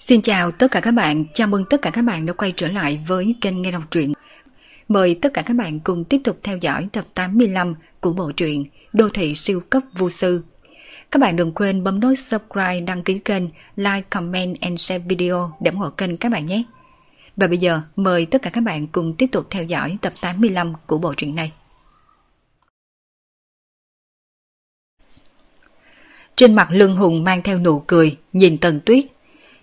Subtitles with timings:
[0.00, 2.68] Xin chào tất cả các bạn, chào mừng tất cả các bạn đã quay trở
[2.68, 4.12] lại với kênh Nghe Đọc Truyện.
[4.88, 8.64] Mời tất cả các bạn cùng tiếp tục theo dõi tập 85 của bộ truyện
[8.92, 10.42] Đô thị siêu cấp vô sư.
[11.10, 13.42] Các bạn đừng quên bấm nút subscribe, đăng ký kênh,
[13.76, 16.62] like, comment and share video để ủng hộ kênh các bạn nhé.
[17.36, 20.72] Và bây giờ mời tất cả các bạn cùng tiếp tục theo dõi tập 85
[20.86, 21.52] của bộ truyện này.
[26.36, 29.04] Trên mặt lưng hùng mang theo nụ cười, nhìn Tần Tuyết,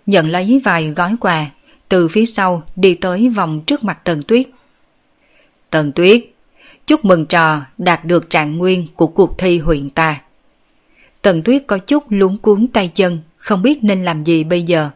[0.08, 1.50] nhận lấy vài gói quà,
[1.88, 4.46] từ phía sau đi tới vòng trước mặt Tần Tuyết.
[5.70, 6.24] Tần Tuyết,
[6.86, 10.20] chúc mừng trò đạt được trạng nguyên của cuộc thi huyện ta.
[11.22, 14.90] Tần Tuyết có chút luống cuốn tay chân, không biết nên làm gì bây giờ.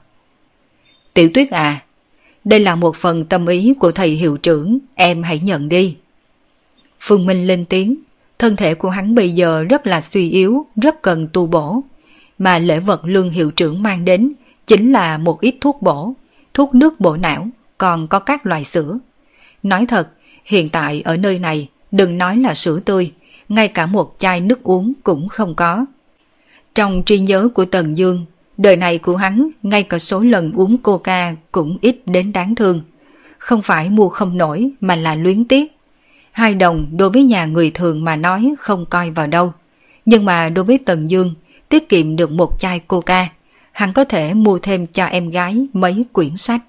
[1.15, 1.81] Tiểu Tuyết à,
[2.45, 5.97] đây là một phần tâm ý của thầy hiệu trưởng, em hãy nhận đi.
[7.01, 7.97] Phương Minh lên tiếng,
[8.39, 11.81] thân thể của hắn bây giờ rất là suy yếu, rất cần tu bổ.
[12.39, 14.33] Mà lễ vật lương hiệu trưởng mang đến
[14.67, 16.15] chính là một ít thuốc bổ,
[16.55, 17.49] thuốc nước bổ não,
[17.79, 18.99] còn có các loại sữa.
[19.63, 20.09] Nói thật,
[20.45, 23.13] hiện tại ở nơi này đừng nói là sữa tươi,
[23.49, 25.87] ngay cả một chai nước uống cũng không có.
[26.75, 30.79] Trong trí nhớ của Tần Dương, đời này của hắn ngay cả số lần uống
[30.79, 32.83] coca cũng ít đến đáng thương.
[33.39, 35.73] Không phải mua không nổi mà là luyến tiếc.
[36.33, 39.53] Hai đồng đối với nhà người thường mà nói không coi vào đâu.
[40.05, 41.35] Nhưng mà đối với Tần Dương,
[41.69, 43.29] tiết kiệm được một chai coca,
[43.73, 46.61] hắn có thể mua thêm cho em gái mấy quyển sách.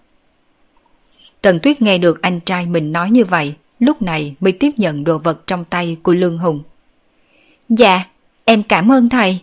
[1.42, 5.04] Tần Tuyết nghe được anh trai mình nói như vậy, lúc này mới tiếp nhận
[5.04, 6.64] đồ vật trong tay của Lương Hùng.
[7.70, 8.04] Dạ,
[8.46, 9.40] em cảm ơn thầy.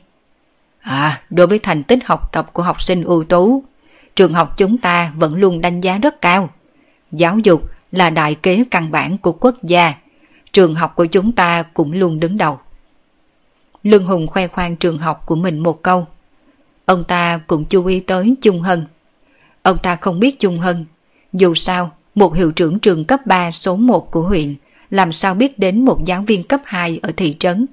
[0.81, 3.65] À, đối với thành tích học tập của học sinh ưu tú,
[4.17, 6.51] trường học chúng ta vẫn luôn đánh giá rất cao.
[7.13, 9.95] Giáo dục là đại kế căn bản của quốc gia,
[10.53, 12.59] trường học của chúng ta cũng luôn đứng đầu.
[13.83, 16.07] Lương Hùng khoe khoang trường học của mình một câu.
[16.91, 18.87] Ông ta cũng chú ý tới Trung Hân.
[19.63, 20.87] Ông ta không biết Trung Hân.
[21.33, 24.55] Dù sao, một hiệu trưởng trường cấp 3 số 1 của huyện
[24.91, 27.67] làm sao biết đến một giáo viên cấp 2 ở thị trấn.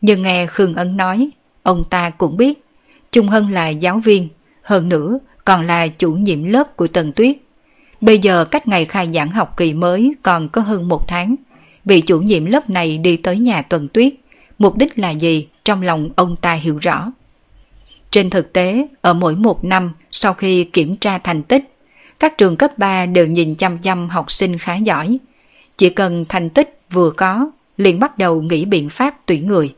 [0.00, 1.30] Nhưng nghe Khương Ấn nói,
[1.62, 2.64] ông ta cũng biết
[3.12, 4.28] Trung Hân là giáo viên,
[4.62, 7.36] hơn nữa còn là chủ nhiệm lớp của Tần Tuyết.
[8.00, 11.36] Bây giờ cách ngày khai giảng học kỳ mới còn có hơn một tháng.
[11.84, 14.14] Vị chủ nhiệm lớp này đi tới nhà Tần Tuyết.
[14.58, 17.12] Mục đích là gì trong lòng ông ta hiểu rõ.
[18.10, 21.64] Trên thực tế, ở mỗi một năm sau khi kiểm tra thành tích,
[22.18, 25.18] các trường cấp 3 đều nhìn chăm chăm học sinh khá giỏi.
[25.76, 29.74] Chỉ cần thành tích vừa có, liền bắt đầu nghĩ biện pháp tuyển người.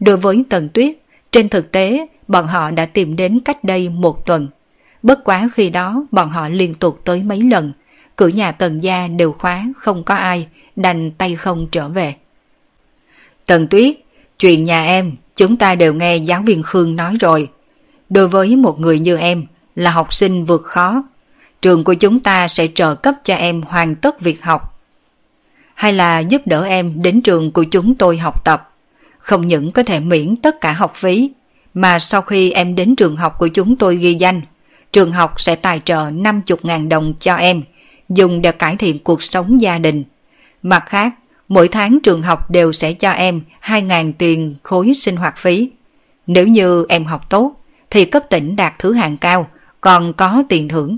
[0.00, 0.96] Đối với Tần Tuyết,
[1.32, 4.48] trên thực tế bọn họ đã tìm đến cách đây một tuần.
[5.02, 7.72] Bất quá khi đó bọn họ liên tục tới mấy lần,
[8.16, 12.14] cửa nhà Tần gia đều khóa, không có ai, đành tay không trở về.
[13.46, 13.96] Tần Tuyết,
[14.38, 17.48] chuyện nhà em, chúng ta đều nghe giáo viên Khương nói rồi.
[18.10, 21.02] Đối với một người như em, là học sinh vượt khó,
[21.62, 24.80] trường của chúng ta sẽ trợ cấp cho em hoàn tất việc học.
[25.74, 28.74] Hay là giúp đỡ em đến trường của chúng tôi học tập,
[29.18, 31.30] không những có thể miễn tất cả học phí,
[31.74, 34.40] mà sau khi em đến trường học của chúng tôi ghi danh,
[34.92, 37.62] trường học sẽ tài trợ 50.000 đồng cho em,
[38.08, 40.04] dùng để cải thiện cuộc sống gia đình.
[40.62, 41.14] Mặt khác,
[41.48, 45.70] mỗi tháng trường học đều sẽ cho em 2.000 tiền khối sinh hoạt phí.
[46.26, 47.57] Nếu như em học tốt,
[47.90, 49.46] thì cấp tỉnh đạt thứ hạng cao,
[49.80, 50.96] còn có tiền thưởng.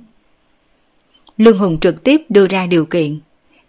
[1.36, 3.20] Lương Hùng trực tiếp đưa ra điều kiện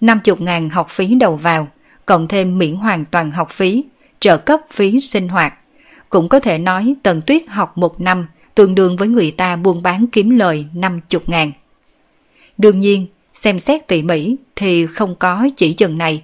[0.02, 1.68] 50.000 học phí đầu vào,
[2.06, 3.84] cộng thêm miễn hoàn toàn học phí,
[4.20, 5.54] trợ cấp phí sinh hoạt.
[6.09, 9.84] Cũng có thể nói Tần Tuyết học một năm tương đương với người ta buôn
[9.84, 11.52] bán kiếm lời 50.000.
[12.58, 16.24] Đương nhiên, xem xét tỉ mỉ thì không có chỉ chừng này,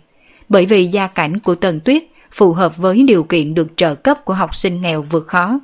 [0.50, 4.26] bởi vì gia cảnh của Tần Tuyết phù hợp với điều kiện được trợ cấp
[4.26, 5.60] của học sinh nghèo vượt khó.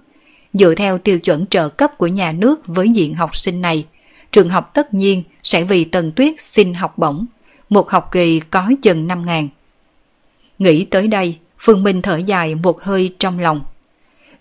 [0.54, 3.86] Dựa theo tiêu chuẩn trợ cấp của nhà nước với diện học sinh này,
[4.32, 7.26] trường học tất nhiên sẽ vì Tần Tuyết xin học bổng,
[7.70, 9.50] một học kỳ có chừng 5 ngàn.
[10.60, 13.62] Nghĩ tới đây, Phương Minh thở dài một hơi trong lòng.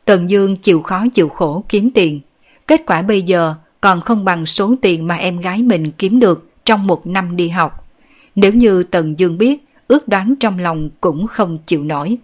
[0.04, 2.20] Tần Dương chịu khó chịu khổ kiếm tiền,
[2.66, 6.50] kết quả bây giờ còn không bằng số tiền mà em gái mình kiếm được
[6.64, 7.88] trong một năm đi học.
[8.34, 12.18] Nếu như Tần Dương biết, ước đoán trong lòng cũng không chịu nổi.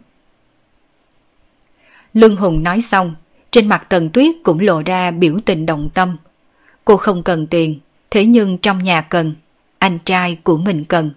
[2.14, 3.14] Lương Hùng nói xong,
[3.50, 6.17] trên mặt Tần Tuyết cũng lộ ra biểu tình đồng tâm.
[6.85, 7.81] Cô không cần tiền,
[8.11, 9.35] thế nhưng trong nhà cần,
[9.79, 11.11] anh trai của mình cần.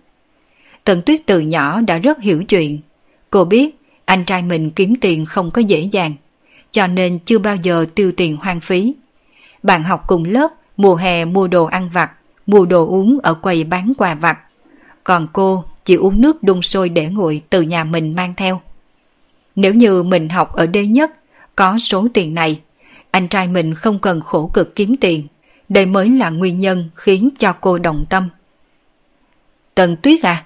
[0.83, 2.79] Tần Tuyết từ nhỏ đã rất hiểu chuyện.
[3.29, 3.75] Cô biết
[4.05, 6.13] anh trai mình kiếm tiền không có dễ dàng,
[6.71, 8.93] cho nên chưa bao giờ tiêu tiền hoang phí.
[9.63, 12.11] Bạn học cùng lớp, mùa hè mua đồ ăn vặt,
[12.47, 14.39] mua đồ uống ở quầy bán quà vặt.
[15.03, 18.61] Còn cô chỉ uống nước đun sôi để nguội từ nhà mình mang theo.
[19.55, 21.11] Nếu như mình học ở đây nhất,
[21.61, 22.61] có số tiền này,
[23.11, 25.27] anh trai mình không cần khổ cực kiếm tiền,
[25.69, 28.29] đây mới là nguyên nhân khiến cho cô động tâm.
[29.75, 30.45] Tần Tuyết à?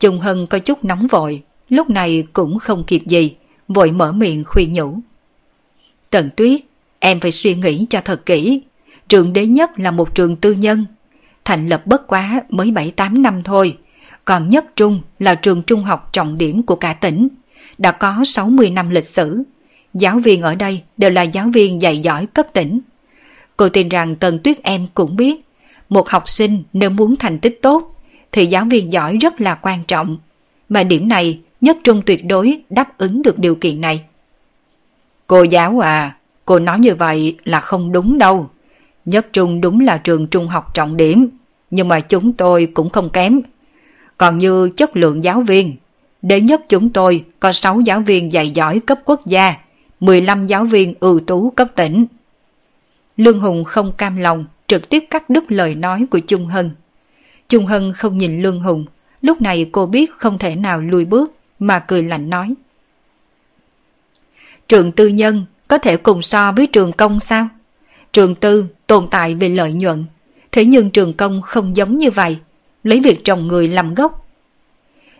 [0.00, 3.36] Trung Hân có chút nóng vội, lúc này cũng không kịp gì,
[3.68, 4.98] vội mở miệng khuyên nhủ.
[6.10, 6.60] Tần Tuyết,
[6.98, 8.62] em phải suy nghĩ cho thật kỹ.
[9.08, 10.86] Trường đế nhất là một trường tư nhân.
[11.44, 13.78] Thành lập bất quá mới 7-8 năm thôi.
[14.24, 17.28] Còn nhất trung là trường trung học trọng điểm của cả tỉnh.
[17.78, 19.44] Đã có 60 năm lịch sử.
[19.94, 22.80] Giáo viên ở đây đều là giáo viên dạy giỏi cấp tỉnh.
[23.56, 25.44] Cô tin rằng Tần Tuyết em cũng biết,
[25.88, 27.96] một học sinh nếu muốn thành tích tốt
[28.32, 30.18] thì giáo viên giỏi rất là quan trọng.
[30.68, 34.04] Mà điểm này nhất trung tuyệt đối đáp ứng được điều kiện này.
[35.26, 38.50] Cô giáo à, cô nói như vậy là không đúng đâu.
[39.04, 41.28] Nhất trung đúng là trường trung học trọng điểm,
[41.70, 43.40] nhưng mà chúng tôi cũng không kém.
[44.18, 45.76] Còn như chất lượng giáo viên,
[46.22, 49.54] đến nhất chúng tôi có 6 giáo viên dạy giỏi cấp quốc gia,
[50.04, 52.06] 15 giáo viên ưu tú cấp tỉnh.
[53.16, 56.70] Lương Hùng không cam lòng, trực tiếp cắt đứt lời nói của Trung Hân.
[57.48, 58.84] Trung Hân không nhìn Lương Hùng,
[59.22, 62.54] lúc này cô biết không thể nào lùi bước, mà cười lạnh nói.
[64.68, 67.48] Trường tư nhân có thể cùng so với trường công sao?
[68.12, 70.04] Trường tư tồn tại về lợi nhuận,
[70.52, 72.38] thế nhưng trường công không giống như vậy,
[72.82, 74.28] lấy việc trồng người làm gốc.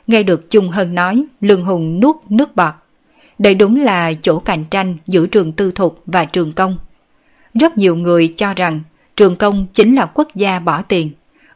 [0.06, 2.74] Nghe được Trung Hân nói, Lương Hùng nuốt nước bọt.
[3.38, 6.78] Đây đúng là chỗ cạnh tranh giữa trường tư thục và trường công.
[7.54, 8.80] Rất nhiều người cho rằng
[9.16, 11.10] trường công chính là quốc gia bỏ tiền,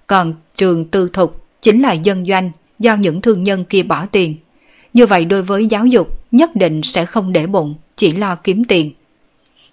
[0.06, 4.36] còn trường tư thục chính là dân doanh do những thương nhân kia bỏ tiền.
[4.94, 8.64] Như vậy đối với giáo dục nhất định sẽ không để bụng, chỉ lo kiếm
[8.64, 8.92] tiền.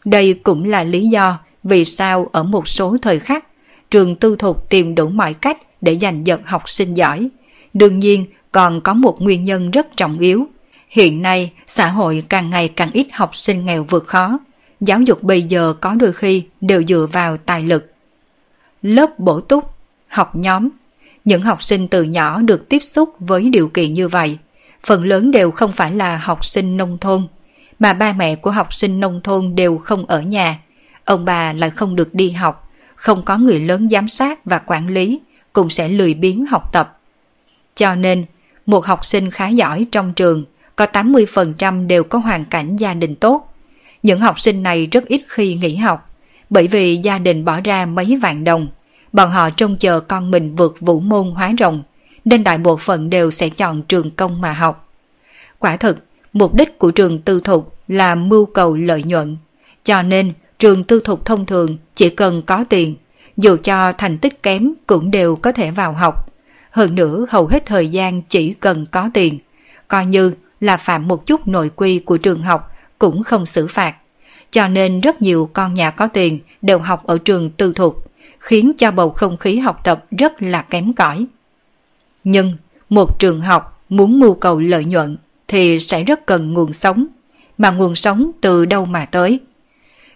[0.06, 3.46] Đây cũng là lý do vì sao ở một số thời khắc
[3.92, 7.30] trường tư thục tìm đủ mọi cách để giành giật học sinh giỏi.
[7.74, 10.48] Đương nhiên còn có một nguyên nhân rất trọng yếu.
[10.90, 14.40] Hiện nay xã hội càng ngày càng ít học sinh nghèo vượt khó.
[14.82, 17.94] Giáo dục bây giờ có đôi khi đều dựa vào tài lực.
[18.82, 19.72] Lớp bổ túc,
[20.08, 20.70] học nhóm.
[21.26, 24.38] Những học sinh từ nhỏ được tiếp xúc với điều kiện như vậy
[24.86, 27.28] phần lớn đều không phải là học sinh nông thôn,
[27.80, 30.60] mà ba mẹ của học sinh nông thôn đều không ở nhà.
[31.06, 34.88] Ông bà lại không được đi học, không có người lớn giám sát và quản
[34.88, 35.20] lý,
[35.54, 37.00] cũng sẽ lười biếng học tập.
[37.76, 38.26] Cho nên,
[38.66, 43.16] một học sinh khá giỏi trong trường, có 80% đều có hoàn cảnh gia đình
[43.16, 43.54] tốt.
[44.04, 46.10] Những học sinh này rất ít khi nghỉ học,
[46.50, 48.68] bởi vì gia đình bỏ ra mấy vạn đồng.
[49.14, 51.84] Bọn họ trông chờ con mình vượt vũ môn hóa rồng,
[52.26, 54.90] nên đại bộ phận đều sẽ chọn trường công mà học.
[55.60, 55.98] Quả thực,
[56.34, 59.38] mục đích của trường tư thục là mưu cầu lợi nhuận,
[59.84, 62.96] cho nên trường tư thục thông thường chỉ cần có tiền,
[63.38, 66.30] dù cho thành tích kém cũng đều có thể vào học.
[66.72, 69.40] Hơn nữa hầu hết thời gian chỉ cần có tiền,
[69.88, 73.96] coi như là phạm một chút nội quy của trường học cũng không xử phạt.
[74.52, 78.72] Cho nên rất nhiều con nhà có tiền đều học ở trường tư thục, khiến
[78.78, 81.26] cho bầu không khí học tập rất là kém cỏi.
[82.24, 82.54] Nhưng
[82.90, 85.18] một trường học muốn mưu cầu lợi nhuận
[85.48, 87.08] thì sẽ rất cần nguồn sống,
[87.58, 89.40] mà nguồn sống từ đâu mà tới.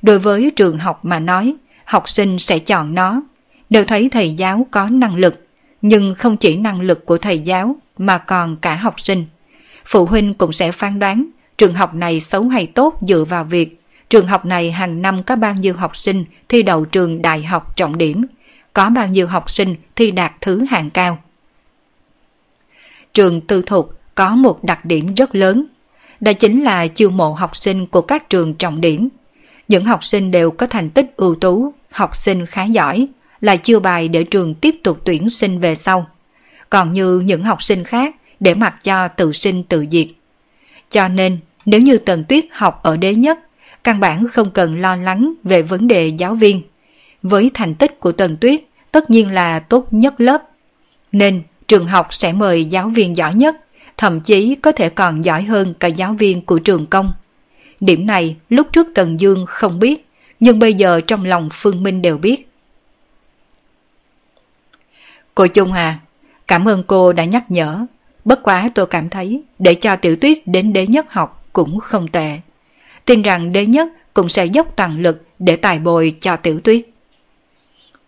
[0.01, 3.21] Đối với trường học mà nói, học sinh sẽ chọn nó,
[3.69, 5.47] đều thấy thầy giáo có năng lực,
[5.81, 9.25] nhưng không chỉ năng lực của thầy giáo mà còn cả học sinh.
[9.89, 11.25] Phụ huynh cũng sẽ phán đoán
[11.57, 15.35] trường học này xấu hay tốt dựa vào việc trường học này hàng năm có
[15.35, 18.25] bao nhiêu học sinh thi đậu trường đại học trọng điểm,
[18.73, 21.17] có bao nhiêu học sinh thi đạt thứ hạng cao
[23.13, 25.65] trường tư thục có một đặc điểm rất lớn.
[26.19, 29.09] Đó chính là chiêu mộ học sinh của các trường trọng điểm.
[29.67, 33.07] Những học sinh đều có thành tích ưu tú, học sinh khá giỏi,
[33.41, 36.07] là chiêu bài để trường tiếp tục tuyển sinh về sau.
[36.69, 40.07] Còn như những học sinh khác để mặc cho tự sinh tự diệt.
[40.89, 43.39] Cho nên, nếu như Tần Tuyết học ở đế nhất,
[43.83, 46.61] căn bản không cần lo lắng về vấn đề giáo viên.
[47.23, 50.43] Với thành tích của Tần Tuyết, tất nhiên là tốt nhất lớp.
[51.11, 53.57] Nên trường học sẽ mời giáo viên giỏi nhất,
[53.97, 57.13] thậm chí có thể còn giỏi hơn cả giáo viên của trường công.
[57.79, 60.07] Điểm này lúc trước Tần Dương không biết,
[60.39, 62.49] nhưng bây giờ trong lòng Phương Minh đều biết.
[65.35, 65.99] Cô Trung à,
[66.47, 67.85] cảm ơn cô đã nhắc nhở.
[68.29, 72.07] Bất quá tôi cảm thấy để cho tiểu tuyết đến đế nhất học cũng không
[72.07, 72.39] tệ.
[73.05, 76.85] Tin rằng đế nhất cũng sẽ dốc toàn lực để tài bồi cho tiểu tuyết.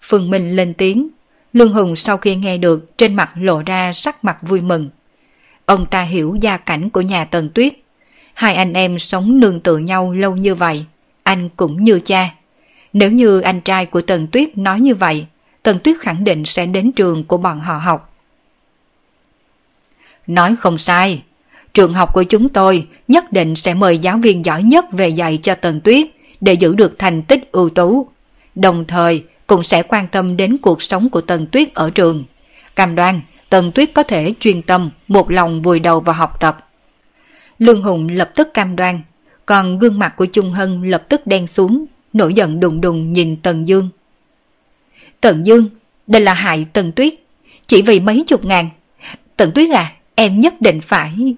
[0.01, 1.09] Phương Minh lên tiếng
[1.53, 4.89] Lương Hùng sau khi nghe được trên mặt lộ ra sắc mặt vui mừng.
[5.65, 7.73] Ông ta hiểu gia cảnh của nhà Tần Tuyết.
[8.33, 10.85] Hai anh em sống nương tựa nhau lâu như vậy,
[11.23, 12.29] anh cũng như cha.
[12.93, 15.25] Nếu như anh trai của Tần Tuyết nói như vậy,
[15.63, 18.10] Tần Tuyết khẳng định sẽ đến trường của bọn họ học.
[20.27, 21.21] Nói không sai,
[21.73, 25.39] trường học của chúng tôi nhất định sẽ mời giáo viên giỏi nhất về dạy
[25.43, 26.07] cho Tần Tuyết
[26.41, 28.07] để giữ được thành tích ưu tú.
[28.55, 32.23] Đồng thời cũng sẽ quan tâm đến cuộc sống của Tần Tuyết ở trường.
[32.75, 36.69] Cam đoan, Tần Tuyết có thể chuyên tâm, một lòng vùi đầu vào học tập.
[37.59, 39.01] Lương Hùng lập tức cam đoan,
[39.45, 43.35] còn gương mặt của Trung Hân lập tức đen xuống, nổi giận đùng đùng nhìn
[43.35, 43.89] Tần Dương.
[45.21, 45.69] Tần Dương,
[46.07, 47.13] đây là hại Tần Tuyết,
[47.67, 48.69] chỉ vì mấy chục ngàn.
[49.37, 51.35] Tần Tuyết à, em nhất định phải...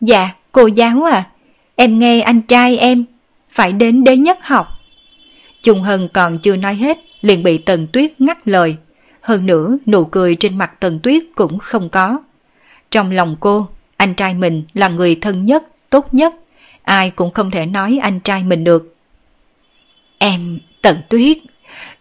[0.00, 1.30] Dạ, cô giáo à,
[1.76, 3.04] em nghe anh trai em,
[3.50, 4.68] phải đến đế nhất học.
[5.62, 8.76] Trung Hân còn chưa nói hết, liền bị Tần Tuyết ngắt lời.
[9.22, 12.18] Hơn nữa, nụ cười trên mặt Tần Tuyết cũng không có.
[12.90, 16.34] Trong lòng cô, anh trai mình là người thân nhất, tốt nhất.
[16.82, 18.96] Ai cũng không thể nói anh trai mình được.
[20.18, 21.38] Em, Tần Tuyết.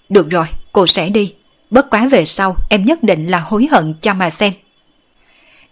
[0.10, 1.34] Được rồi, cô sẽ đi.
[1.70, 4.54] Bất quá về sau, em nhất định là hối hận cho mà xem.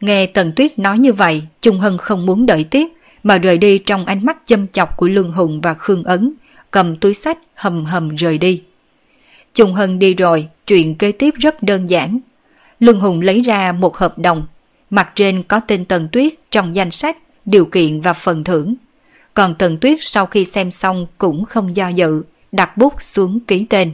[0.01, 2.87] Nghe Tần Tuyết nói như vậy, Trung Hân không muốn đợi tiếp,
[3.23, 6.33] mà rời đi trong ánh mắt châm chọc của Lương Hùng và Khương Ấn,
[6.71, 8.61] cầm túi sách hầm hầm rời đi.
[9.53, 12.19] Trung Hân đi rồi, chuyện kế tiếp rất đơn giản.
[12.79, 14.47] Lương Hùng lấy ra một hợp đồng,
[14.89, 18.75] mặt trên có tên Tần Tuyết trong danh sách, điều kiện và phần thưởng.
[19.33, 23.65] Còn Tần Tuyết sau khi xem xong cũng không do dự, đặt bút xuống ký
[23.69, 23.91] tên.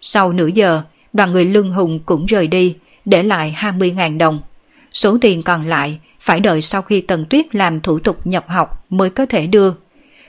[0.00, 4.40] Sau nửa giờ, đoàn người Lương Hùng cũng rời đi, để lại 20.000 đồng.
[4.94, 8.84] Số tiền còn lại phải đợi sau khi Tần Tuyết làm thủ tục nhập học
[8.90, 9.72] mới có thể đưa.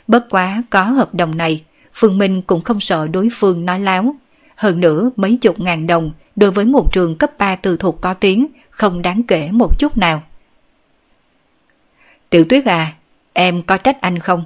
[0.07, 4.15] Bất quá có hợp đồng này, Phương Minh cũng không sợ đối phương nói láo.
[4.55, 8.13] Hơn nữa mấy chục ngàn đồng đối với một trường cấp 3 tư thuộc có
[8.13, 10.24] tiếng không đáng kể một chút nào.
[12.29, 12.93] Tiểu Tuyết à,
[13.34, 14.43] em có trách anh không?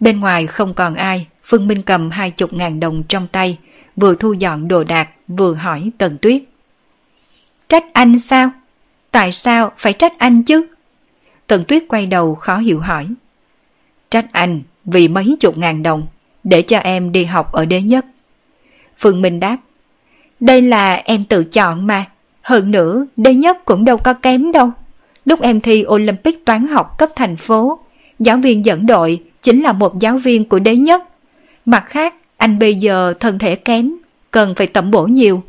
[0.00, 3.58] Bên ngoài không còn ai, Phương Minh cầm hai chục ngàn đồng trong tay,
[3.96, 6.42] vừa thu dọn đồ đạc, vừa hỏi Tần Tuyết.
[7.68, 8.50] Trách anh sao?
[9.14, 10.66] Tại sao phải trách anh chứ?
[11.46, 13.08] Tần Tuyết quay đầu khó hiểu hỏi.
[14.10, 16.06] Trách anh vì mấy chục ngàn đồng
[16.44, 18.06] để cho em đi học ở đế nhất.
[18.98, 19.56] Phương Minh đáp.
[20.40, 22.04] Đây là em tự chọn mà.
[22.42, 24.70] Hơn nữa, đế nhất cũng đâu có kém đâu.
[25.24, 27.78] Lúc em thi Olympic toán học cấp thành phố,
[28.18, 31.02] giáo viên dẫn đội chính là một giáo viên của đế nhất.
[31.64, 33.94] Mặt khác, anh bây giờ thân thể kém,
[34.30, 35.42] cần phải tẩm bổ nhiều.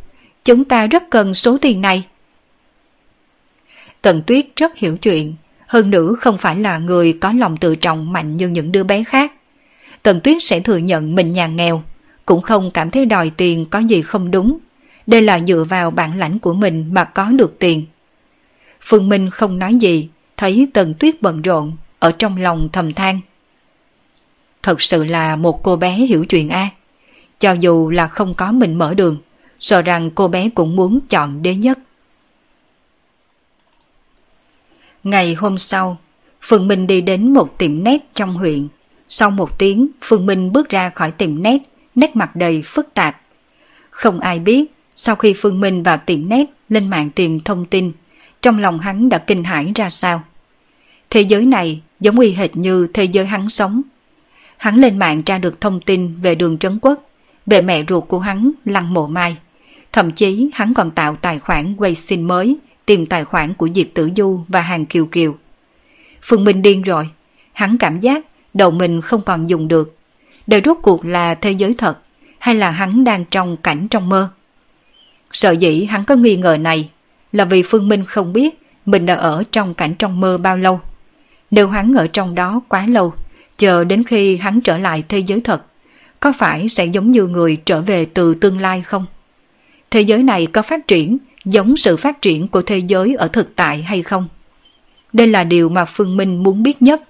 [0.43, 2.03] Chúng ta rất cần số tiền này.
[4.05, 5.35] Tần Tuyết rất hiểu chuyện,
[5.67, 9.03] hơn nữa không phải là người có lòng tự trọng mạnh như những đứa bé
[9.03, 9.33] khác.
[10.03, 11.83] Tần Tuyết sẽ thừa nhận mình nhà nghèo,
[12.25, 14.57] cũng không cảm thấy đòi tiền có gì không đúng.
[15.07, 17.85] Đây là dựa vào bản lãnh của mình mà có được tiền.
[18.81, 23.21] Phương Minh không nói gì, thấy Tần Tuyết bận rộn, ở trong lòng thầm than.
[24.63, 26.69] Thật sự là một cô bé hiểu chuyện A.
[27.39, 29.17] Cho dù là không có mình mở đường,
[29.59, 31.79] sợ rằng cô bé cũng muốn chọn đế nhất.
[35.05, 35.97] Ngày hôm sau,
[36.41, 38.67] Phương Minh đi đến một tiệm nét trong huyện.
[39.07, 41.57] Sau một tiếng, Phương Minh bước ra khỏi tiệm nét,
[41.95, 43.21] nét mặt đầy phức tạp.
[43.89, 47.91] Không ai biết, sau khi Phương Minh vào tiệm nét lên mạng tìm thông tin,
[48.41, 50.23] trong lòng hắn đã kinh hãi ra sao.
[51.09, 53.81] Thế giới này giống y hệt như thế giới hắn sống.
[54.57, 57.09] Hắn lên mạng tra được thông tin về đường Trấn Quốc,
[57.45, 59.37] về mẹ ruột của hắn Lăng Mộ Mai.
[59.91, 64.09] Thậm chí hắn còn tạo tài khoản Weixin mới, tìm tài khoản của Diệp Tử
[64.15, 65.35] Du và Hàng Kiều Kiều.
[66.21, 67.09] Phương Minh điên rồi,
[67.53, 69.95] hắn cảm giác đầu mình không còn dùng được.
[70.47, 71.97] Đời rốt cuộc là thế giới thật,
[72.39, 74.29] hay là hắn đang trong cảnh trong mơ?
[75.31, 76.89] Sợ dĩ hắn có nghi ngờ này
[77.31, 80.79] là vì Phương Minh không biết mình đã ở trong cảnh trong mơ bao lâu.
[81.51, 83.13] Nếu hắn ở trong đó quá lâu,
[83.57, 85.63] chờ đến khi hắn trở lại thế giới thật,
[86.19, 89.05] có phải sẽ giống như người trở về từ tương lai không?
[89.91, 93.55] Thế giới này có phát triển giống sự phát triển của thế giới ở thực
[93.55, 94.27] tại hay không?
[95.13, 97.01] Đây là điều mà Phương Minh muốn biết nhất,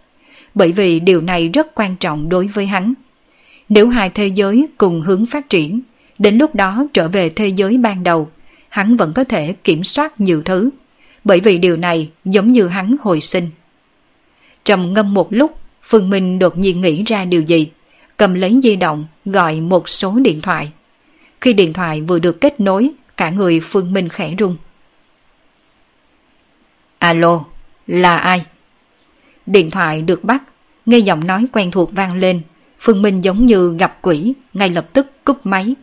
[0.53, 2.93] bởi vì điều này rất quan trọng đối với hắn.
[3.69, 5.81] Nếu hai thế giới cùng hướng phát triển,
[6.19, 8.29] đến lúc đó trở về thế giới ban đầu,
[8.69, 10.69] hắn vẫn có thể kiểm soát nhiều thứ,
[11.23, 13.49] bởi vì điều này giống như hắn hồi sinh.
[14.65, 15.51] Trầm ngâm một lúc,
[15.83, 17.69] Phương Minh đột nhiên nghĩ ra điều gì,
[18.17, 20.71] cầm lấy di động gọi một số điện thoại.
[21.41, 24.57] Khi điện thoại vừa được kết nối, cả người Phương Minh khẽ rung.
[26.99, 27.43] Alo,
[27.87, 28.45] là ai?
[29.45, 30.43] Điện thoại được bắt,
[30.85, 32.41] nghe giọng nói quen thuộc vang lên,
[32.79, 35.75] Phương Minh giống như gặp quỷ, ngay lập tức cúp máy.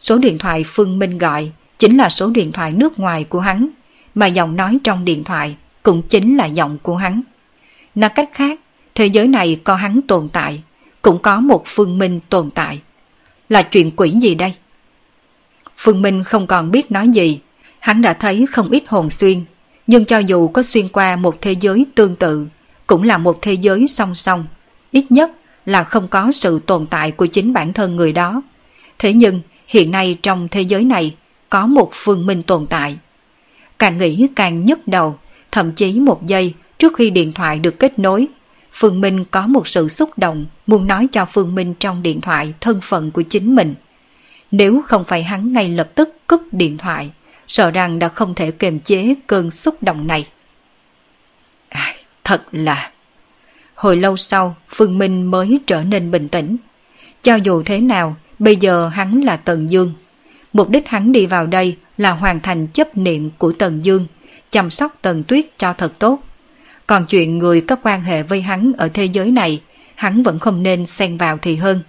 [0.00, 3.68] Số điện thoại Phương Minh gọi chính là số điện thoại nước ngoài của hắn,
[4.14, 7.22] mà giọng nói trong điện thoại cũng chính là giọng của hắn.
[7.94, 8.60] Nói cách khác,
[8.94, 10.62] thế giới này có hắn tồn tại,
[11.02, 12.80] cũng có một Phương Minh tồn tại.
[13.48, 14.54] Là chuyện quỷ gì đây?
[15.76, 17.40] Phương Minh không còn biết nói gì,
[17.78, 19.44] hắn đã thấy không ít hồn xuyên,
[19.86, 22.46] nhưng cho dù có xuyên qua một thế giới tương tự,
[22.86, 24.46] cũng là một thế giới song song,
[24.90, 25.30] ít nhất
[25.66, 28.42] là không có sự tồn tại của chính bản thân người đó.
[28.98, 31.16] Thế nhưng, Hiện nay trong thế giới này
[31.50, 32.98] có một phương minh tồn tại.
[33.78, 35.18] Càng nghĩ càng nhức đầu,
[35.52, 38.26] thậm chí một giây trước khi điện thoại được kết nối,
[38.72, 42.54] Phương Minh có một sự xúc động muốn nói cho Phương Minh trong điện thoại
[42.60, 43.74] thân phận của chính mình.
[44.50, 47.10] Nếu không phải hắn ngay lập tức cúp điện thoại,
[47.48, 50.26] sợ rằng đã không thể kiềm chế cơn xúc động này.
[51.68, 52.90] À, thật là...
[53.74, 56.56] Hồi lâu sau, Phương Minh mới trở nên bình tĩnh.
[57.22, 59.92] Cho dù thế nào, bây giờ hắn là Tần Dương.
[60.52, 64.06] Mục đích hắn đi vào đây là hoàn thành chấp niệm của Tần Dương,
[64.50, 66.22] chăm sóc Tần Tuyết cho thật tốt.
[66.86, 69.60] Còn chuyện người có quan hệ với hắn ở thế giới này,
[69.94, 71.82] hắn vẫn không nên xen vào thì hơn.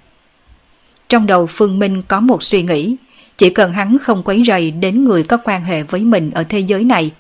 [1.10, 2.96] Trong đầu Phương Minh có một suy nghĩ,
[3.38, 6.60] chỉ cần hắn không quấy rầy đến người có quan hệ với mình ở thế
[6.60, 7.12] giới này,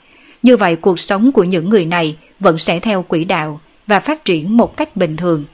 [0.43, 4.25] như vậy cuộc sống của những người này vẫn sẽ theo quỹ đạo và phát
[4.25, 5.45] triển một cách bình thường.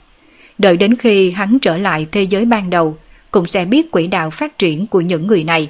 [0.57, 2.97] Đợi đến khi hắn trở lại thế giới ban đầu,
[3.31, 5.69] cũng sẽ biết quỹ đạo phát triển của những người này.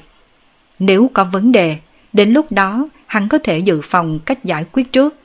[0.79, 1.77] Nếu có vấn đề,
[2.13, 5.15] đến lúc đó hắn có thể dự phòng cách giải quyết trước.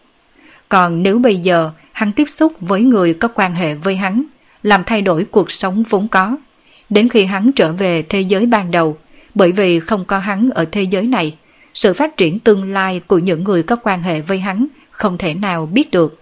[0.68, 4.23] Còn nếu bây giờ hắn tiếp xúc với người có quan hệ với hắn,
[4.62, 6.37] làm thay đổi cuộc sống vốn có,
[6.90, 8.97] đến khi hắn trở về thế giới ban đầu,
[9.35, 11.37] bởi vì không có hắn ở thế giới này,
[11.75, 15.35] sự phát triển tương lai của những người có quan hệ với hắn không thể
[15.35, 16.21] nào biết được.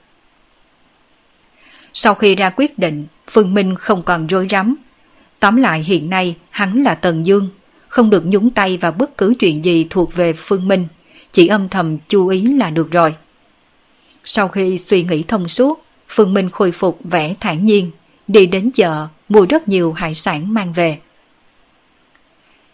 [1.92, 4.76] Sau khi ra quyết định, Phương Minh không còn rối rắm.
[5.40, 7.48] Tóm lại hiện nay hắn là Tần Dương,
[7.88, 10.86] không được nhúng tay vào bất cứ chuyện gì thuộc về Phương Minh,
[11.32, 13.14] chỉ âm thầm chú ý là được rồi.
[14.24, 17.90] Sau khi suy nghĩ thông suốt, Phương Minh khôi phục vẻ thản nhiên,
[18.28, 20.98] đi đến chợ mua rất nhiều hải sản mang về.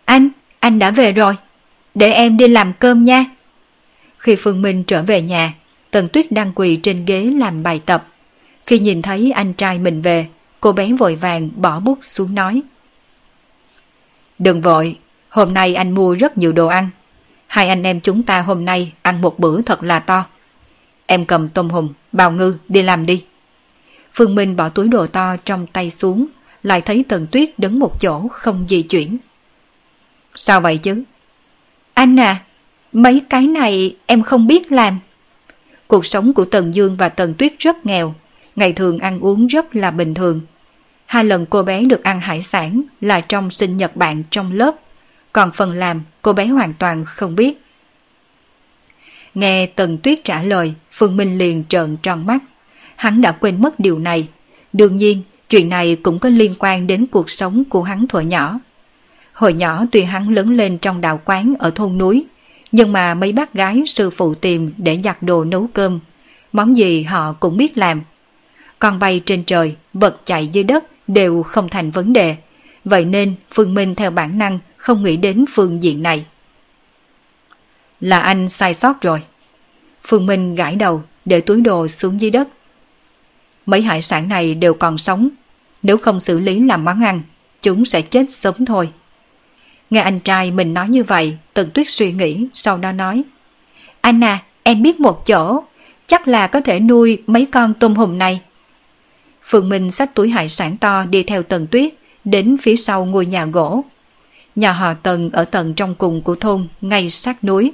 [0.04, 0.28] Anh,
[0.58, 1.34] anh đã về rồi,
[1.94, 3.24] để em đi làm cơm nha.
[4.18, 5.54] Khi Phương Minh trở về nhà,
[5.90, 8.06] Tần Tuyết đang quỳ trên ghế làm bài tập.
[8.66, 10.26] Khi nhìn thấy anh trai mình về,
[10.60, 12.62] cô bé vội vàng bỏ bút xuống nói.
[14.38, 16.90] Đừng vội, hôm nay anh mua rất nhiều đồ ăn.
[17.46, 20.24] Hai anh em chúng ta hôm nay ăn một bữa thật là to.
[21.06, 23.24] Em cầm tôm hùm, bào ngư đi làm đi.
[24.14, 26.26] Phương Minh bỏ túi đồ to trong tay xuống,
[26.62, 29.18] lại thấy Tần Tuyết đứng một chỗ không di chuyển.
[30.34, 31.02] Sao vậy chứ?
[31.94, 32.44] Anh à,
[32.92, 35.00] mấy cái này em không biết làm.
[35.86, 38.14] Cuộc sống của Tần Dương và Tần Tuyết rất nghèo,
[38.56, 40.40] ngày thường ăn uống rất là bình thường.
[41.06, 44.74] Hai lần cô bé được ăn hải sản là trong sinh nhật bạn trong lớp,
[45.32, 47.62] còn phần làm cô bé hoàn toàn không biết.
[49.34, 52.38] Nghe Tần Tuyết trả lời, Phương Minh liền trợn tròn mắt.
[52.96, 54.28] Hắn đã quên mất điều này.
[54.72, 58.58] Đương nhiên, chuyện này cũng có liên quan đến cuộc sống của hắn thuở nhỏ.
[59.32, 62.24] Hồi nhỏ tuy hắn lớn lên trong đạo quán ở thôn núi,
[62.72, 66.00] nhưng mà mấy bác gái sư phụ tìm để giặt đồ nấu cơm.
[66.52, 68.02] Món gì họ cũng biết làm.
[68.78, 72.36] Con bay trên trời, vật chạy dưới đất đều không thành vấn đề.
[72.84, 76.24] Vậy nên Phương Minh theo bản năng không nghĩ đến phương diện này.
[78.00, 79.22] Là anh sai sót rồi.
[80.04, 82.48] Phương Minh gãi đầu để túi đồ xuống dưới đất.
[83.66, 85.28] Mấy hải sản này đều còn sống.
[85.82, 87.22] Nếu không xử lý làm món ăn,
[87.62, 88.90] chúng sẽ chết sớm thôi.
[89.90, 93.22] Nghe anh trai mình nói như vậy, Tần Tuyết suy nghĩ, sau đó nói.
[94.00, 95.62] Anh à, em biết một chỗ,
[96.06, 98.40] chắc là có thể nuôi mấy con tôm hùm này.
[99.42, 103.26] Phương Minh xách túi hải sản to đi theo Tần Tuyết, đến phía sau ngôi
[103.26, 103.84] nhà gỗ.
[104.56, 107.72] Nhà họ Tần ở tầng trong cùng của thôn, ngay sát núi.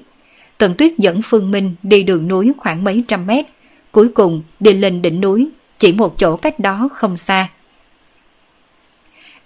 [0.59, 3.47] Tần Tuyết dẫn Phương Minh đi đường núi khoảng mấy trăm mét,
[3.93, 7.49] cuối cùng đi lên đỉnh núi, chỉ một chỗ cách đó không xa.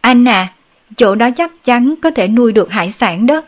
[0.03, 0.53] Anh à,
[0.97, 3.43] chỗ đó chắc chắn có thể nuôi được hải sản đó.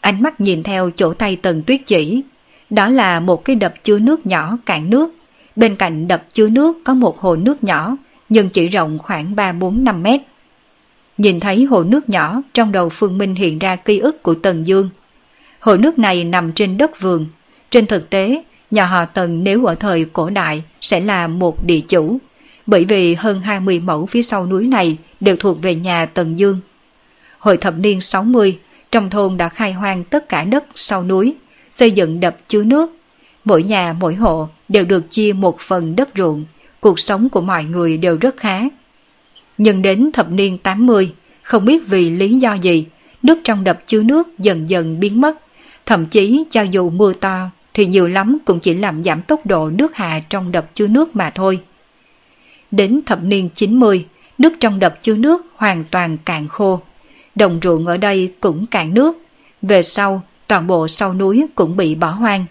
[0.00, 2.22] Ánh mắt nhìn theo chỗ tay Tần Tuyết chỉ,
[2.70, 5.14] đó là một cái đập chứa nước nhỏ cạn nước.
[5.56, 7.96] Bên cạnh đập chứa nước có một hồ nước nhỏ,
[8.28, 10.20] nhưng chỉ rộng khoảng 3-4-5 mét.
[11.18, 14.66] Nhìn thấy hồ nước nhỏ, trong đầu Phương Minh hiện ra ký ức của Tần
[14.66, 14.90] Dương–
[15.66, 17.26] Hồ nước này nằm trên đất vườn.
[17.70, 21.80] Trên thực tế, nhà họ Tần nếu ở thời cổ đại sẽ là một địa
[21.88, 22.18] chủ,
[22.66, 26.60] bởi vì hơn 20 mẫu phía sau núi này đều thuộc về nhà Tần Dương.
[27.38, 28.58] Hồi thập niên 60,
[28.92, 31.34] trong thôn đã khai hoang tất cả đất sau núi,
[31.70, 32.96] xây dựng đập chứa nước.
[33.44, 36.44] Mỗi nhà mỗi hộ đều được chia một phần đất ruộng,
[36.80, 38.62] cuộc sống của mọi người đều rất khá.
[39.58, 42.86] Nhưng đến thập niên 80, không biết vì lý do gì,
[43.22, 45.38] nước trong đập chứa nước dần dần biến mất.
[45.86, 49.70] Thậm chí cho dù mưa to thì nhiều lắm cũng chỉ làm giảm tốc độ
[49.70, 51.60] nước hạ trong đập chứa nước mà thôi.
[52.76, 54.06] Đến thập niên 90,
[54.38, 56.80] nước trong đập chứa nước hoàn toàn cạn khô.
[57.34, 59.16] Đồng ruộng ở đây cũng cạn nước.
[59.62, 62.46] Về sau, toàn bộ sau núi cũng bị bỏ hoang.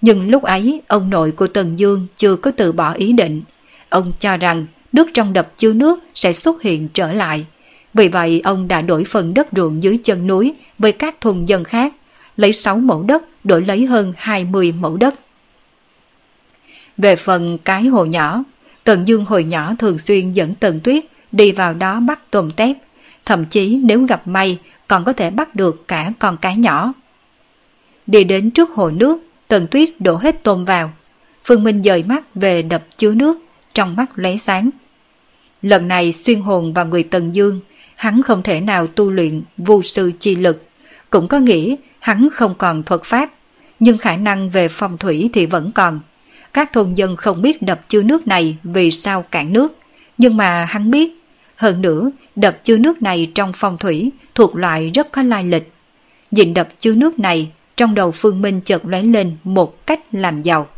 [0.00, 3.42] Nhưng lúc ấy, ông nội của Tần Dương chưa có từ bỏ ý định.
[3.88, 7.46] Ông cho rằng nước trong đập chứa nước sẽ xuất hiện trở lại.
[7.94, 11.64] Vì vậy ông đã đổi phần đất ruộng dưới chân núi với các thôn dân
[11.64, 11.94] khác,
[12.36, 15.14] lấy 6 mẫu đất đổi lấy hơn 20 mẫu đất.
[16.96, 18.44] Về phần cái hồ nhỏ,
[18.84, 22.76] Tần Dương hồi nhỏ thường xuyên dẫn Tần Tuyết đi vào đó bắt tôm tép,
[23.26, 26.92] thậm chí nếu gặp may còn có thể bắt được cả con cá nhỏ.
[28.06, 30.92] Đi đến trước hồ nước, Tần Tuyết đổ hết tôm vào.
[31.44, 33.38] Phương Minh dời mắt về đập chứa nước,
[33.74, 34.70] trong mắt lóe sáng.
[35.62, 37.60] Lần này xuyên hồn vào người Tần Dương,
[37.96, 40.68] hắn không thể nào tu luyện vô sư chi lực,
[41.10, 43.30] cũng có nghĩa hắn không còn thuật pháp,
[43.80, 46.00] nhưng khả năng về phong thủy thì vẫn còn.
[46.52, 49.78] Các thôn dân không biết đập chứa nước này vì sao cạn nước,
[50.18, 51.12] nhưng mà hắn biết.
[51.56, 55.72] Hơn nữa, đập chứa nước này trong phong thủy thuộc loại rất có lai lịch.
[56.30, 60.42] Nhìn đập chứa nước này, trong đầu Phương Minh chợt lóe lên một cách làm
[60.42, 60.68] giàu.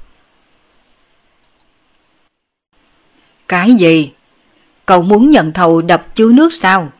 [3.48, 4.10] Cái gì?
[4.86, 6.92] Cậu muốn nhận thầu đập chứa nước sao?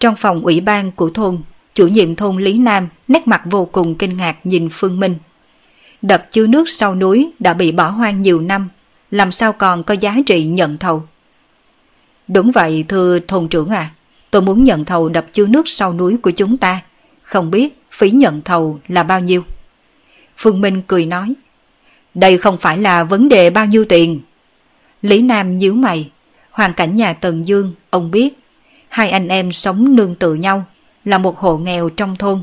[0.00, 1.42] Trong phòng ủy ban của thôn,
[1.74, 5.14] chủ nhiệm thôn Lý Nam nét mặt vô cùng kinh ngạc nhìn Phương Minh.
[6.02, 8.68] Đập chứa nước sau núi đã bị bỏ hoang nhiều năm,
[9.10, 11.02] làm sao còn có giá trị nhận thầu?
[12.28, 13.90] Đúng vậy thưa thôn trưởng à,
[14.30, 16.80] tôi muốn nhận thầu đập chứa nước sau núi của chúng ta.
[17.22, 19.42] Không biết phí nhận thầu là bao nhiêu?
[20.36, 21.34] Phương Minh cười nói,
[22.14, 24.20] đây không phải là vấn đề bao nhiêu tiền.
[25.02, 26.10] Lý Nam nhíu mày,
[26.50, 28.38] hoàn cảnh nhà Tần Dương, ông biết,
[28.88, 30.64] hai anh em sống nương tự nhau,
[31.04, 32.42] là một hộ nghèo trong thôn.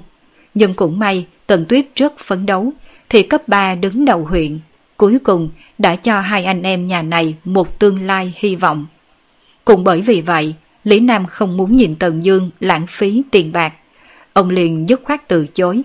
[0.54, 2.74] Nhưng cũng may Tần Tuyết rất phấn đấu,
[3.10, 4.60] thì cấp 3 đứng đầu huyện,
[4.98, 8.86] cuối cùng đã cho hai anh em nhà này một tương lai hy vọng.
[9.66, 13.74] Cũng bởi vì vậy, Lý Nam không muốn nhìn Tần Dương lãng phí tiền bạc.
[14.34, 15.82] Ông liền dứt khoát từ chối.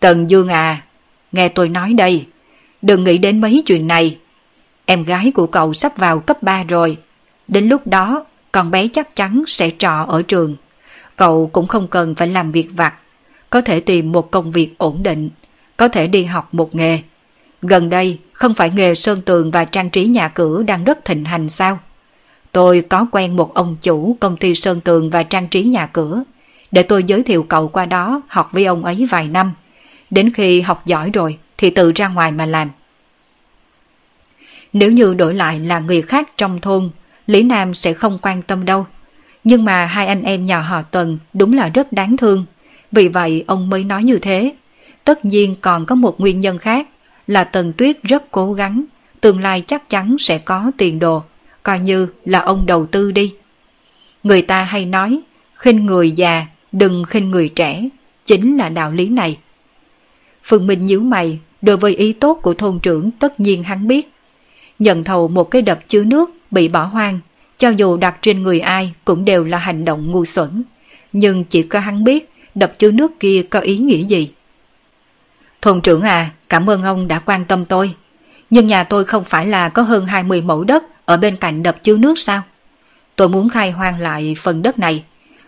[0.00, 0.82] Tần Dương à,
[1.32, 2.26] nghe tôi nói đây,
[2.82, 4.18] đừng nghĩ đến mấy chuyện này.
[4.84, 6.96] Em gái của cậu sắp vào cấp 3 rồi.
[7.48, 10.56] Đến lúc đó, con bé chắc chắn sẽ trọ ở trường.
[11.16, 12.94] Cậu cũng không cần phải làm việc vặt,
[13.50, 15.30] có thể tìm một công việc ổn định,
[15.80, 16.98] có thể đi học một nghề.
[17.62, 21.24] Gần đây, không phải nghề sơn tường và trang trí nhà cửa đang rất thịnh
[21.24, 21.78] hành sao?
[22.52, 26.22] Tôi có quen một ông chủ công ty sơn tường và trang trí nhà cửa.
[26.70, 29.52] Để tôi giới thiệu cậu qua đó học với ông ấy vài năm.
[30.10, 32.70] Đến khi học giỏi rồi thì tự ra ngoài mà làm.
[34.72, 36.90] Nếu như đổi lại là người khác trong thôn,
[37.26, 38.86] Lý Nam sẽ không quan tâm đâu.
[39.44, 42.46] Nhưng mà hai anh em nhà họ Tần đúng là rất đáng thương.
[42.92, 44.52] Vì vậy ông mới nói như thế.
[45.04, 46.88] Tất nhiên còn có một nguyên nhân khác
[47.26, 48.84] là Tần Tuyết rất cố gắng,
[49.20, 51.22] tương lai chắc chắn sẽ có tiền đồ
[51.62, 53.34] coi như là ông đầu tư đi.
[54.22, 55.20] Người ta hay nói,
[55.54, 57.88] khinh người già, đừng khinh người trẻ,
[58.24, 59.38] chính là đạo lý này.
[60.44, 64.12] Phương Minh nhíu mày, đối với ý tốt của thôn trưởng tất nhiên hắn biết.
[64.78, 67.20] Nhận thầu một cái đập chứa nước bị bỏ hoang,
[67.56, 70.62] cho dù đặt trên người ai cũng đều là hành động ngu xuẩn.
[71.12, 74.30] Nhưng chỉ có hắn biết đập chứa nước kia có ý nghĩa gì.
[75.62, 77.94] Thôn trưởng à, cảm ơn ông đã quan tâm tôi.
[78.50, 81.76] Nhưng nhà tôi không phải là có hơn 20 mẫu đất ở bên cạnh đập
[81.82, 82.42] chứa nước sao?
[83.16, 85.04] Tôi muốn khai hoang lại phần đất này.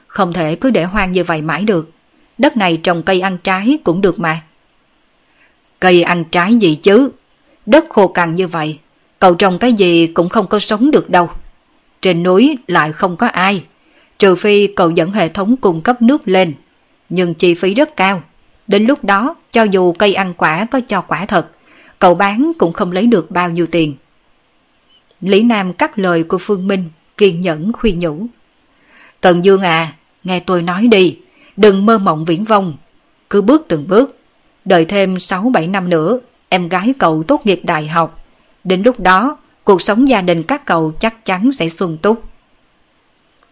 [0.07, 1.90] Không thể cứ để hoang như vậy mãi được.
[2.38, 4.42] Đất này trồng cây ăn trái cũng được mà.
[5.81, 7.11] Cây ăn trái gì chứ?
[7.66, 8.79] Đất khô cằn như vậy,
[9.18, 11.31] cậu trồng cái gì cũng không có sống được đâu.
[12.03, 13.64] Trên núi lại không có ai,
[14.18, 16.55] trừ phi cậu dẫn hệ thống cung cấp nước lên.
[17.09, 18.22] Nhưng chi phí rất cao.
[18.66, 21.49] Đến lúc đó, cho dù cây ăn quả có cho quả thật,
[21.99, 23.95] cậu bán cũng không lấy được bao nhiêu tiền.
[25.21, 26.85] Lý Nam cắt lời của Phương Minh,
[27.17, 28.27] kiên nhẫn khuyên nhủ.
[29.21, 29.93] Tần Dương à,
[30.25, 31.19] nghe tôi nói đi,
[31.57, 32.77] đừng mơ mộng viễn vông.
[33.31, 34.19] Cứ bước từng bước,
[34.65, 38.25] đợi thêm 6-7 năm nữa, em gái cậu tốt nghiệp đại học.
[38.65, 42.23] Đến lúc đó, cuộc sống gia đình các cậu chắc chắn sẽ xuân túc.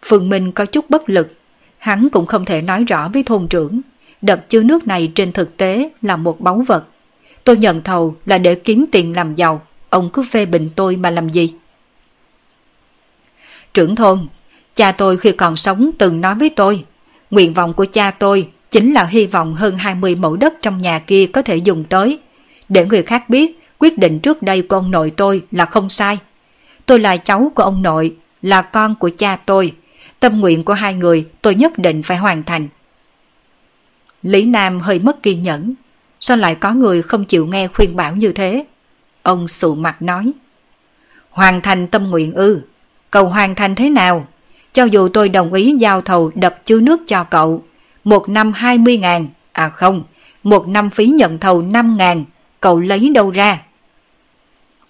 [0.01, 1.33] Phương Minh có chút bất lực,
[1.77, 3.81] hắn cũng không thể nói rõ với thôn trưởng.
[4.21, 6.85] Đập chứa nước này trên thực tế là một báu vật.
[7.43, 11.09] Tôi nhận thầu là để kiếm tiền làm giàu, ông cứ phê bình tôi mà
[11.09, 11.53] làm gì?
[13.73, 14.27] Trưởng thôn,
[14.75, 16.85] cha tôi khi còn sống từng nói với tôi,
[17.31, 20.99] nguyện vọng của cha tôi chính là hy vọng hơn 20 mẫu đất trong nhà
[20.99, 22.19] kia có thể dùng tới,
[22.69, 26.17] để người khác biết quyết định trước đây của ông nội tôi là không sai.
[26.85, 29.73] Tôi là cháu của ông nội, là con của cha tôi,
[30.19, 32.67] tâm nguyện của hai người tôi nhất định phải hoàn thành.
[34.23, 35.73] Lý Nam hơi mất kiên nhẫn,
[36.19, 38.65] sao lại có người không chịu nghe khuyên bảo như thế?
[39.23, 40.31] Ông sụ mặt nói,
[41.29, 42.61] hoàn thành tâm nguyện ư,
[43.11, 44.27] Cậu hoàn thành thế nào?
[44.73, 47.63] Cho dù tôi đồng ý giao thầu đập chứa nước cho cậu,
[48.03, 50.03] một năm 20 ngàn, à không,
[50.43, 52.25] một năm phí nhận thầu 5 ngàn,
[52.59, 53.61] cậu lấy đâu ra?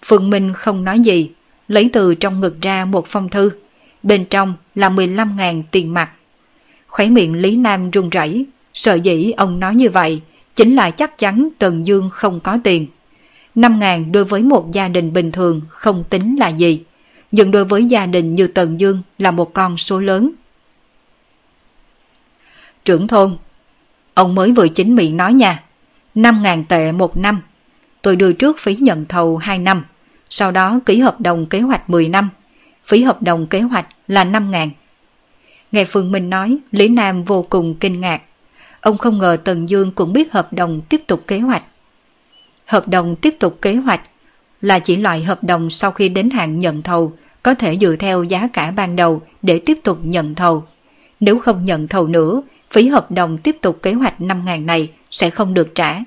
[0.04, 1.30] Phương Minh không nói gì,
[1.68, 3.50] lấy từ trong ngực ra một phong thư.
[4.02, 6.10] bên trong là 15.000 tiền mặt.
[6.86, 10.20] Khóe miệng Lý Nam run rẩy, sợ dĩ ông nói như vậy
[10.54, 12.86] chính là chắc chắn Tần Dương không có tiền.
[13.54, 16.82] 5 ngàn đối với một gia đình bình thường không tính là gì,
[17.32, 20.30] nhưng đối với gia đình như Tần Dương là một con số lớn.
[22.84, 23.36] Trưởng thôn,
[24.14, 25.62] ông mới vừa chính miệng nói nha,
[26.14, 27.40] 5 ngàn tệ một năm.
[28.02, 29.84] Tôi đưa trước phí nhận thầu 2 năm,
[30.30, 32.28] sau đó ký hợp đồng kế hoạch 10 năm.
[32.84, 34.70] Phí hợp đồng kế hoạch là 5 ngàn.
[35.72, 38.22] Nghe Phương Minh nói, Lý Nam vô cùng kinh ngạc.
[38.82, 41.62] Ông không ngờ Tần Dương cũng biết hợp đồng tiếp tục kế hoạch.
[42.66, 44.00] Hợp đồng tiếp tục kế hoạch
[44.60, 48.22] là chỉ loại hợp đồng sau khi đến hạn nhận thầu có thể dựa theo
[48.24, 50.64] giá cả ban đầu để tiếp tục nhận thầu.
[51.20, 55.30] Nếu không nhận thầu nữa, phí hợp đồng tiếp tục kế hoạch 5.000 này sẽ
[55.30, 56.00] không được trả.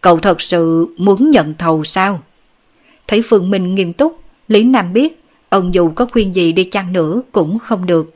[0.00, 2.22] Cậu thật sự muốn nhận thầu sao?
[3.06, 6.92] Thấy Phương Minh nghiêm túc, Lý Nam biết ông dù có khuyên gì đi chăng
[6.92, 8.14] nữa cũng không được.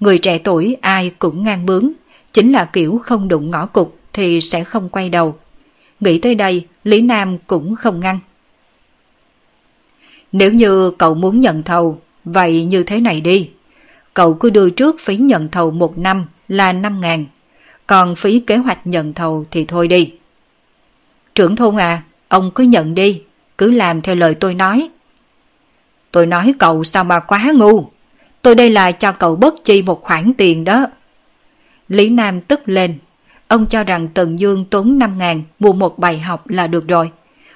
[0.00, 1.92] Người trẻ tuổi ai cũng ngang bướng,
[2.34, 5.34] chính là kiểu không đụng ngõ cục thì sẽ không quay đầu.
[6.00, 8.18] Nghĩ tới đây, Lý Nam cũng không ngăn.
[10.32, 13.50] Nếu như cậu muốn nhận thầu, vậy như thế này đi.
[14.14, 17.26] Cậu cứ đưa trước phí nhận thầu một năm là 5 ngàn,
[17.86, 20.12] còn phí kế hoạch nhận thầu thì thôi đi.
[21.34, 23.22] Trưởng thôn à, ông cứ nhận đi,
[23.58, 24.88] cứ làm theo lời tôi nói.
[26.10, 27.86] Tôi nói cậu sao mà quá ngu.
[28.42, 30.86] Tôi đây là cho cậu bất chi một khoản tiền đó.
[31.88, 32.98] Lý Nam tức lên.
[33.48, 37.10] Ông cho rằng Tần Dương tốn 5 ngàn mua một bài học là được rồi.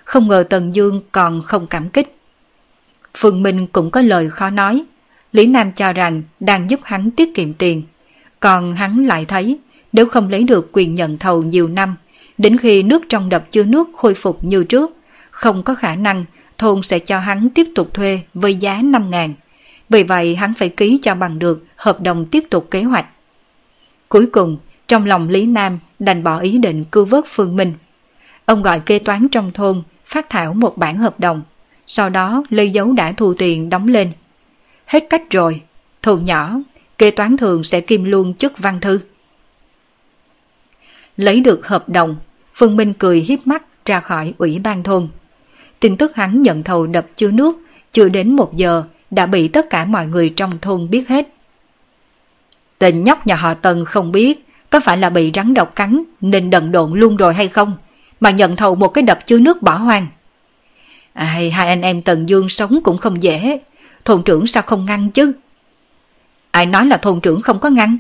[0.05, 2.17] Không ngờ Tần Dương còn không cảm kích.
[3.17, 4.85] Phương Minh cũng có lời khó nói.
[5.33, 7.83] Lý Nam cho rằng đang giúp hắn tiết kiệm tiền.
[8.41, 9.59] Còn hắn lại thấy
[9.93, 11.97] nếu không lấy được quyền nhận thầu nhiều năm,
[12.38, 14.97] đến khi nước trong đập chứa nước khôi phục như trước,
[15.31, 16.25] không có khả năng
[16.59, 19.35] thôn sẽ cho hắn tiếp tục thuê với giá 5 ngàn.
[19.88, 23.07] Vì vậy hắn phải ký cho bằng được hợp đồng tiếp tục kế hoạch.
[24.09, 27.73] Cuối cùng, trong lòng Lý Nam đành bỏ ý định cứu vớt Phương Minh.
[28.44, 31.42] Ông gọi kê toán trong thôn phát thảo một bản hợp đồng,
[31.87, 34.12] sau đó lấy dấu đã thu tiền đóng lên.
[34.87, 35.62] Hết cách rồi,
[36.03, 36.61] thôn nhỏ,
[36.99, 39.01] kê toán thường sẽ kim luôn chức văn thư.
[41.16, 42.16] Lấy được hợp đồng,
[42.55, 45.09] Phương Minh cười hiếp mắt ra khỏi ủy ban thôn.
[45.81, 47.57] Tin tức hắn nhận thầu đập chứa nước
[47.92, 51.29] chưa đến một giờ đã bị tất cả mọi người trong thôn biết hết.
[52.79, 56.51] Tên nhóc nhà họ Tần không biết có phải là bị rắn độc cắn nên
[56.51, 57.77] đần độn luôn rồi hay không,
[58.21, 60.07] mà nhận thầu một cái đập chứa nước bỏ hoang.
[61.12, 63.61] À, Ai, hai anh em Tần Dương sống cũng không dễ,
[64.05, 65.33] thôn trưởng sao không ngăn chứ?
[66.51, 67.99] Ai nói là thôn trưởng không có ngăn?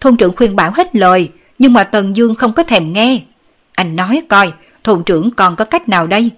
[0.00, 3.20] Thôn trưởng khuyên bảo hết lời, nhưng mà Tần Dương không có thèm nghe.
[3.72, 4.52] Anh nói coi,
[4.84, 6.30] thôn trưởng còn có cách nào đây?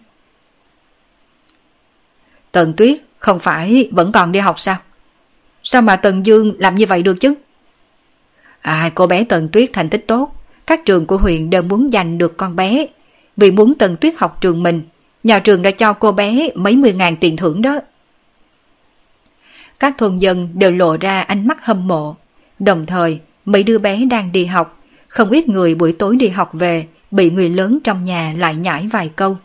[2.52, 4.76] Tần Tuyết không phải vẫn còn đi học sao?
[5.62, 7.34] Sao mà Tần Dương làm như vậy được chứ?
[8.60, 10.34] À, cô bé Tần Tuyết thành tích tốt,
[10.66, 12.86] các trường của huyện đều muốn giành được con bé.
[13.36, 14.82] Vì muốn Tần Tuyết học trường mình,
[15.24, 17.78] nhà trường đã cho cô bé mấy mươi ngàn tiền thưởng đó.
[19.78, 22.16] Các thôn dân đều lộ ra ánh mắt hâm mộ.
[22.58, 26.50] Đồng thời, mấy đứa bé đang đi học, không ít người buổi tối đi học
[26.52, 29.36] về, bị người lớn trong nhà lại nhảy vài câu.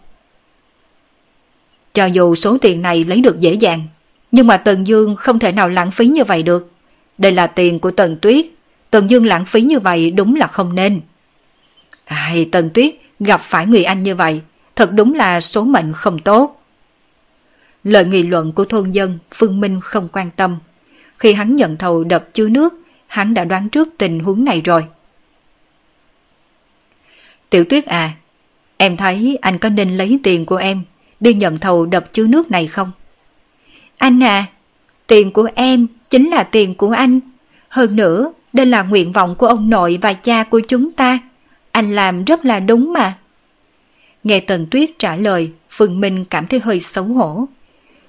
[1.93, 3.81] Cho dù số tiền này lấy được dễ dàng,
[4.31, 6.71] nhưng mà Tần Dương không thể nào lãng phí như vậy được.
[7.17, 8.45] Đây là tiền của Tần Tuyết,
[8.91, 11.01] Tần Dương lãng phí như vậy đúng là không nên.
[12.05, 14.41] Ai, Tần Tuyết gặp phải người anh như vậy,
[14.75, 16.61] thật đúng là số mệnh không tốt.
[17.83, 20.57] Lời nghị luận của thôn dân Phương Minh không quan tâm.
[21.17, 22.73] Khi hắn nhận thầu đập chứa nước,
[23.07, 24.85] hắn đã đoán trước tình huống này rồi.
[27.49, 28.11] Tiểu Tuyết à,
[28.77, 30.83] em thấy anh có nên lấy tiền của em
[31.19, 32.91] đi nhận thầu đập chứa nước này không?
[33.97, 34.45] Anh à,
[35.07, 37.19] tiền của em chính là tiền của anh.
[37.69, 41.19] Hơn nữa, đây là nguyện vọng của ông nội và cha của chúng ta.
[41.71, 43.17] Anh làm rất là đúng mà.
[44.23, 47.45] Nghe Tần Tuyết trả lời, Phương Minh cảm thấy hơi xấu hổ.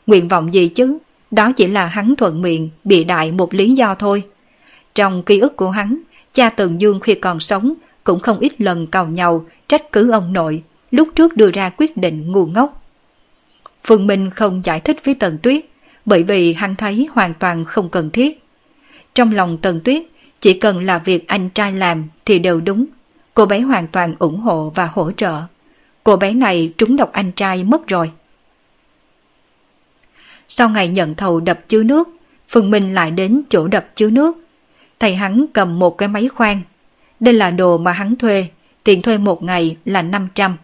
[0.07, 0.99] Nguyện vọng gì chứ?
[1.31, 4.25] Đó chỉ là hắn thuận miệng, bị đại một lý do thôi.
[4.95, 5.99] Trong ký ức của hắn,
[6.33, 10.33] cha Tần Dương khi còn sống cũng không ít lần cầu nhau trách cứ ông
[10.33, 12.83] nội, lúc trước đưa ra quyết định ngu ngốc.
[13.85, 15.65] Phương Minh không giải thích với Tần Tuyết,
[16.05, 18.43] bởi vì hắn thấy hoàn toàn không cần thiết.
[19.15, 20.03] Trong lòng Tần Tuyết,
[20.47, 22.87] chỉ cần là việc anh trai làm thì đều đúng.
[23.35, 25.43] Cô bé hoàn toàn ủng hộ và hỗ trợ.
[26.05, 28.11] Cô bé này trúng độc anh trai mất rồi.
[30.49, 32.09] Sau ngày nhận thầu đập chứa nước,
[32.49, 34.37] Phương Minh lại đến chỗ đập chứa nước.
[35.01, 36.61] Thầy hắn cầm một cái máy khoan.
[37.21, 38.47] Đây là đồ mà hắn thuê,
[38.85, 40.57] tiền thuê một ngày là 500.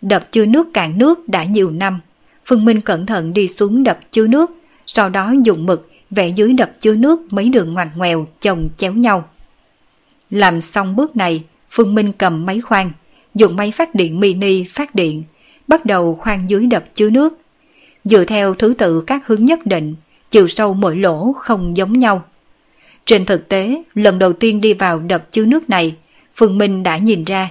[0.00, 2.00] Đập chứa nước cạn nước đã nhiều năm.
[2.46, 4.50] Phương Minh cẩn thận đi xuống đập chứa nước,
[4.86, 8.92] sau đó dùng mực vẽ dưới đập chứa nước mấy đường ngoằn ngoèo chồng chéo
[8.92, 9.28] nhau.
[10.30, 12.92] Làm xong bước này, Phương Minh cầm máy khoan,
[13.34, 15.22] dùng máy phát điện mini phát điện,
[15.68, 17.38] bắt đầu khoan dưới đập chứa nước.
[18.04, 19.94] Dựa theo thứ tự các hướng nhất định,
[20.30, 22.24] chiều sâu mỗi lỗ không giống nhau.
[23.06, 25.94] Trên thực tế, lần đầu tiên đi vào đập chứa nước này,
[26.34, 27.50] Phương Minh đã nhìn ra,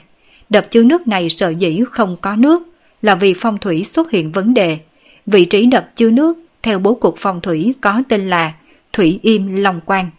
[0.49, 2.63] đập chứa nước này sợ dĩ không có nước
[3.01, 4.77] là vì phong thủy xuất hiện vấn đề.
[5.25, 8.53] Vị trí đập chứa nước theo bố cục phong thủy có tên là
[8.93, 10.09] Thủy Im Long Quang.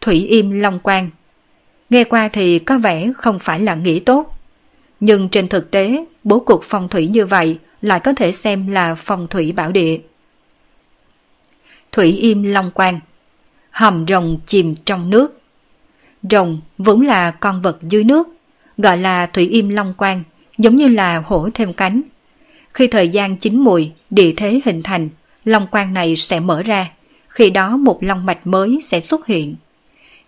[0.00, 1.10] Thủy Im Long Quang
[1.90, 4.38] Nghe qua thì có vẻ không phải là nghĩ tốt.
[5.00, 8.94] Nhưng trên thực tế, bố cục phong thủy như vậy lại có thể xem là
[8.94, 9.98] phong thủy bảo địa.
[11.92, 13.00] Thủy Im Long Quang
[13.70, 15.42] Hầm rồng chìm trong nước
[16.30, 18.28] Rồng vốn là con vật dưới nước,
[18.78, 20.22] gọi là Thủy Im Long Quang,
[20.58, 22.02] giống như là hổ thêm cánh.
[22.74, 25.08] Khi thời gian chín mùi, địa thế hình thành,
[25.44, 26.90] long quan này sẽ mở ra,
[27.28, 29.54] khi đó một long mạch mới sẽ xuất hiện.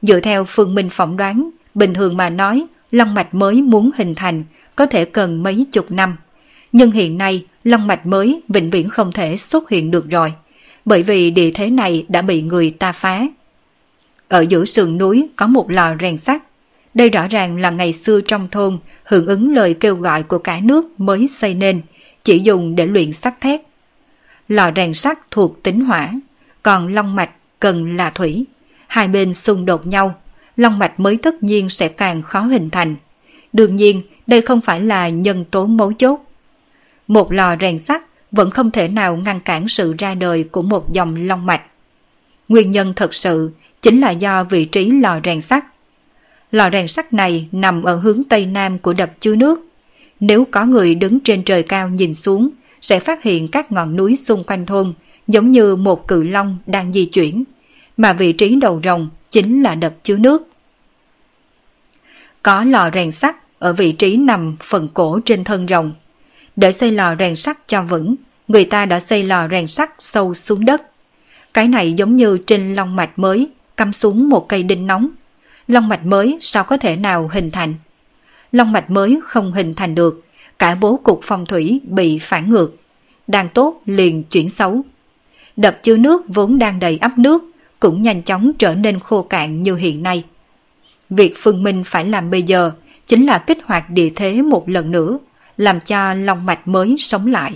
[0.02, 4.14] Dựa theo phương minh phỏng đoán, bình thường mà nói, long mạch mới muốn hình
[4.14, 4.44] thành
[4.76, 6.16] có thể cần mấy chục năm.
[6.72, 10.32] Nhưng hiện nay, long mạch mới vĩnh viễn không thể xuất hiện được rồi,
[10.84, 13.22] bởi vì địa thế này đã bị người ta phá.
[14.28, 16.42] Ở giữa sườn núi có một lò rèn sắt.
[16.94, 20.60] Đây rõ ràng là ngày xưa trong thôn hưởng ứng lời kêu gọi của cả
[20.62, 21.80] nước mới xây nên,
[22.24, 23.60] chỉ dùng để luyện sắt thép.
[24.48, 26.12] Lò rèn sắt thuộc tính hỏa,
[26.62, 27.30] còn long mạch
[27.60, 28.44] cần là thủy.
[28.86, 30.14] Hai bên xung đột nhau,
[30.56, 32.96] long mạch mới tất nhiên sẽ càng khó hình thành.
[33.52, 36.20] Đương nhiên, đây không phải là nhân tố mấu chốt.
[37.08, 38.02] Một lò rèn sắt
[38.32, 41.62] vẫn không thể nào ngăn cản sự ra đời của một dòng long mạch.
[42.48, 43.50] Nguyên nhân thật sự
[43.82, 45.64] chính là do vị trí lò rèn sắt.
[46.52, 49.68] Lò rèn sắt này nằm ở hướng tây nam của đập chứa nước.
[50.20, 52.50] Nếu có người đứng trên trời cao nhìn xuống,
[52.84, 54.94] sẽ phát hiện các ngọn núi xung quanh thôn
[55.28, 57.44] giống như một cự long đang di chuyển,
[57.96, 60.48] mà vị trí đầu rồng chính là đập chứa nước.
[62.42, 65.94] Có lò rèn sắt ở vị trí nằm phần cổ trên thân rồng.
[66.56, 68.14] Để xây lò rèn sắt cho vững,
[68.48, 70.82] người ta đã xây lò rèn sắt sâu xuống đất.
[71.54, 75.08] Cái này giống như trên long mạch mới cắm xuống một cây đinh nóng.
[75.68, 77.74] Long mạch mới sao có thể nào hình thành?
[78.52, 80.24] Long mạch mới không hình thành được,
[80.64, 82.76] cả bố cục phong thủy bị phản ngược.
[83.26, 84.82] Đang tốt liền chuyển xấu.
[85.56, 87.42] Đập chứa nước vốn đang đầy ắp nước,
[87.80, 90.24] cũng nhanh chóng trở nên khô cạn như hiện nay.
[91.10, 92.70] Việc Phương Minh phải làm bây giờ
[93.06, 95.18] chính là kích hoạt địa thế một lần nữa,
[95.56, 97.52] làm cho long mạch mới sống lại.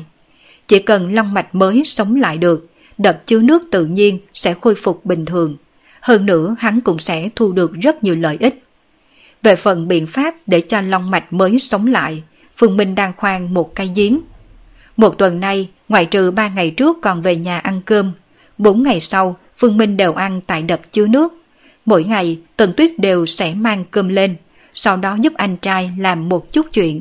[0.68, 2.66] Chỉ cần long mạch mới sống lại được,
[2.98, 5.56] đập chứa nước tự nhiên sẽ khôi phục bình thường.
[6.00, 8.64] Hơn nữa hắn cũng sẽ thu được rất nhiều lợi ích.
[9.42, 12.22] Về phần biện pháp để cho long mạch mới sống lại,
[12.58, 14.20] Phương Minh đang khoan một cái giếng.
[14.96, 18.12] Một tuần nay, ngoại trừ ba ngày trước còn về nhà ăn cơm,
[18.58, 21.34] bốn ngày sau Phương Minh đều ăn tại đập chứa nước.
[21.86, 24.36] Mỗi ngày, Tần Tuyết đều sẽ mang cơm lên,
[24.74, 27.00] sau đó giúp anh trai làm một chút chuyện.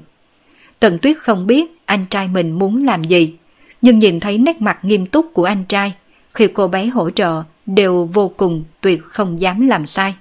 [0.80, 3.36] Tần Tuyết không biết anh trai mình muốn làm gì,
[3.82, 5.93] nhưng nhìn thấy nét mặt nghiêm túc của anh trai,
[6.34, 10.15] khi cô bé hỗ trợ đều vô cùng tuyệt không dám làm sai.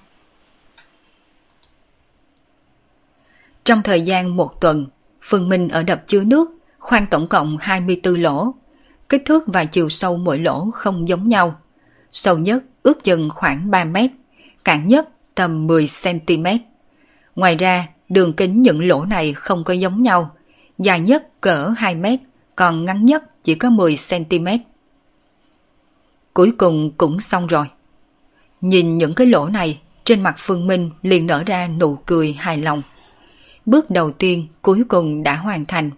[3.65, 4.87] Trong thời gian một tuần,
[5.29, 8.51] Phương Minh ở đập chứa nước khoan tổng cộng 24 lỗ.
[9.09, 11.61] Kích thước và chiều sâu mỗi lỗ không giống nhau.
[12.13, 14.11] Sâu nhất ước chừng khoảng 3 mét,
[14.65, 16.45] cạn nhất tầm 10 cm.
[17.37, 20.31] Ngoài ra, đường kính những lỗ này không có giống nhau.
[20.79, 22.21] Dài nhất cỡ 2 mét,
[22.57, 24.47] còn ngắn nhất chỉ có 10 cm.
[26.35, 27.67] Cuối cùng cũng xong rồi.
[28.61, 32.59] Nhìn những cái lỗ này, trên mặt Phương Minh liền nở ra nụ cười hài
[32.59, 32.83] lòng.
[33.67, 35.91] Bước đầu tiên cuối cùng đã hoàn thành,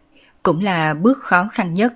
[0.43, 1.95] cũng là bước khó khăn nhất.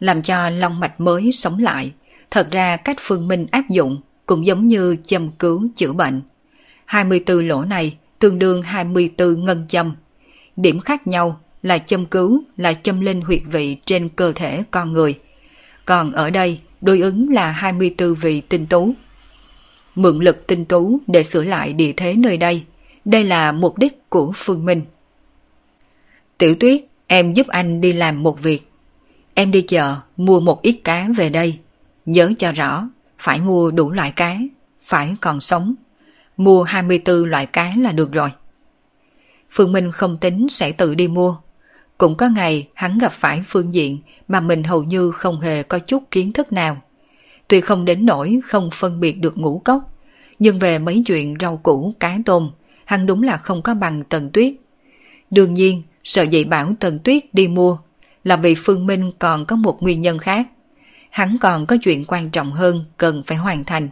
[0.00, 1.92] Làm cho long mạch mới sống lại,
[2.30, 6.22] thật ra cách Phương Minh áp dụng cũng giống như châm cứu chữa bệnh.
[6.84, 9.94] 24 lỗ này tương đương 24 ngân châm.
[10.56, 14.92] Điểm khác nhau là châm cứu là châm lên huyệt vị trên cơ thể con
[14.92, 15.18] người.
[15.84, 18.94] Còn ở đây đối ứng là 24 vị tinh tú.
[19.94, 22.64] Mượn lực tinh tú để sửa lại địa thế nơi đây,
[23.04, 24.82] đây là mục đích của Phương Minh.
[26.38, 28.70] Tiểu tuyết, em giúp anh đi làm một việc.
[29.34, 31.58] Em đi chợ mua một ít cá về đây.
[32.06, 32.88] Nhớ cho rõ,
[33.18, 34.38] phải mua đủ loại cá,
[34.82, 35.74] phải còn sống.
[36.36, 38.30] Mua 24 loại cá là được rồi.
[39.50, 41.36] Phương Minh không tính sẽ tự đi mua.
[41.98, 43.98] Cũng có ngày hắn gặp phải phương diện
[44.28, 46.82] mà mình hầu như không hề có chút kiến thức nào.
[47.48, 49.94] Tuy không đến nỗi không phân biệt được ngũ cốc,
[50.38, 52.50] nhưng về mấy chuyện rau củ, cá tôm,
[52.84, 54.54] hắn đúng là không có bằng Tần Tuyết.
[55.30, 57.78] Đương nhiên, sợ dạy bảo Tần Tuyết đi mua
[58.24, 60.46] là vì Phương Minh còn có một nguyên nhân khác.
[61.10, 63.88] hắn còn có chuyện quan trọng hơn cần phải hoàn thành.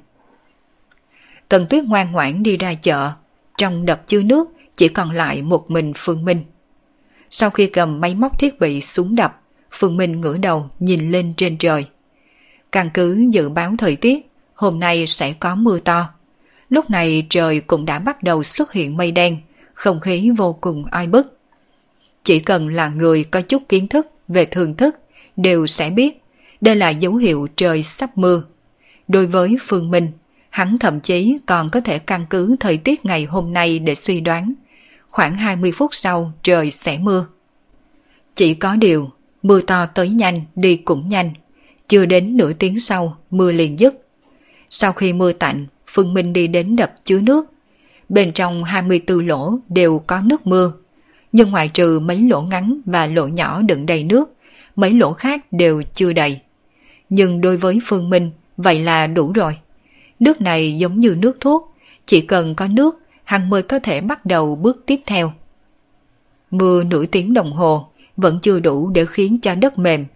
[1.48, 3.12] Tần Tuyết ngoan ngoãn đi ra chợ,
[3.58, 6.44] trong đập chứa nước chỉ còn lại một mình Phương Minh.
[7.30, 9.40] Sau khi cầm máy móc thiết bị xuống đập,
[9.70, 11.86] Phương Minh ngửa đầu nhìn lên trên trời.
[12.72, 16.08] Căn cứ dự báo thời tiết, hôm nay sẽ có mưa to.
[16.72, 19.38] Lúc này trời cũng đã bắt đầu xuất hiện mây đen,
[19.74, 21.38] không khí vô cùng oi bức.
[22.24, 24.96] Chỉ cần là người có chút kiến thức về thường thức
[25.36, 26.22] đều sẽ biết
[26.60, 28.44] đây là dấu hiệu trời sắp mưa.
[29.08, 30.12] Đối với Phương Minh,
[30.50, 34.20] hắn thậm chí còn có thể căn cứ thời tiết ngày hôm nay để suy
[34.20, 34.54] đoán.
[35.08, 37.26] Khoảng 20 phút sau trời sẽ mưa.
[38.34, 39.10] Chỉ có điều,
[39.42, 41.32] mưa to tới nhanh đi cũng nhanh.
[41.88, 43.94] Chưa đến nửa tiếng sau, mưa liền dứt.
[44.70, 47.52] Sau khi mưa tạnh, Phương Minh đi đến đập chứa nước.
[48.08, 50.72] Bên trong 24 lỗ đều có nước mưa.
[51.32, 54.32] Nhưng ngoại trừ mấy lỗ ngắn và lỗ nhỏ đựng đầy nước,
[54.76, 56.40] mấy lỗ khác đều chưa đầy.
[57.08, 59.58] Nhưng đối với Phương Minh, vậy là đủ rồi.
[60.20, 61.74] Nước này giống như nước thuốc,
[62.06, 65.32] chỉ cần có nước, hắn mới có thể bắt đầu bước tiếp theo.
[66.50, 70.06] Mưa nửa tiếng đồng hồ vẫn chưa đủ để khiến cho đất mềm.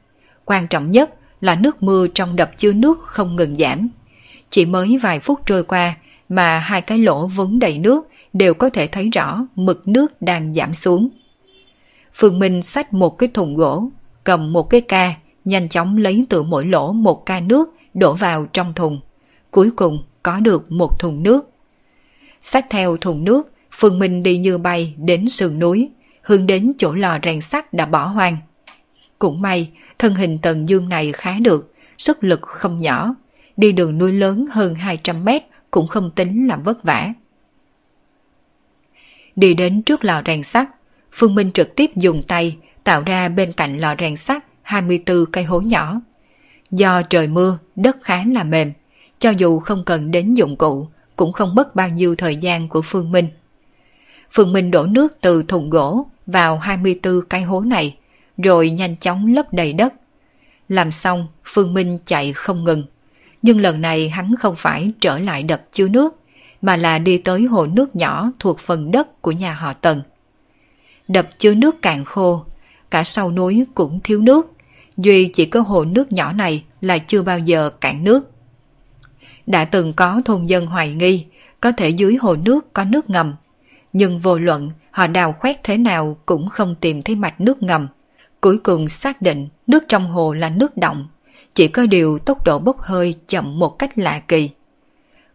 [0.44, 3.88] Quan trọng nhất là nước mưa trong đập chứa nước không ngừng giảm.
[4.50, 5.94] Chỉ mới vài phút trôi qua
[6.28, 10.54] mà hai cái lỗ vốn đầy nước đều có thể thấy rõ mực nước đang
[10.54, 11.08] giảm xuống.
[12.14, 13.88] Phương Minh xách một cái thùng gỗ,
[14.24, 18.46] cầm một cái ca, nhanh chóng lấy từ mỗi lỗ một ca nước đổ vào
[18.52, 19.00] trong thùng.
[19.50, 21.50] Cuối cùng có được một thùng nước.
[22.40, 25.90] Xách theo thùng nước, Phương Minh đi như bay đến sườn núi,
[26.22, 28.36] hướng đến chỗ lò rèn sắt đã bỏ hoang.
[29.18, 33.14] Cũng may, thân hình Tần Dương này khá được, sức lực không nhỏ,
[33.56, 37.12] đi đường núi lớn hơn 200 mét cũng không tính là vất vả.
[39.36, 40.68] Đi đến trước lò rèn sắt,
[41.12, 45.44] Phương Minh trực tiếp dùng tay tạo ra bên cạnh lò rèn sắt 24 cây
[45.44, 46.00] hố nhỏ.
[46.70, 48.72] Do trời mưa, đất khá là mềm,
[49.18, 52.82] cho dù không cần đến dụng cụ, cũng không mất bao nhiêu thời gian của
[52.82, 53.28] Phương Minh.
[54.32, 57.96] Phương Minh đổ nước từ thùng gỗ vào 24 cây hố này,
[58.38, 59.94] rồi nhanh chóng lấp đầy đất.
[60.68, 62.84] Làm xong, Phương Minh chạy không ngừng.
[63.42, 66.20] Nhưng lần này hắn không phải trở lại đập chứa nước,
[66.62, 70.02] mà là đi tới hồ nước nhỏ thuộc phần đất của nhà họ Tần.
[71.08, 72.44] Đập chứa nước cạn khô,
[72.90, 74.52] cả sau núi cũng thiếu nước,
[74.96, 78.30] duy chỉ có hồ nước nhỏ này là chưa bao giờ cạn nước.
[79.46, 81.26] Đã từng có thôn dân hoài nghi
[81.60, 83.34] có thể dưới hồ nước có nước ngầm,
[83.92, 87.88] nhưng vô luận họ đào khoét thế nào cũng không tìm thấy mạch nước ngầm.
[88.40, 91.08] Cuối cùng xác định nước trong hồ là nước động,
[91.56, 94.50] chỉ có điều tốc độ bốc hơi chậm một cách lạ kỳ.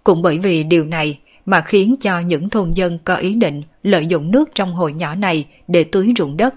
[0.03, 4.05] Cũng bởi vì điều này mà khiến cho những thôn dân có ý định lợi
[4.05, 6.55] dụng nước trong hồ nhỏ này để tưới ruộng đất.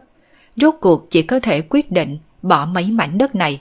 [0.57, 3.61] Rốt cuộc chỉ có thể quyết định bỏ mấy mảnh đất này.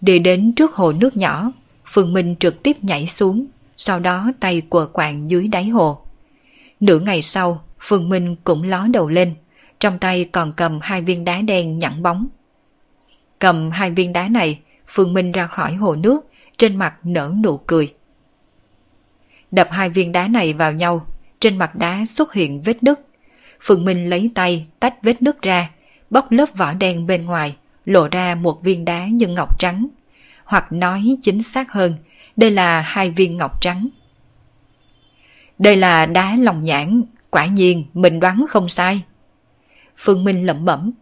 [0.00, 1.52] Đi đến trước hồ nước nhỏ,
[1.86, 5.98] Phương Minh trực tiếp nhảy xuống, sau đó tay quờ quạng dưới đáy hồ.
[6.80, 9.34] Nửa ngày sau, Phương Minh cũng ló đầu lên,
[9.80, 12.26] trong tay còn cầm hai viên đá đen nhẵn bóng.
[13.38, 14.58] Cầm hai viên đá này,
[14.94, 16.20] Phương Minh ra khỏi hồ nước,
[16.56, 17.94] trên mặt nở nụ cười.
[19.50, 21.06] Đập hai viên đá này vào nhau,
[21.40, 23.00] trên mặt đá xuất hiện vết nứt.
[23.60, 25.70] Phương Minh lấy tay tách vết nứt ra,
[26.10, 29.88] bóc lớp vỏ đen bên ngoài, lộ ra một viên đá như ngọc trắng.
[30.44, 31.94] Hoặc nói chính xác hơn,
[32.36, 33.88] đây là hai viên ngọc trắng.
[35.58, 39.02] Đây là đá lòng nhãn, quả nhiên mình đoán không sai.
[39.96, 40.92] Phương Minh lẩm bẩm,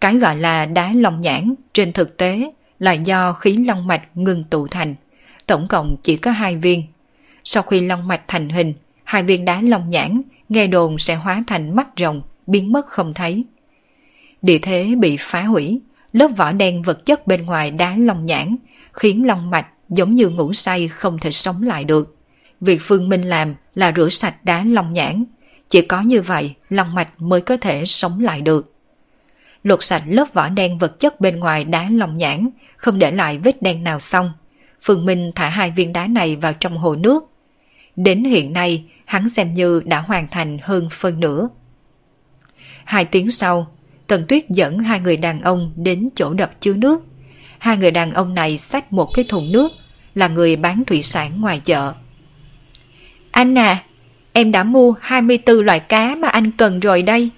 [0.00, 4.44] cái gọi là đá lòng nhãn trên thực tế là do khí long mạch ngừng
[4.44, 4.94] tụ thành,
[5.46, 6.82] tổng cộng chỉ có hai viên.
[7.44, 8.74] Sau khi long mạch thành hình,
[9.04, 13.14] hai viên đá long nhãn nghe đồn sẽ hóa thành mắt rồng, biến mất không
[13.14, 13.44] thấy.
[14.42, 15.80] Địa thế bị phá hủy,
[16.12, 18.56] lớp vỏ đen vật chất bên ngoài đá long nhãn
[18.92, 22.16] khiến long mạch giống như ngủ say không thể sống lại được.
[22.60, 25.24] Việc Phương Minh làm là rửa sạch đá long nhãn,
[25.68, 28.75] chỉ có như vậy long mạch mới có thể sống lại được.
[29.66, 33.38] Lột sạch lớp vỏ đen vật chất bên ngoài đá lòng nhãn, không để lại
[33.38, 34.32] vết đen nào xong.
[34.82, 37.24] Phương Minh thả hai viên đá này vào trong hồ nước.
[37.96, 41.48] Đến hiện nay, hắn xem như đã hoàn thành hơn phân nửa.
[42.84, 43.66] Hai tiếng sau,
[44.06, 47.02] Tần Tuyết dẫn hai người đàn ông đến chỗ đập chứa nước.
[47.58, 49.72] Hai người đàn ông này xách một cái thùng nước,
[50.14, 51.94] là người bán thủy sản ngoài chợ.
[53.30, 53.82] Anh à,
[54.32, 57.30] em đã mua 24 loại cá mà anh cần rồi đây.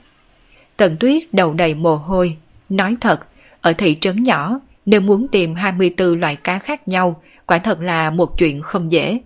[0.79, 2.37] Tần Tuyết đầu đầy mồ hôi,
[2.68, 3.20] nói thật,
[3.61, 8.11] ở thị trấn nhỏ, nếu muốn tìm 24 loại cá khác nhau, quả thật là
[8.11, 9.18] một chuyện không dễ.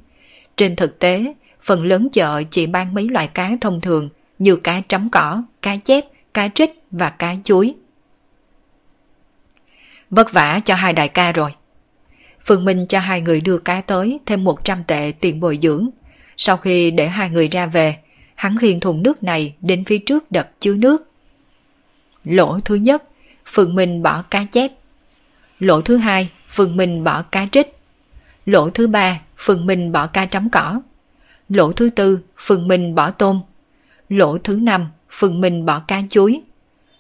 [0.57, 4.83] Trên thực tế, phần lớn chợ chỉ bán mấy loại cá thông thường như cá
[4.89, 7.75] trắm cỏ, cá chép, cá trích và cá chuối.
[10.11, 11.51] Vất vả cho hai đại ca rồi.
[12.45, 15.89] Phương Minh cho hai người đưa cá tới thêm 100 tệ tiền bồi dưỡng.
[16.37, 17.97] Sau khi để hai người ra về,
[18.35, 21.12] hắn khiêng thùng nước này đến phía trước đập chứa nước.
[22.25, 23.05] Lỗ thứ nhất,
[23.47, 24.73] Phượng Minh bỏ cá chép.
[25.59, 27.77] Lỗ thứ hai, Phượng Minh bỏ cá trích.
[28.47, 30.81] Lỗ thứ ba, Phượng Minh bỏ cá trắm cỏ.
[31.49, 33.41] Lỗ thứ tư, Phượng Minh bỏ tôm.
[34.09, 36.43] Lỗ thứ năm, Phượng Minh bỏ cá chuối.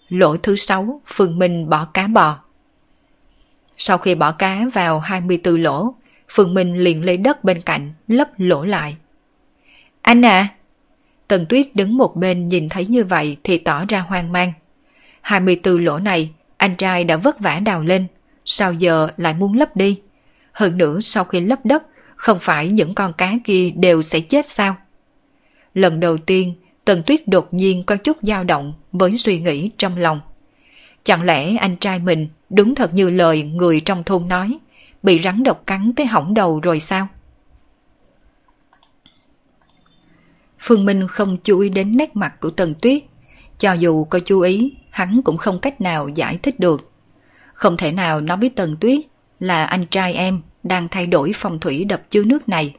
[0.09, 2.39] Lỗ thứ sáu, Phượng Minh bỏ cá bò.
[3.77, 5.95] Sau khi bỏ cá vào 24 lỗ,
[6.31, 8.97] Phượng Minh liền lấy đất bên cạnh, lấp lỗ lại.
[10.03, 10.49] Anh à!
[11.29, 14.53] Tần Tuyết đứng một bên nhìn thấy như vậy thì tỏ ra hoang mang.
[15.23, 18.07] 24 lỗ này, anh trai đã vất vả đào lên,
[18.45, 20.01] sao giờ lại muốn lấp đi?
[20.53, 21.83] Hơn nữa sau khi lấp đất,
[22.17, 24.77] không phải những con cá kia đều sẽ chết sao?
[25.75, 26.55] Lần đầu tiên,
[26.85, 30.21] Tần Tuyết đột nhiên có chút dao động với suy nghĩ trong lòng.
[31.05, 34.59] Chẳng lẽ anh trai mình đúng thật như lời người trong thôn nói,
[35.03, 37.09] bị rắn độc cắn tới hỏng đầu rồi sao?
[40.59, 43.03] Phương Minh không chú ý đến nét mặt của Tần Tuyết.
[43.59, 46.91] Cho dù có chú ý, hắn cũng không cách nào giải thích được.
[47.53, 48.99] Không thể nào nói với Tần Tuyết
[49.41, 52.75] là anh trai em đang thay đổi phong thủy đập chứa nước này.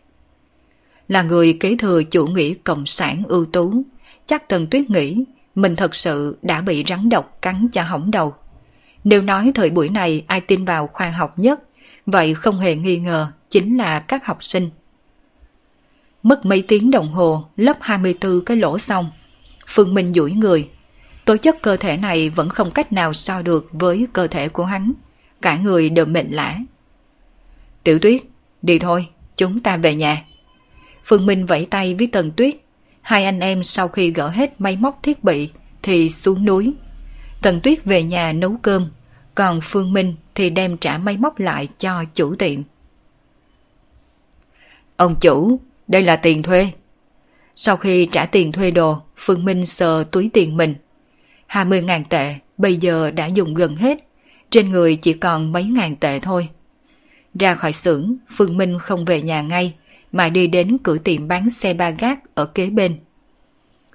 [1.07, 3.83] Là người kế thừa chủ nghĩa cộng sản ưu tú,
[4.25, 5.23] chắc Tần Tuyết nghĩ
[5.55, 8.33] mình thật sự đã bị rắn độc cắn cho hỏng đầu.
[9.03, 11.61] Nếu nói thời buổi này ai tin vào khoa học nhất,
[12.05, 14.69] vậy không hề nghi ngờ chính là các học sinh.
[16.23, 19.11] Mất mấy tiếng đồng hồ lấp 24 cái lỗ xong.
[19.67, 20.69] Phương Minh duỗi người.
[21.25, 24.65] Tố chất cơ thể này vẫn không cách nào so được với cơ thể của
[24.65, 24.93] hắn.
[25.41, 26.59] Cả người đều mệnh lã.
[27.83, 28.21] Tiểu tuyết,
[28.61, 29.07] đi thôi,
[29.37, 30.25] chúng ta về nhà.
[31.05, 32.55] Phương Minh vẫy tay với Tần Tuyết.
[33.01, 35.49] Hai anh em sau khi gỡ hết máy móc thiết bị
[35.81, 36.73] thì xuống núi.
[37.41, 38.91] Tần Tuyết về nhà nấu cơm,
[39.35, 42.61] còn Phương Minh thì đem trả máy móc lại cho chủ tiệm.
[44.97, 46.69] Ông chủ, đây là tiền thuê.
[47.55, 50.75] Sau khi trả tiền thuê đồ, Phương Minh sờ túi tiền mình.
[51.49, 53.97] 20.000 tệ bây giờ đã dùng gần hết,
[54.49, 56.49] trên người chỉ còn mấy ngàn tệ thôi.
[57.39, 59.73] Ra khỏi xưởng, Phương Minh không về nhà ngay,
[60.11, 62.97] mà đi đến cửa tiệm bán xe ba gác ở kế bên.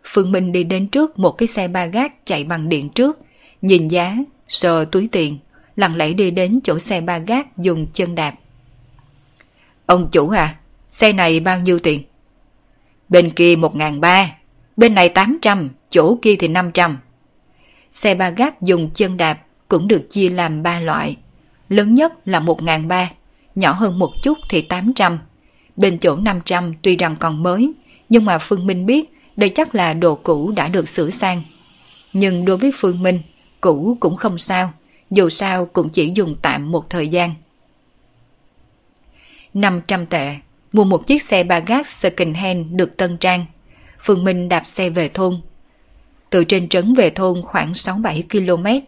[0.05, 3.19] Phương Minh đi đến trước một cái xe ba gác chạy bằng điện trước,
[3.63, 4.17] nhìn giá,
[4.49, 5.39] sờ túi tiền,
[5.77, 8.35] lặng lẽ đi đến chỗ xe ba gác dùng chân đạp.
[9.87, 10.57] Ông chủ à,
[10.91, 12.03] xe này bao nhiêu tiền?
[13.09, 14.37] Bên kia một ngàn ba,
[14.77, 16.99] bên này tám trăm, chỗ kia thì năm trăm.
[17.91, 21.17] Xe ba gác dùng chân đạp cũng được chia làm ba loại.
[21.69, 23.11] Lớn nhất là một ngàn ba,
[23.55, 25.19] nhỏ hơn một chút thì tám trăm.
[25.77, 27.73] Bên chỗ năm trăm tuy rằng còn mới,
[28.09, 31.43] nhưng mà Phương Minh biết đây chắc là đồ cũ đã được sửa sang.
[32.13, 33.23] Nhưng đối với Phương Minh,
[33.61, 34.73] cũ cũng không sao,
[35.11, 37.35] dù sao cũng chỉ dùng tạm một thời gian.
[39.55, 40.37] 500 tệ,
[40.73, 43.47] mua một chiếc xe ba gác second hand được tân trang.
[44.01, 45.41] Phương Minh đạp xe về thôn.
[46.31, 48.87] Từ trên trấn về thôn khoảng 6-7 km,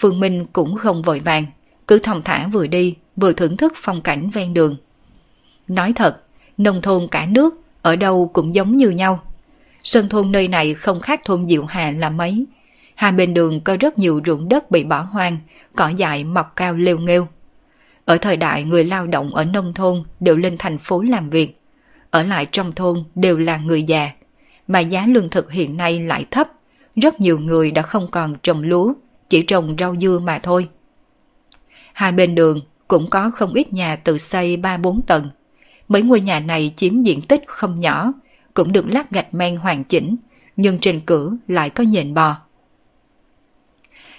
[0.00, 1.46] Phương Minh cũng không vội vàng,
[1.86, 4.76] cứ thong thả vừa đi vừa thưởng thức phong cảnh ven đường.
[5.68, 6.22] Nói thật,
[6.58, 9.22] nông thôn cả nước ở đâu cũng giống như nhau.
[9.84, 12.44] Sơn thôn nơi này không khác thôn Diệu Hà là mấy.
[12.94, 15.38] Hai bên đường có rất nhiều ruộng đất bị bỏ hoang,
[15.76, 17.28] cỏ dại mọc cao lêu nghêu.
[18.04, 21.60] Ở thời đại người lao động ở nông thôn đều lên thành phố làm việc.
[22.10, 24.10] Ở lại trong thôn đều là người già.
[24.68, 26.48] Mà giá lương thực hiện nay lại thấp.
[27.02, 28.92] Rất nhiều người đã không còn trồng lúa,
[29.28, 30.68] chỉ trồng rau dưa mà thôi.
[31.92, 35.30] Hai bên đường cũng có không ít nhà tự xây 3-4 tầng.
[35.88, 38.12] Mấy ngôi nhà này chiếm diện tích không nhỏ,
[38.54, 40.16] cũng được lát gạch men hoàn chỉnh,
[40.56, 42.36] nhưng trên cửa lại có nhện bò.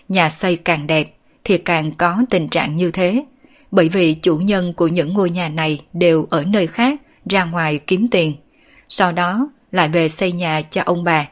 [0.09, 3.25] Nhà xây càng đẹp thì càng có tình trạng như thế,
[3.71, 7.79] bởi vì chủ nhân của những ngôi nhà này đều ở nơi khác ra ngoài
[7.79, 8.36] kiếm tiền,
[8.88, 11.27] sau đó lại về xây nhà cho ông bà.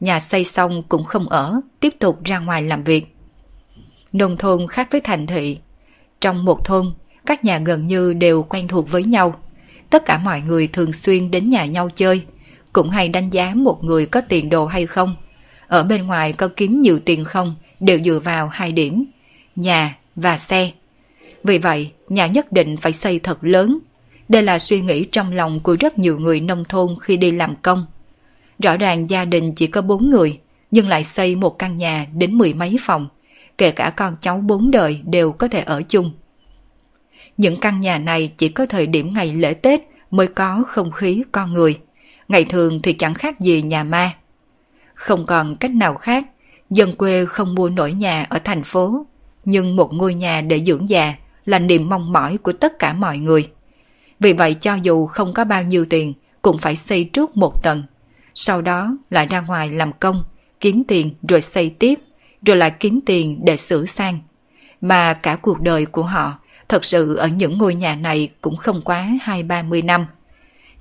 [0.00, 3.16] Nhà xây xong cũng không ở, tiếp tục ra ngoài làm việc.
[4.12, 5.58] Nông thôn khác với thành thị.
[6.20, 6.94] Trong một thôn,
[7.26, 9.34] các nhà gần như đều quen thuộc với nhau.
[9.90, 12.22] Tất cả mọi người thường xuyên đến nhà nhau chơi,
[12.72, 15.16] cũng hay đánh giá một người có tiền đồ hay không.
[15.66, 19.04] Ở bên ngoài có kiếm nhiều tiền không đều dựa vào hai điểm,
[19.56, 20.70] nhà và xe.
[21.44, 23.78] Vì vậy, nhà nhất định phải xây thật lớn.
[24.28, 27.56] Đây là suy nghĩ trong lòng của rất nhiều người nông thôn khi đi làm
[27.62, 27.86] công.
[28.62, 30.40] Rõ ràng gia đình chỉ có bốn người,
[30.70, 33.08] nhưng lại xây một căn nhà đến mười mấy phòng,
[33.58, 36.12] kể cả con cháu bốn đời đều có thể ở chung.
[37.36, 39.80] Những căn nhà này chỉ có thời điểm ngày lễ Tết
[40.10, 41.78] mới có không khí con người.
[42.28, 44.14] Ngày thường thì chẳng khác gì nhà ma.
[44.94, 46.26] Không còn cách nào khác,
[46.70, 49.06] dân quê không mua nổi nhà ở thành phố,
[49.44, 51.14] nhưng một ngôi nhà để dưỡng già
[51.46, 53.50] là niềm mong mỏi của tất cả mọi người.
[54.20, 57.82] Vì vậy cho dù không có bao nhiêu tiền, cũng phải xây trước một tầng.
[58.40, 60.24] Sau đó lại ra ngoài làm công,
[60.60, 61.98] kiếm tiền rồi xây tiếp,
[62.46, 64.20] rồi lại kiếm tiền để sửa sang.
[64.80, 68.82] Mà cả cuộc đời của họ thật sự ở những ngôi nhà này cũng không
[68.84, 70.06] quá hai ba mươi năm.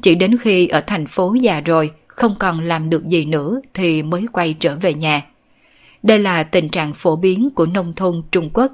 [0.02, 4.04] Chỉ đến khi ở thành phố già rồi không còn làm được gì nữa thì
[4.04, 5.26] mới quay trở về nhà.
[6.04, 8.72] Đây là tình trạng phổ biến của nông thôn Trung Quốc.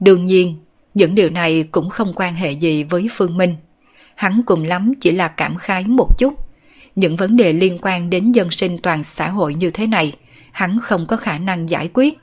[0.00, 0.56] Đương nhiên,
[0.94, 3.56] những điều này cũng không quan hệ gì với Phương Minh.
[4.14, 6.47] Hắn cùng lắm chỉ là cảm khái một chút.
[6.98, 10.12] Những vấn đề liên quan đến dân sinh toàn xã hội như thế này,
[10.52, 12.18] hắn không có khả năng giải quyết.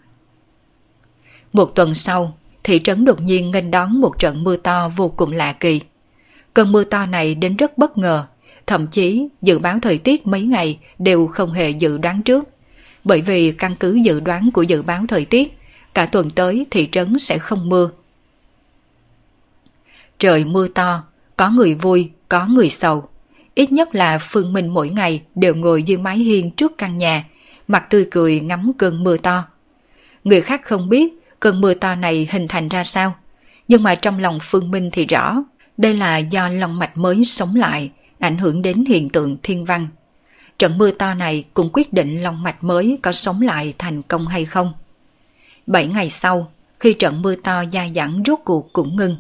[1.54, 5.32] Một tuần sau, thị trấn đột nhiên nghênh đón một trận mưa to vô cùng
[5.32, 5.82] lạ kỳ.
[6.54, 8.26] Cơn mưa to này đến rất bất ngờ,
[8.68, 12.44] thậm chí dự báo thời tiết mấy ngày đều không hề dự đoán trước.
[13.04, 15.58] Bởi vì căn cứ dự đoán của dự báo thời tiết,
[15.94, 17.90] cả tuần tới thị trấn sẽ không mưa.
[20.20, 21.04] Trời mưa to,
[21.38, 23.10] có người vui, có người sầu.
[23.56, 27.26] Ít nhất là Phương Minh mỗi ngày đều ngồi dưới mái hiên trước căn nhà,
[27.68, 29.44] mặt tươi cười ngắm cơn mưa to.
[30.24, 33.16] Người khác không biết cơn mưa to này hình thành ra sao,
[33.68, 35.44] nhưng mà trong lòng Phương Minh thì rõ,
[35.78, 39.88] đây là do lòng mạch mới sống lại, ảnh hưởng đến hiện tượng thiên văn.
[40.60, 44.28] Trận mưa to này cũng quyết định lòng mạch mới có sống lại thành công
[44.28, 44.74] hay không.
[45.68, 49.18] Bảy ngày sau, khi trận mưa to dài dẳng rốt cuộc cũng ngưng,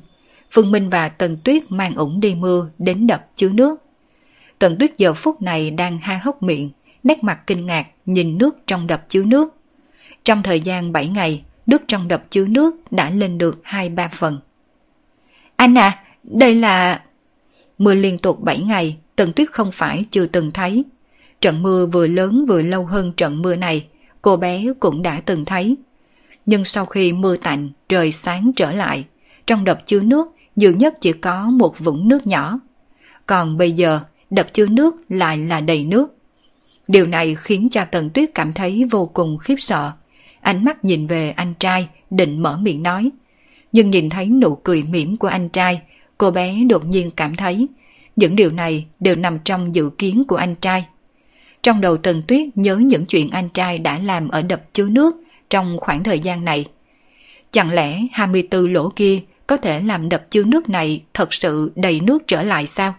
[0.51, 3.84] Phương Minh và Tần Tuyết mang ủng đi mưa đến đập chứa nước.
[4.65, 6.71] Tần Tuyết giờ phút này đang ha hốc miệng,
[7.03, 9.55] nét mặt kinh ngạc nhìn nước trong đập chứa nước.
[10.23, 14.39] Trong thời gian 7 ngày, nước trong đập chứa nước đã lên được 2-3 phần.
[15.55, 17.01] Anh à, đây là...
[17.77, 20.83] Mưa liên tục 7 ngày, Tần Tuyết không phải chưa từng thấy.
[21.41, 23.87] Trận mưa vừa lớn vừa lâu hơn trận mưa này,
[24.21, 25.75] cô bé cũng đã từng thấy.
[26.45, 29.05] Nhưng sau khi mưa tạnh, trời sáng trở lại,
[29.47, 32.59] trong đập chứa nước dường nhất chỉ có một vũng nước nhỏ.
[33.25, 33.99] Còn bây giờ,
[34.35, 36.17] đập chứa nước lại là đầy nước.
[36.87, 39.91] Điều này khiến cho Tần Tuyết cảm thấy vô cùng khiếp sợ.
[40.41, 43.09] Ánh mắt nhìn về anh trai, định mở miệng nói.
[43.71, 45.81] Nhưng nhìn thấy nụ cười mỉm của anh trai,
[46.17, 47.67] cô bé đột nhiên cảm thấy
[48.15, 50.85] những điều này đều nằm trong dự kiến của anh trai.
[51.63, 55.15] Trong đầu Tần Tuyết nhớ những chuyện anh trai đã làm ở đập chứa nước
[55.49, 56.65] trong khoảng thời gian này.
[57.51, 61.99] Chẳng lẽ 24 lỗ kia có thể làm đập chứa nước này thật sự đầy
[61.99, 62.93] nước trở lại sao?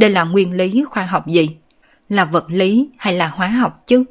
[0.00, 1.56] Đây là nguyên lý khoa học gì?
[2.08, 4.04] Là vật lý hay là hóa học chứ?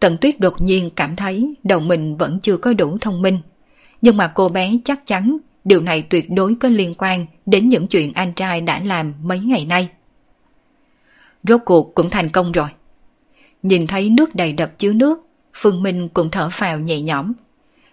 [0.00, 3.38] Tần Tuyết đột nhiên cảm thấy đầu mình vẫn chưa có đủ thông minh.
[4.02, 7.86] Nhưng mà cô bé chắc chắn điều này tuyệt đối có liên quan đến những
[7.86, 9.88] chuyện anh trai đã làm mấy ngày nay.
[11.42, 12.68] Rốt cuộc cũng thành công rồi.
[13.62, 17.32] Nhìn thấy nước đầy đập chứa nước, Phương Minh cũng thở phào nhẹ nhõm.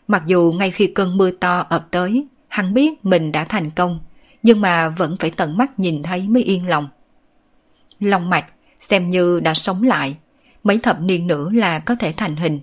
[0.07, 3.99] Mặc dù ngay khi cơn mưa to ập tới, hắn biết mình đã thành công,
[4.43, 6.89] nhưng mà vẫn phải tận mắt nhìn thấy mới yên lòng.
[7.99, 8.45] Long mạch
[8.79, 10.17] xem như đã sống lại,
[10.63, 12.59] mấy thập niên nữa là có thể thành hình,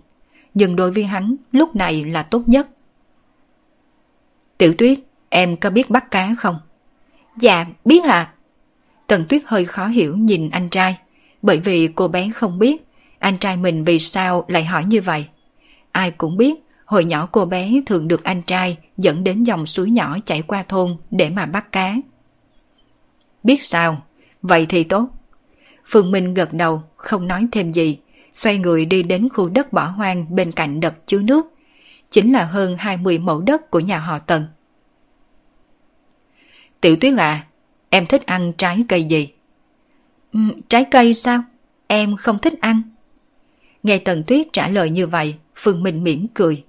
[0.54, 2.68] nhưng đối với hắn lúc này là tốt nhất.
[4.58, 6.58] Tiểu tuyết, em có biết bắt cá không?
[7.40, 8.10] Dạ, biết ạ.
[8.10, 8.32] À.
[9.06, 10.98] Tần tuyết hơi khó hiểu nhìn anh trai,
[11.42, 12.84] bởi vì cô bé không biết
[13.18, 15.26] anh trai mình vì sao lại hỏi như vậy.
[15.92, 16.54] Ai cũng biết,
[16.84, 20.64] hồi nhỏ cô bé thường được anh trai dẫn đến dòng suối nhỏ chảy qua
[20.68, 21.96] thôn để mà bắt cá.
[23.42, 24.02] Biết sao?
[24.42, 25.08] Vậy thì tốt.
[25.86, 27.98] Phương Minh gật đầu, không nói thêm gì,
[28.32, 31.46] xoay người đi đến khu đất bỏ hoang bên cạnh đập chứa nước.
[32.10, 34.46] Chính là hơn 20 mẫu đất của nhà họ Tần.
[36.80, 37.46] Tiểu tuyết à,
[37.90, 39.28] em thích ăn trái cây gì?
[40.32, 41.42] Ừ, trái cây sao?
[41.86, 42.82] Em không thích ăn.
[43.82, 46.64] Nghe Tần Tuyết trả lời như vậy, Phương Minh mỉm cười.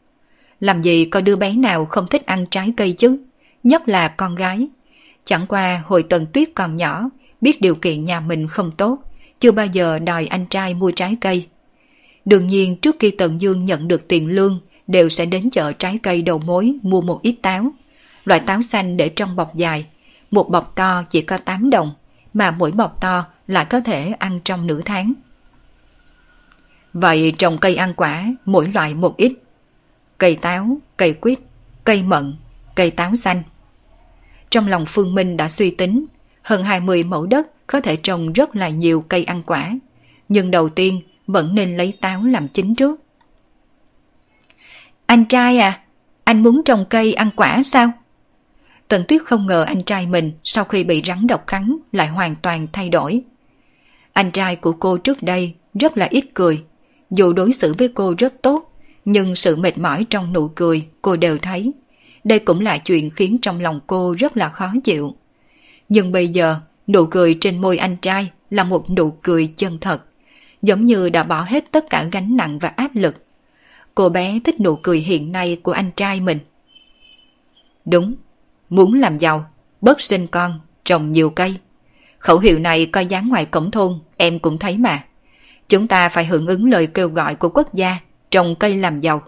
[0.60, 3.18] Làm gì có đứa bé nào không thích ăn trái cây chứ,
[3.64, 4.68] nhất là con gái.
[5.26, 7.10] Chẳng qua hồi Tần Tuyết còn nhỏ,
[7.44, 8.98] biết điều kiện nhà mình không tốt,
[9.40, 11.48] chưa bao giờ đòi anh trai mua trái cây.
[12.26, 15.98] Đương nhiên trước khi Tần Dương nhận được tiền lương, đều sẽ đến chợ trái
[16.04, 17.72] cây đầu mối mua một ít táo.
[18.26, 19.86] Loại táo xanh để trong bọc dài,
[20.32, 21.94] một bọc to chỉ có 8 đồng,
[22.34, 25.14] mà mỗi bọc to lại có thể ăn trong nửa tháng.
[26.94, 29.34] Vậy trồng cây ăn quả, mỗi loại một ít.
[30.18, 31.40] Cây táo, cây quýt,
[31.84, 32.36] cây mận,
[32.76, 33.44] cây táo xanh.
[34.50, 36.06] Trong lòng Phương Minh đã suy tính,
[36.44, 39.72] hơn 20 mẫu đất có thể trồng rất là nhiều cây ăn quả.
[40.30, 43.02] Nhưng đầu tiên vẫn nên lấy táo làm chính trước.
[45.06, 45.80] Anh trai à,
[46.24, 47.92] anh muốn trồng cây ăn quả sao?
[48.88, 52.36] Tần Tuyết không ngờ anh trai mình sau khi bị rắn độc cắn lại hoàn
[52.36, 53.22] toàn thay đổi.
[54.14, 56.64] Anh trai của cô trước đây rất là ít cười,
[57.12, 58.74] dù đối xử với cô rất tốt,
[59.06, 61.72] nhưng sự mệt mỏi trong nụ cười cô đều thấy.
[62.24, 65.16] Đây cũng là chuyện khiến trong lòng cô rất là khó chịu.
[65.94, 70.06] Nhưng bây giờ, nụ cười trên môi anh trai là một nụ cười chân thật,
[70.62, 73.26] giống như đã bỏ hết tất cả gánh nặng và áp lực.
[73.96, 76.40] Cô bé thích nụ cười hiện nay của anh trai mình.
[77.86, 78.16] Đúng,
[78.70, 79.46] muốn làm giàu,
[79.82, 81.56] bớt sinh con, trồng nhiều cây.
[82.20, 85.04] Khẩu hiệu này coi dáng ngoài cổng thôn, em cũng thấy mà.
[85.68, 87.98] Chúng ta phải hưởng ứng lời kêu gọi của quốc gia,
[88.30, 89.22] trồng cây làm giàu.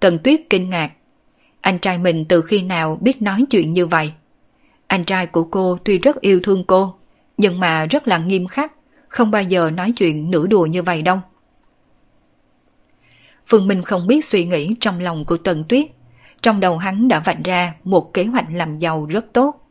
[0.00, 0.90] Tần Tuyết kinh ngạc.
[1.60, 4.12] Anh trai mình từ khi nào biết nói chuyện như vậy?
[4.94, 6.94] Anh trai của cô tuy rất yêu thương cô,
[7.36, 8.72] nhưng mà rất là nghiêm khắc,
[9.08, 11.18] không bao giờ nói chuyện nửa đùa như vậy đâu.
[13.46, 15.86] Phương Minh không biết suy nghĩ trong lòng của Tần Tuyết.
[16.42, 19.70] Trong đầu hắn đã vạch ra một kế hoạch làm giàu rất tốt.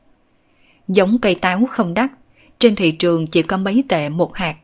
[0.88, 2.12] Giống cây táo không đắt,
[2.60, 4.56] trên thị trường chỉ có mấy tệ một hạt.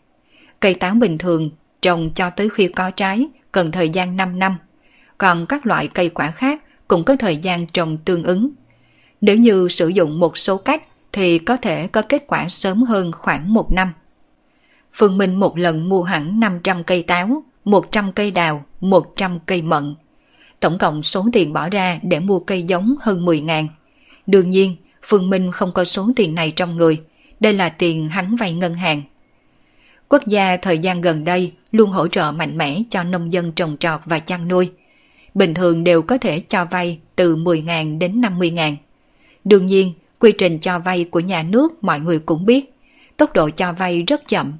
[0.59, 1.51] Cây táo bình thường
[1.81, 4.57] trồng cho tới khi có trái cần thời gian 5 năm,
[5.17, 8.49] còn các loại cây quả khác cũng có thời gian trồng tương ứng.
[9.21, 13.11] Nếu như sử dụng một số cách thì có thể có kết quả sớm hơn
[13.11, 13.93] khoảng một năm.
[14.93, 19.95] Phương Minh một lần mua hẳn 500 cây táo, 100 cây đào, 100 cây mận.
[20.59, 23.67] Tổng cộng số tiền bỏ ra để mua cây giống hơn 10 ngàn.
[24.27, 27.01] Đương nhiên, Phương Minh không có số tiền này trong người.
[27.39, 29.01] Đây là tiền hắn vay ngân hàng.
[30.09, 33.77] Quốc gia thời gian gần đây luôn hỗ trợ mạnh mẽ cho nông dân trồng
[33.77, 34.71] trọt và chăn nuôi.
[35.33, 38.75] Bình thường đều có thể cho vay từ 10.000 đến 50.000.
[39.43, 42.73] Đương nhiên, quy trình cho vay của nhà nước mọi người cũng biết.
[43.17, 44.53] Tốc độ cho vay rất chậm.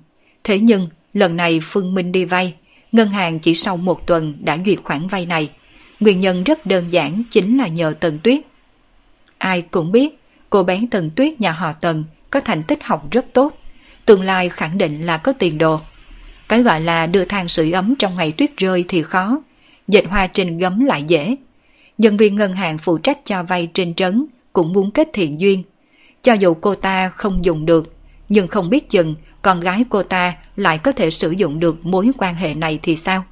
[0.44, 2.54] Thế nhưng, lần này Phương Minh đi vay,
[2.92, 5.50] ngân hàng chỉ sau một tuần đã duyệt khoản vay này.
[6.00, 8.42] Nguyên nhân rất đơn giản chính là nhờ Tần Tuyết.
[9.38, 10.20] Ai cũng biết,
[10.50, 13.58] cô bé Tần Tuyết nhà họ Tần có thành tích học rất tốt.
[14.06, 15.80] Tương lai khẳng định là có tiền đồ.
[16.50, 19.42] Cái gọi là đưa thang sưởi ấm trong ngày tuyết rơi thì khó,
[19.88, 21.36] dệt hoa trên gấm lại dễ.
[21.98, 25.64] Nhân viên ngân hàng phụ trách cho vay trên trấn cũng muốn kết thiện duyên.
[26.22, 27.93] Cho dù cô ta không dùng được,
[28.30, 32.12] nhưng không biết chừng con gái cô ta lại có thể sử dụng được mối
[32.18, 33.24] quan hệ này thì sao?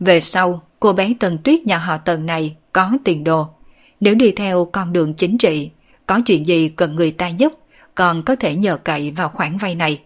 [0.00, 3.48] Về sau, cô bé Tần Tuyết nhà họ Tần này có tiền đồ.
[4.00, 5.70] Nếu đi theo con đường chính trị,
[6.06, 7.52] có chuyện gì cần người ta giúp,
[7.94, 10.00] còn có thể nhờ cậy vào khoản vay này.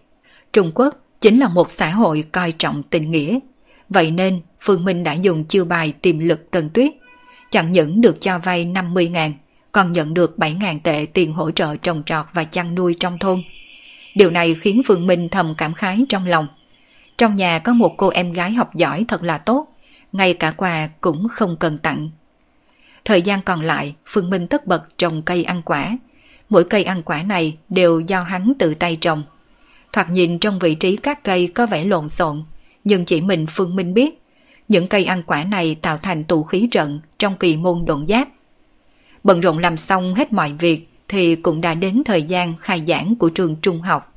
[0.53, 3.39] Trung Quốc chính là một xã hội coi trọng tình nghĩa.
[3.89, 6.91] Vậy nên Phương Minh đã dùng chiêu bài tìm lực Tần Tuyết.
[7.51, 9.33] Chẳng những được cho vay 50 ngàn,
[9.71, 13.19] còn nhận được 7 ngàn tệ tiền hỗ trợ trồng trọt và chăn nuôi trong
[13.19, 13.43] thôn.
[14.15, 16.47] Điều này khiến Phương Minh thầm cảm khái trong lòng.
[17.17, 19.67] Trong nhà có một cô em gái học giỏi thật là tốt,
[20.11, 22.09] ngay cả quà cũng không cần tặng.
[23.05, 25.97] Thời gian còn lại, Phương Minh tất bật trồng cây ăn quả.
[26.49, 29.23] Mỗi cây ăn quả này đều do hắn tự tay trồng.
[29.93, 32.43] Thoạt nhìn trong vị trí các cây có vẻ lộn xộn,
[32.83, 34.20] nhưng chỉ mình Phương Minh biết,
[34.71, 38.27] những cây ăn quả này tạo thành tụ khí trận trong kỳ môn độn giáp.
[39.23, 43.15] Bận rộn làm xong hết mọi việc thì cũng đã đến thời gian khai giảng
[43.15, 44.15] của trường trung học.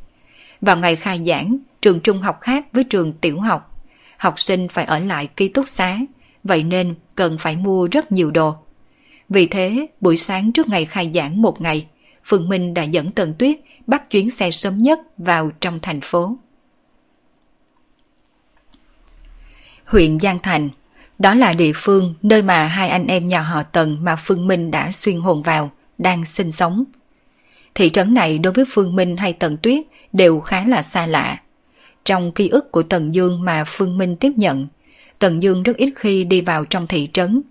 [0.61, 3.82] Vào ngày khai giảng, trường trung học khác với trường tiểu học.
[4.16, 5.98] Học sinh phải ở lại ký túc xá,
[6.44, 8.55] vậy nên cần phải mua rất nhiều đồ.
[9.28, 11.86] Vì thế, buổi sáng trước ngày khai giảng một ngày,
[12.24, 16.36] Phương Minh đã dẫn Tần Tuyết bắt chuyến xe sớm nhất vào trong thành phố.
[19.85, 20.70] Huyện Giang Thành
[21.18, 24.70] Đó là địa phương nơi mà hai anh em nhà họ Tần mà Phương Minh
[24.70, 26.85] đã xuyên hồn vào, đang sinh sống.
[27.74, 31.41] Thị trấn này đối với Phương Minh hay Tần Tuyết đều khá là xa lạ.
[32.05, 34.66] Trong ký ức của Tần Dương mà Phương Minh tiếp nhận,
[35.18, 37.43] Tần Dương rất ít khi đi vào trong thị trấn,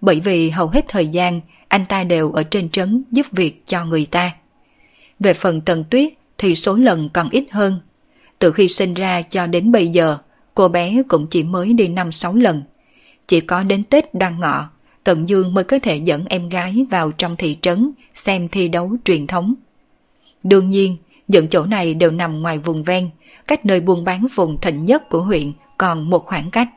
[0.00, 3.84] bởi vì hầu hết thời gian anh ta đều ở trên trấn giúp việc cho
[3.84, 4.32] người ta.
[5.20, 7.80] Về phần Tần Tuyết thì số lần còn ít hơn.
[8.38, 10.18] Từ khi sinh ra cho đến bây giờ,
[10.54, 12.62] cô bé cũng chỉ mới đi 5-6 lần.
[13.28, 14.68] Chỉ có đến Tết đoan ngọ,
[15.04, 18.96] Tần Dương mới có thể dẫn em gái vào trong thị trấn xem thi đấu
[19.04, 19.54] truyền thống.
[20.42, 20.96] Đương nhiên,
[21.28, 23.10] những chỗ này đều nằm ngoài vùng ven,
[23.46, 26.68] cách nơi buôn bán vùng thịnh nhất của huyện còn một khoảng cách.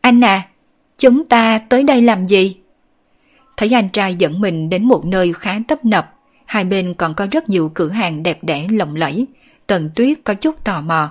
[0.00, 0.48] Anh à,
[0.98, 2.56] chúng ta tới đây làm gì?
[3.56, 6.14] Thấy anh trai dẫn mình đến một nơi khá tấp nập,
[6.46, 9.26] hai bên còn có rất nhiều cửa hàng đẹp đẽ lộng lẫy,
[9.66, 11.10] Tần Tuyết có chút tò mò.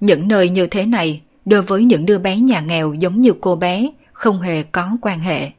[0.00, 3.56] Những nơi như thế này, đối với những đứa bé nhà nghèo giống như cô
[3.56, 5.50] bé, không hề có quan hệ.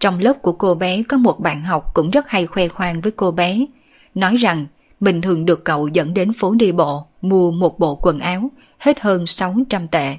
[0.00, 3.12] Trong lớp của cô bé có một bạn học cũng rất hay khoe khoang với
[3.12, 3.66] cô bé,
[4.14, 4.66] nói rằng
[5.00, 9.00] mình thường được cậu dẫn đến phố đi bộ mua một bộ quần áo hết
[9.00, 10.16] hơn 600 tệ.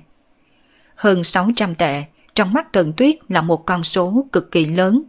[0.96, 2.04] Hơn 600 tệ,
[2.36, 5.04] trong mắt Tần Tuyết là một con số cực kỳ lớn.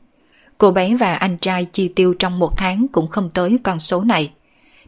[0.59, 4.05] Cô bé và anh trai chi tiêu trong một tháng cũng không tới con số
[4.05, 4.31] này.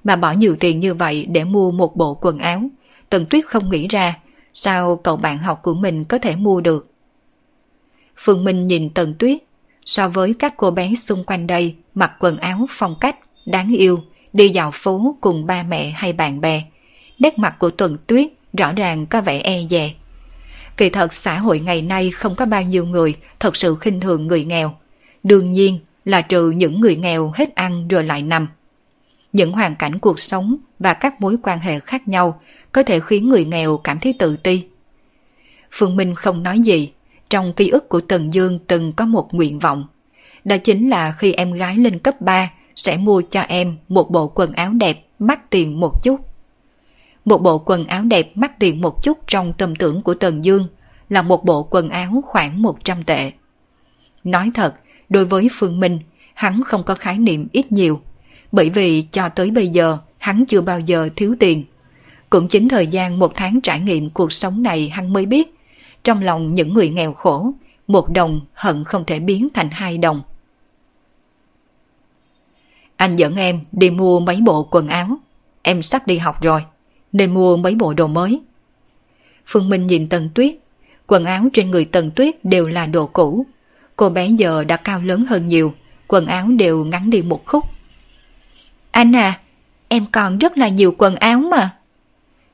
[0.04, 2.62] Mà bỏ nhiều tiền như vậy để mua một bộ quần áo,
[3.10, 4.16] Tần Tuyết không nghĩ ra
[4.54, 6.90] sao cậu bạn học của mình có thể mua được.
[8.16, 9.38] Phương Minh nhìn Tần Tuyết,
[9.84, 14.00] so với các cô bé xung quanh đây mặc quần áo phong cách, đáng yêu,
[14.32, 16.64] đi dạo phố cùng ba mẹ hay bạn bè.
[17.18, 18.28] Nét mặt của Tuần Tuyết
[18.58, 19.94] rõ ràng có vẻ e dè.
[20.76, 24.26] Kỳ thật xã hội ngày nay không có bao nhiêu người thật sự khinh thường
[24.26, 24.74] người nghèo.
[25.22, 28.48] Đương nhiên là trừ những người nghèo hết ăn rồi lại nằm.
[29.32, 32.40] Những hoàn cảnh cuộc sống và các mối quan hệ khác nhau
[32.72, 34.64] có thể khiến người nghèo cảm thấy tự ti.
[35.70, 36.92] Phương Minh không nói gì,
[37.30, 39.86] trong ký ức của Tần Dương từng có một nguyện vọng.
[40.44, 44.28] Đó chính là khi em gái lên cấp 3 sẽ mua cho em một bộ
[44.28, 46.20] quần áo đẹp mắc tiền một chút.
[47.24, 50.68] Một bộ quần áo đẹp mắc tiền một chút trong tâm tưởng của Tần Dương
[51.08, 53.32] là một bộ quần áo khoảng 100 tệ.
[54.24, 54.74] Nói thật,
[55.08, 55.98] đối với Phương Minh,
[56.34, 58.00] hắn không có khái niệm ít nhiều,
[58.52, 61.64] bởi vì cho tới bây giờ hắn chưa bao giờ thiếu tiền.
[62.30, 65.54] Cũng chính thời gian một tháng trải nghiệm cuộc sống này hắn mới biết,
[66.04, 67.52] trong lòng những người nghèo khổ,
[67.86, 70.22] một đồng hận không thể biến thành hai đồng.
[72.96, 75.18] Anh dẫn em đi mua mấy bộ quần áo,
[75.62, 76.64] em sắp đi học rồi,
[77.12, 78.40] nên mua mấy bộ đồ mới.
[79.46, 80.54] Phương Minh nhìn Tần Tuyết,
[81.06, 83.46] quần áo trên người Tần Tuyết đều là đồ cũ.
[83.96, 85.72] Cô bé giờ đã cao lớn hơn nhiều,
[86.08, 87.64] quần áo đều ngắn đi một khúc.
[88.98, 89.40] Anh à,
[89.88, 91.76] em còn rất là nhiều quần áo mà.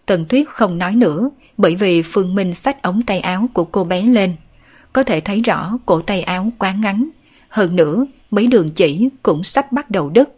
[0.06, 3.84] Tần Tuyết không nói nữa bởi vì Phương Minh xách ống tay áo của cô
[3.84, 4.36] bé lên.
[4.92, 7.08] Có thể thấy rõ cổ tay áo quá ngắn.
[7.48, 10.36] Hơn nữa, mấy đường chỉ cũng sắp bắt đầu đứt.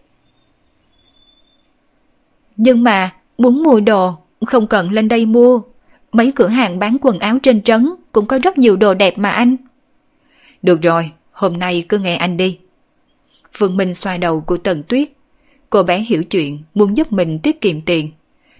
[2.57, 4.14] Nhưng mà, muốn mua đồ,
[4.46, 5.61] không cần lên đây mua.
[6.12, 9.30] Mấy cửa hàng bán quần áo trên trấn cũng có rất nhiều đồ đẹp mà
[9.30, 9.57] anh.
[10.62, 12.59] Được rồi, hôm nay cứ nghe anh đi.
[13.52, 15.15] Phương Minh xoa đầu của Tần Tuyết.
[15.70, 18.10] Cô bé hiểu chuyện, muốn giúp mình tiết kiệm tiền.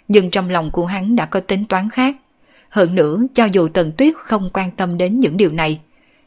[0.09, 2.17] Nhưng trong lòng của hắn đã có tính toán khác.
[2.69, 5.81] Hơn nữa, cho dù Tần Tuyết không quan tâm đến những điều này,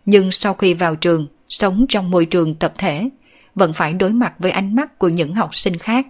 [0.05, 3.09] nhưng sau khi vào trường, sống trong môi trường tập thể,
[3.55, 6.07] vẫn phải đối mặt với ánh mắt của những học sinh khác.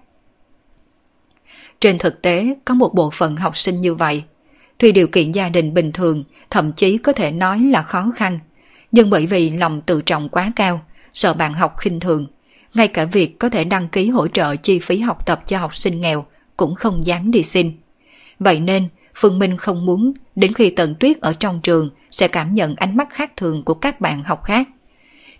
[1.82, 4.24] Trên thực tế, có một bộ phận học sinh như vậy.
[4.78, 8.39] Tuy điều kiện gia đình bình thường, thậm chí có thể nói là khó khăn,
[8.91, 10.82] nhưng bởi vì lòng tự trọng quá cao,
[11.13, 12.28] sợ bạn học khinh thường,
[12.74, 15.76] ngay cả việc có thể đăng ký hỗ trợ chi phí học tập cho học
[15.76, 16.26] sinh nghèo
[16.57, 17.72] cũng không dám đi xin.
[18.39, 22.55] Vậy nên, Phương Minh không muốn đến khi Tần Tuyết ở trong trường sẽ cảm
[22.55, 24.67] nhận ánh mắt khác thường của các bạn học khác.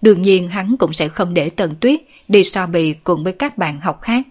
[0.02, 3.58] Đương nhiên hắn cũng sẽ không để Tần Tuyết đi so bì cùng với các
[3.58, 4.28] bạn học khác.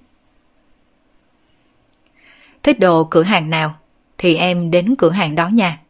[2.62, 3.74] Thích đồ cửa hàng nào
[4.18, 5.80] thì em đến cửa hàng đó nha.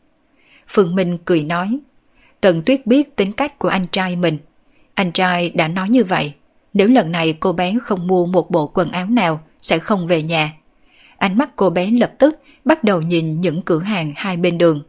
[0.68, 1.78] Phương Minh cười nói.
[2.40, 4.38] Tần Tuyết biết tính cách của anh trai mình.
[4.94, 6.34] Anh trai đã nói như vậy.
[6.79, 10.22] Nếu lần này cô bé không mua một bộ quần áo nào sẽ không về
[10.22, 10.53] nhà.
[11.16, 14.83] Ánh mắt cô bé lập tức bắt đầu nhìn những cửa hàng hai bên đường.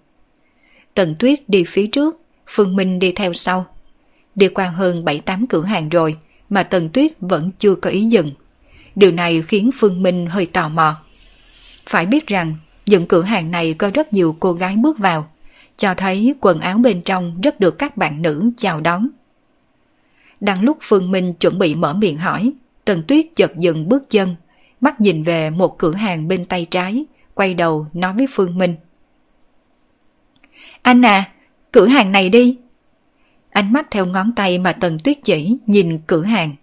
[0.93, 3.65] Tần Tuyết đi phía trước, Phương Minh đi theo sau.
[4.35, 6.17] Đi qua hơn 7-8 cửa hàng rồi
[6.49, 8.31] mà Tần Tuyết vẫn chưa có ý dừng.
[8.95, 10.95] Điều này khiến Phương Minh hơi tò mò.
[11.85, 15.31] Phải biết rằng những cửa hàng này có rất nhiều cô gái bước vào,
[15.77, 19.07] cho thấy quần áo bên trong rất được các bạn nữ chào đón.
[20.39, 22.53] Đang lúc Phương Minh chuẩn bị mở miệng hỏi,
[22.85, 24.35] Tần Tuyết chợt dừng bước chân,
[24.81, 28.75] mắt nhìn về một cửa hàng bên tay trái, quay đầu nói với Phương Minh.
[30.81, 31.31] Anh à,
[31.71, 32.57] cửa hàng này đi.
[33.49, 36.55] Ánh mắt theo ngón tay mà Tần Tuyết chỉ nhìn cửa hàng.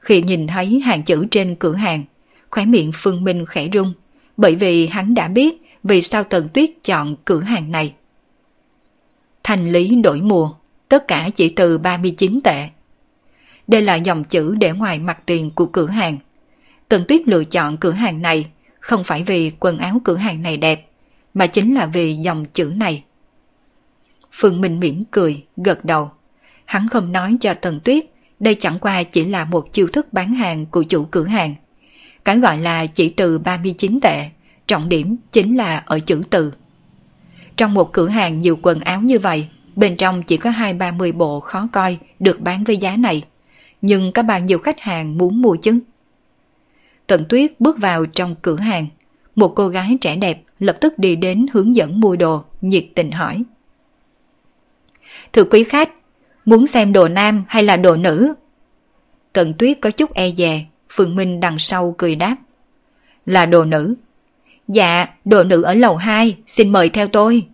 [0.00, 2.04] Khi nhìn thấy hàng chữ trên cửa hàng,
[2.50, 3.92] khóe miệng Phương Minh khẽ rung,
[4.36, 7.94] bởi vì hắn đã biết vì sao Tần Tuyết chọn cửa hàng này.
[9.42, 10.50] Thành lý đổi mùa,
[10.88, 12.68] tất cả chỉ từ 39 tệ.
[13.68, 16.18] Đây là dòng chữ để ngoài mặt tiền của cửa hàng.
[16.88, 18.46] Tần Tuyết lựa chọn cửa hàng này
[18.80, 20.88] không phải vì quần áo cửa hàng này đẹp,
[21.34, 23.04] mà chính là vì dòng chữ này.
[24.32, 26.10] Phương Minh mỉm cười, gật đầu.
[26.64, 28.04] Hắn không nói cho Tần Tuyết
[28.40, 31.54] đây chẳng qua chỉ là một chiêu thức bán hàng của chủ cửa hàng.
[32.24, 34.28] Cái gọi là chỉ từ 39 tệ,
[34.66, 36.52] trọng điểm chính là ở chữ từ.
[37.56, 40.92] Trong một cửa hàng nhiều quần áo như vậy, bên trong chỉ có hai ba
[40.92, 43.22] mươi bộ khó coi được bán với giá này.
[43.82, 45.80] Nhưng có bao nhiêu khách hàng muốn mua chứ?
[47.06, 48.86] Tần Tuyết bước vào trong cửa hàng.
[49.36, 53.10] Một cô gái trẻ đẹp lập tức đi đến hướng dẫn mua đồ, nhiệt tình
[53.10, 53.42] hỏi.
[55.32, 55.90] Thưa quý khách,
[56.44, 58.34] muốn xem đồ nam hay là đồ nữ?
[59.32, 62.36] Tần Tuyết có chút e dè, Phương Minh đằng sau cười đáp.
[63.26, 63.94] Là đồ nữ.
[64.68, 67.46] Dạ, đồ nữ ở lầu 2, xin mời theo tôi.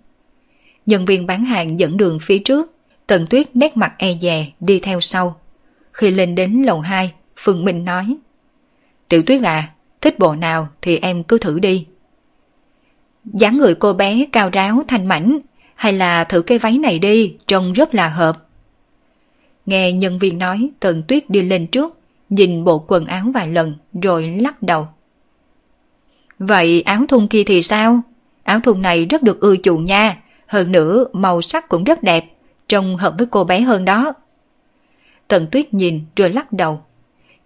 [0.87, 2.73] Nhân viên bán hàng dẫn đường phía trước,
[3.07, 5.41] Tần Tuyết nét mặt e dè đi theo sau.
[5.95, 8.17] Khi lên đến lầu 2, Phương Minh nói.
[9.09, 9.71] Tiểu Tuyết à,
[10.01, 11.87] thích bộ nào thì em cứ thử đi.
[13.25, 15.39] dáng người cô bé cao ráo thanh mảnh,
[15.75, 18.47] hay là thử cái váy này đi, trông rất là hợp.
[19.67, 23.75] Nghe nhân viên nói Tần Tuyết đi lên trước, nhìn bộ quần áo vài lần
[24.03, 24.89] rồi lắc đầu.
[26.39, 28.01] Vậy áo thun kia thì sao?
[28.43, 32.25] Áo thun này rất được ưa chuộng nha, hơn nữa màu sắc cũng rất đẹp,
[32.69, 34.15] trông hợp với cô bé hơn đó.
[35.35, 36.83] Tần Tuyết nhìn rồi lắc đầu.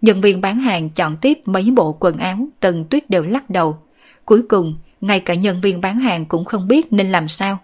[0.01, 3.77] Nhân viên bán hàng chọn tiếp mấy bộ quần áo, Tần Tuyết đều lắc đầu.
[4.25, 7.57] Cuối cùng, ngay cả nhân viên bán hàng cũng không biết nên làm sao.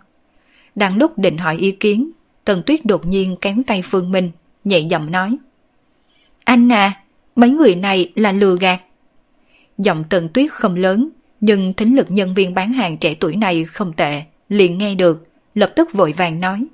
[0.75, 2.11] Đang lúc định hỏi ý kiến,
[2.45, 4.31] Tần Tuyết đột nhiên kéo tay Phương Minh,
[4.63, 5.37] nhẹ giọng nói.
[6.43, 7.01] Anh à,
[7.35, 8.81] mấy người này là lừa gạt.
[9.77, 11.09] Giọng Tần Tuyết không lớn,
[11.41, 15.27] nhưng thính lực nhân viên bán hàng trẻ tuổi này không tệ, liền nghe được,
[15.55, 16.65] lập tức vội vàng nói.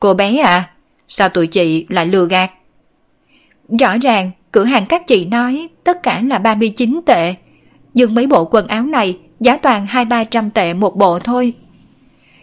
[0.00, 0.70] Cô bé à,
[1.10, 2.50] sao tụi chị lại lừa gạt?
[3.80, 7.34] Rõ ràng, cửa hàng các chị nói tất cả là 39 tệ,
[7.94, 11.52] nhưng mấy bộ quần áo này giá toàn 2-300 tệ một bộ thôi.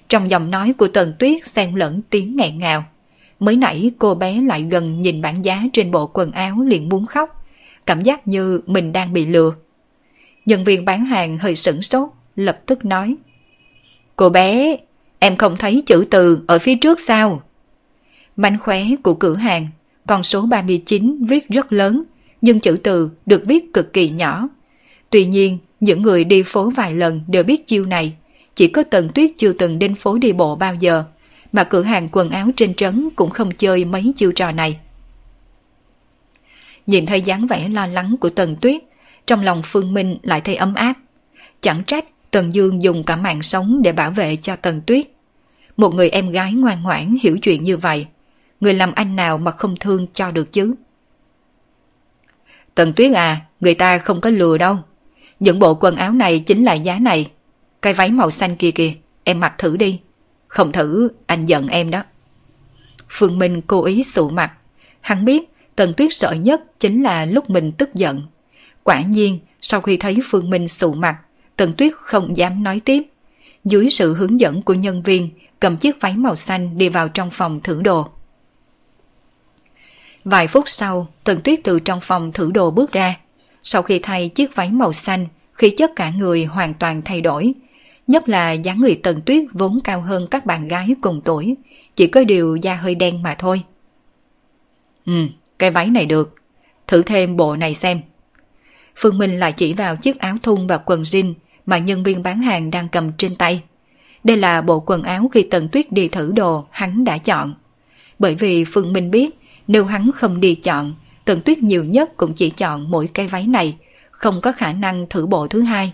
[0.10, 2.86] Trong giọng nói của Tần Tuyết xen lẫn tiếng nghẹn ngào.
[3.40, 7.06] Mới nãy cô bé lại gần nhìn bảng giá trên bộ quần áo liền muốn
[7.06, 7.46] khóc,
[7.86, 9.52] cảm giác như mình đang bị lừa.
[10.46, 13.16] Nhân viên bán hàng hơi sửng sốt, lập tức nói.
[14.16, 14.78] Cô bé,
[15.20, 17.42] em không thấy chữ từ ở phía trước sao?
[18.38, 19.68] Mánh khóe của cửa hàng,
[20.08, 22.04] con số 39 viết rất lớn,
[22.42, 24.48] nhưng chữ từ được viết cực kỳ nhỏ.
[25.10, 28.16] Tuy nhiên, những người đi phố vài lần đều biết chiêu này,
[28.56, 31.04] chỉ có Tần Tuyết chưa từng đến phố đi bộ bao giờ,
[31.52, 34.80] mà cửa hàng quần áo trên trấn cũng không chơi mấy chiêu trò này.
[36.88, 38.84] Nhìn thấy dáng vẻ lo lắng của Tần Tuyết,
[39.28, 40.94] trong lòng Phương Minh lại thấy ấm áp.
[41.62, 45.08] Chẳng trách Tần Dương dùng cả mạng sống để bảo vệ cho Tần Tuyết.
[45.78, 48.08] Một người em gái ngoan ngoãn hiểu chuyện như vậy,
[48.60, 50.74] người làm anh nào mà không thương cho được chứ.
[52.76, 54.78] Tần Tuyết à, người ta không có lừa đâu.
[55.40, 57.32] Những bộ quần áo này chính là giá này.
[57.82, 58.94] Cái váy màu xanh kia kìa,
[59.24, 60.00] em mặc thử đi.
[60.48, 62.04] Không thử, anh giận em đó.
[63.10, 64.52] Phương Minh cố ý sụ mặt.
[65.02, 68.22] Hắn biết Tần Tuyết sợ nhất chính là lúc mình tức giận.
[68.84, 71.18] Quả nhiên, sau khi thấy Phương Minh sụ mặt,
[71.56, 73.04] Tần Tuyết không dám nói tiếp.
[73.66, 75.30] Dưới sự hướng dẫn của nhân viên,
[75.60, 78.10] cầm chiếc váy màu xanh đi vào trong phòng thử đồ.
[80.30, 83.16] Vài phút sau, Tần Tuyết từ trong phòng thử đồ bước ra.
[83.64, 87.54] Sau khi thay chiếc váy màu xanh, khí chất cả người hoàn toàn thay đổi.
[88.08, 91.56] Nhất là dáng người Tần Tuyết vốn cao hơn các bạn gái cùng tuổi,
[91.96, 93.64] chỉ có điều da hơi đen mà thôi.
[95.06, 95.14] Ừ,
[95.60, 96.36] cái váy này được.
[96.88, 98.00] Thử thêm bộ này xem.
[98.96, 101.34] Phương Minh lại chỉ vào chiếc áo thun và quần jean
[101.66, 103.62] mà nhân viên bán hàng đang cầm trên tay.
[104.24, 107.54] Đây là bộ quần áo khi Tần Tuyết đi thử đồ hắn đã chọn.
[108.20, 109.38] Bởi vì Phương Minh biết
[109.68, 110.96] nếu hắn không đi chọn,
[111.26, 113.78] Tần Tuyết nhiều nhất cũng chỉ chọn mỗi cái váy này,
[114.12, 115.94] không có khả năng thử bộ thứ hai.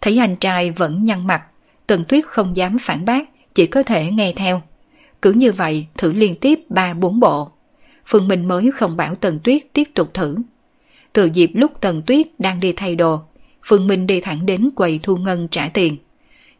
[0.00, 1.42] Thấy anh trai vẫn nhăn mặt,
[1.86, 4.62] Tần Tuyết không dám phản bác, chỉ có thể nghe theo.
[5.22, 7.50] Cứ như vậy thử liên tiếp 3-4 bộ.
[8.06, 10.36] Phương Minh mới không bảo Tần Tuyết tiếp tục thử.
[11.12, 13.20] Từ dịp lúc Tần Tuyết đang đi thay đồ,
[13.64, 15.96] Phương Minh đi thẳng đến quầy thu ngân trả tiền.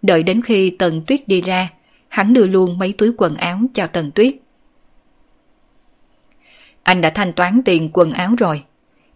[0.03, 1.71] Đợi đến khi Tần Tuyết đi ra,
[2.09, 4.35] hắn đưa luôn mấy túi quần áo cho Tần Tuyết.
[6.85, 8.63] Anh đã thanh toán tiền quần áo rồi.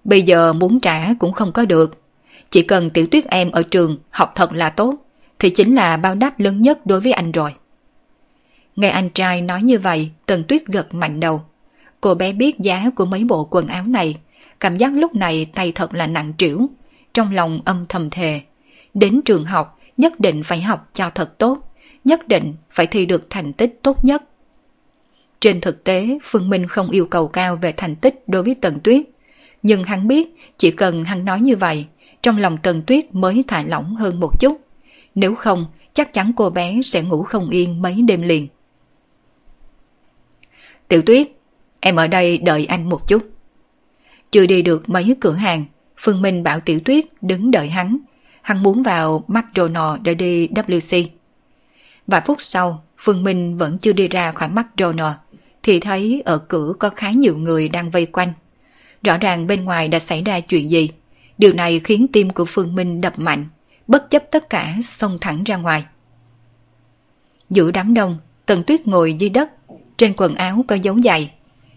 [0.04, 2.02] Bây giờ muốn trả cũng không có được.
[2.50, 4.94] Chỉ cần tiểu tuyết em ở trường học thật là tốt,
[5.38, 7.54] thì chính là bao đáp lớn nhất đối với anh rồi.
[8.76, 11.42] Nghe anh trai nói như vậy, Tần Tuyết gật mạnh đầu.
[12.00, 14.16] Cô bé biết giá của mấy bộ quần áo này,
[14.60, 16.68] cảm giác lúc này tay thật là nặng trĩu,
[17.14, 18.40] trong lòng âm thầm thề.
[18.94, 21.58] Đến trường học, nhất định phải học cho thật tốt,
[22.04, 24.22] nhất định phải thi được thành tích tốt nhất.
[25.40, 28.80] Trên thực tế, Phương Minh không yêu cầu cao về thành tích đối với Tần
[28.80, 29.04] Tuyết.
[29.62, 31.86] Nhưng hắn biết, chỉ cần hắn nói như vậy,
[32.22, 34.60] trong lòng Tần Tuyết mới thả lỏng hơn một chút.
[35.14, 38.48] Nếu không, chắc chắn cô bé sẽ ngủ không yên mấy đêm liền.
[40.88, 41.28] Tiểu Tuyết,
[41.80, 43.30] em ở đây đợi anh một chút.
[44.30, 45.64] Chưa đi được mấy cửa hàng,
[45.96, 47.98] Phương Minh bảo Tiểu Tuyết đứng đợi hắn.
[48.42, 51.04] Hắn muốn vào McDonald's để đi WC.
[52.06, 55.14] Vài phút sau, Phương Minh vẫn chưa đi ra khỏi McDonald's
[55.62, 58.32] thì thấy ở cửa có khá nhiều người đang vây quanh.
[59.02, 60.90] Rõ ràng bên ngoài đã xảy ra chuyện gì.
[61.38, 63.46] Điều này khiến tim của Phương Minh đập mạnh,
[63.86, 65.84] bất chấp tất cả xông thẳng ra ngoài.
[67.50, 69.50] Giữa đám đông, Tần Tuyết ngồi dưới đất,
[69.96, 71.30] trên quần áo có dấu giày.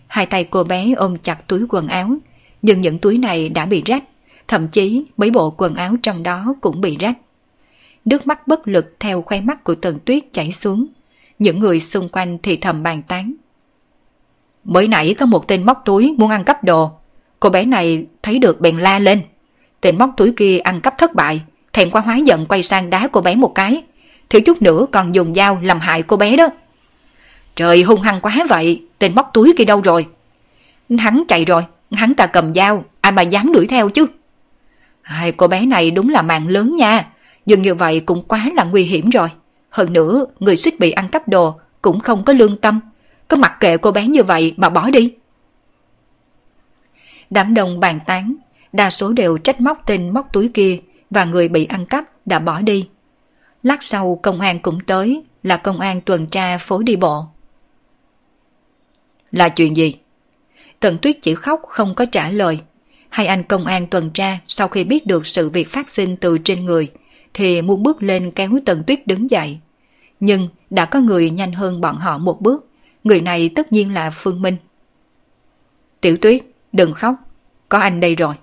[0.08, 2.18] Hai tay cô bé ôm chặt túi quần áo,
[2.62, 4.04] nhưng những túi này đã bị rách,
[4.48, 7.18] thậm chí mấy bộ quần áo trong đó cũng bị rách.
[8.06, 10.88] Nước mắt bất lực theo khoe mắt của Tần Tuyết chảy xuống.
[11.40, 13.34] Những người xung quanh thì thầm bàn tán.
[14.64, 16.92] Mới nãy có một tên móc túi muốn ăn cắp đồ.
[17.40, 19.22] Cô bé này thấy được bèn la lên.
[19.82, 21.42] Tên móc túi kia ăn cắp thất bại,
[21.74, 23.84] thèm quá hóa giận quay sang đá cô bé một cái.
[24.30, 26.48] Thiếu chút nữa còn dùng dao làm hại cô bé đó.
[27.56, 30.08] Trời hung hăng quá vậy, tên móc túi kia đâu rồi?
[30.98, 34.06] Hắn chạy rồi, hắn ta cầm dao, ai mà dám đuổi theo chứ?
[35.02, 37.08] Hai cô bé này đúng là mạng lớn nha,
[37.46, 39.28] nhưng như vậy cũng quá là nguy hiểm rồi.
[39.70, 42.80] Hơn nữa, người suýt bị ăn cắp đồ cũng không có lương tâm.
[43.32, 45.14] Cứ mặc kệ cô bé như vậy mà bỏ đi.
[47.30, 48.36] Đám đông bàn tán,
[48.74, 50.80] đa số đều trách móc tên móc túi kia
[51.10, 52.88] và người bị ăn cắp đã bỏ đi.
[53.64, 57.26] Lát sau công an cũng tới là công an tuần tra phố đi bộ.
[59.32, 59.96] Là chuyện gì?
[60.80, 62.60] Tần Tuyết chỉ khóc không có trả lời.
[63.10, 66.38] Hai anh công an tuần tra sau khi biết được sự việc phát sinh từ
[66.38, 66.92] trên người
[67.34, 69.60] thì muốn bước lên kéo Tần Tuyết đứng dậy.
[70.20, 72.68] Nhưng đã có người nhanh hơn bọn họ một bước.
[73.04, 74.58] Người này tất nhiên là Phương Minh.
[76.02, 76.42] Tiểu Tuyết,
[76.74, 77.16] đừng khóc.
[77.70, 78.36] Có anh đây rồi.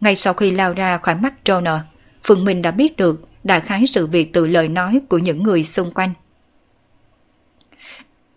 [0.00, 1.80] Ngay sau khi lao ra khỏi mắt Troner,
[2.24, 5.64] Phương Minh đã biết được đại khái sự việc từ lời nói của những người
[5.64, 6.12] xung quanh.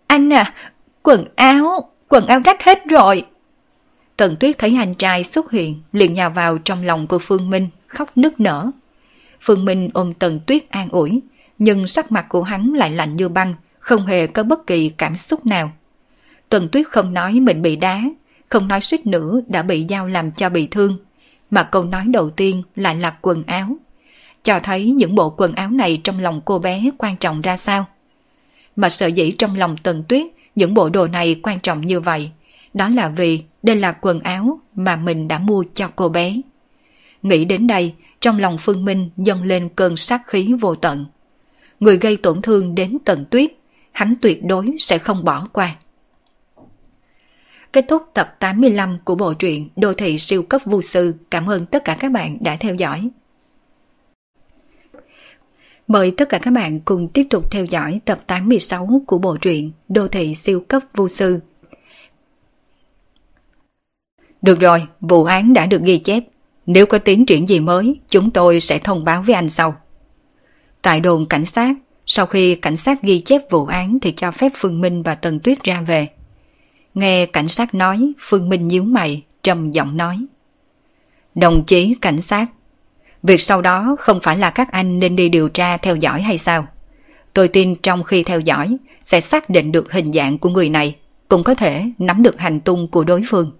[0.06, 0.54] Anh à,
[1.02, 3.26] quần áo, quần áo rách hết rồi.
[4.16, 7.68] Tần Tuyết thấy anh trai xuất hiện, liền nhào vào trong lòng của Phương Minh,
[7.86, 8.70] khóc nức nở.
[9.40, 11.20] Phương Minh ôm Tần Tuyết an ủi,
[11.58, 13.54] nhưng sắc mặt của hắn lại lạnh như băng,
[13.86, 15.72] không hề có bất kỳ cảm xúc nào.
[16.48, 18.02] Tần Tuyết không nói mình bị đá,
[18.48, 20.98] không nói suýt nữa đã bị dao làm cho bị thương,
[21.50, 23.76] mà câu nói đầu tiên lại là quần áo.
[24.42, 27.84] Cho thấy những bộ quần áo này trong lòng cô bé quan trọng ra sao.
[28.76, 32.30] Mà sợ dĩ trong lòng Tần Tuyết những bộ đồ này quan trọng như vậy,
[32.74, 36.40] đó là vì đây là quần áo mà mình đã mua cho cô bé.
[37.22, 41.06] Nghĩ đến đây, trong lòng Phương Minh dâng lên cơn sát khí vô tận.
[41.80, 43.52] Người gây tổn thương đến Tần tuyết,
[43.96, 45.76] hắn tuyệt đối sẽ không bỏ qua.
[47.72, 51.14] Kết thúc tập 85 của bộ truyện Đô thị siêu cấp vô sư.
[51.30, 53.10] Cảm ơn tất cả các bạn đã theo dõi.
[55.88, 59.72] Mời tất cả các bạn cùng tiếp tục theo dõi tập 86 của bộ truyện
[59.88, 61.40] Đô thị siêu cấp vô sư.
[64.42, 66.22] Được rồi, vụ án đã được ghi chép.
[66.66, 69.76] Nếu có tiến triển gì mới, chúng tôi sẽ thông báo với anh sau.
[70.82, 71.74] Tại đồn cảnh sát,
[72.06, 75.40] sau khi cảnh sát ghi chép vụ án thì cho phép Phương Minh và Tần
[75.40, 76.08] Tuyết ra về.
[76.94, 80.26] Nghe cảnh sát nói, Phương Minh nhíu mày, trầm giọng nói.
[81.34, 82.46] Đồng chí cảnh sát,
[83.22, 86.38] việc sau đó không phải là các anh nên đi điều tra theo dõi hay
[86.38, 86.66] sao?
[87.32, 90.96] Tôi tin trong khi theo dõi sẽ xác định được hình dạng của người này,
[91.28, 93.52] cũng có thể nắm được hành tung của đối phương.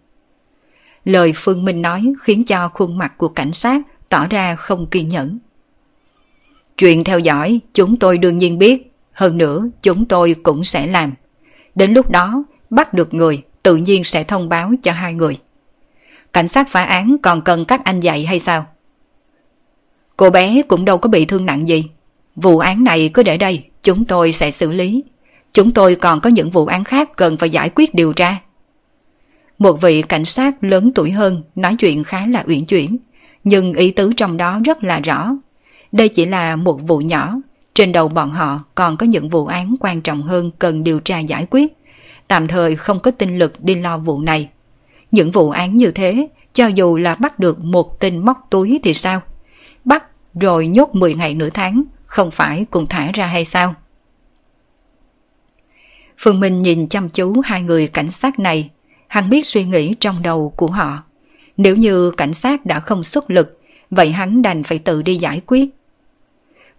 [1.05, 5.09] Lời Phương Minh nói khiến cho khuôn mặt của cảnh sát tỏ ra không kiên
[5.09, 5.39] nhẫn.
[6.77, 11.13] Chuyện theo dõi chúng tôi đương nhiên biết, hơn nữa chúng tôi cũng sẽ làm.
[11.75, 15.39] Đến lúc đó bắt được người tự nhiên sẽ thông báo cho hai người.
[16.33, 18.67] Cảnh sát phá án còn cần các anh dạy hay sao?
[20.17, 21.85] Cô bé cũng đâu có bị thương nặng gì.
[22.37, 25.05] Vụ án này cứ để đây, chúng tôi sẽ xử lý.
[25.53, 28.39] Chúng tôi còn có những vụ án khác cần phải giải quyết điều tra.
[29.59, 32.97] Một vị cảnh sát lớn tuổi hơn nói chuyện khá là uyển chuyển,
[33.45, 35.37] nhưng ý tứ trong đó rất là rõ.
[35.97, 37.35] Đây chỉ là một vụ nhỏ,
[37.75, 41.19] trên đầu bọn họ còn có những vụ án quan trọng hơn cần điều tra
[41.19, 41.73] giải quyết.
[42.29, 44.49] Tạm thời không có tinh lực đi lo vụ này.
[45.11, 48.95] Những vụ án như thế, cho dù là bắt được một tên móc túi thì
[48.95, 49.21] sao?
[49.85, 53.75] Bắt rồi nhốt 10 ngày nửa tháng, không phải cùng thả ra hay sao?
[56.19, 58.71] Phương Minh nhìn chăm chú hai người cảnh sát này,
[59.09, 61.03] hắn biết suy nghĩ trong đầu của họ.
[61.57, 63.61] Nếu như cảnh sát đã không xuất lực,
[63.91, 65.76] vậy hắn đành phải tự đi giải quyết.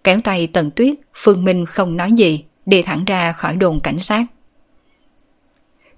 [0.08, 4.00] Kéo tay Tần Tuyết, Phương Minh không nói gì, đi thẳng ra khỏi đồn cảnh
[4.00, 4.26] sát.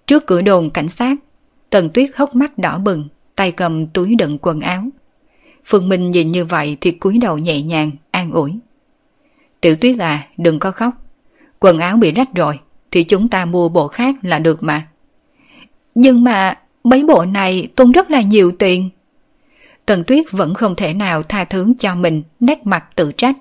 [0.07, 1.15] Trước cửa đồn cảnh sát,
[1.69, 4.84] Tần Tuyết hốc mắt đỏ bừng, tay cầm túi đựng quần áo.
[5.65, 8.53] Phương Minh nhìn như vậy thì cúi đầu nhẹ nhàng, an ủi.
[9.61, 10.94] Tiểu Tuyết à, đừng có khóc.
[11.60, 12.60] Quần áo bị rách rồi,
[12.91, 14.88] thì chúng ta mua bộ khác là được mà.
[15.95, 18.90] Nhưng mà mấy bộ này tốn rất là nhiều tiền.
[19.86, 23.36] Tần Tuyết vẫn không thể nào tha thứ cho mình nét mặt tự trách.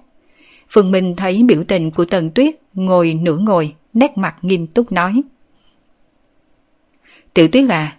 [0.70, 4.92] Phương Minh thấy biểu tình của Tần Tuyết ngồi nửa ngồi, nét mặt nghiêm túc
[4.92, 5.22] nói.
[7.34, 7.96] Tiểu Tuyết à,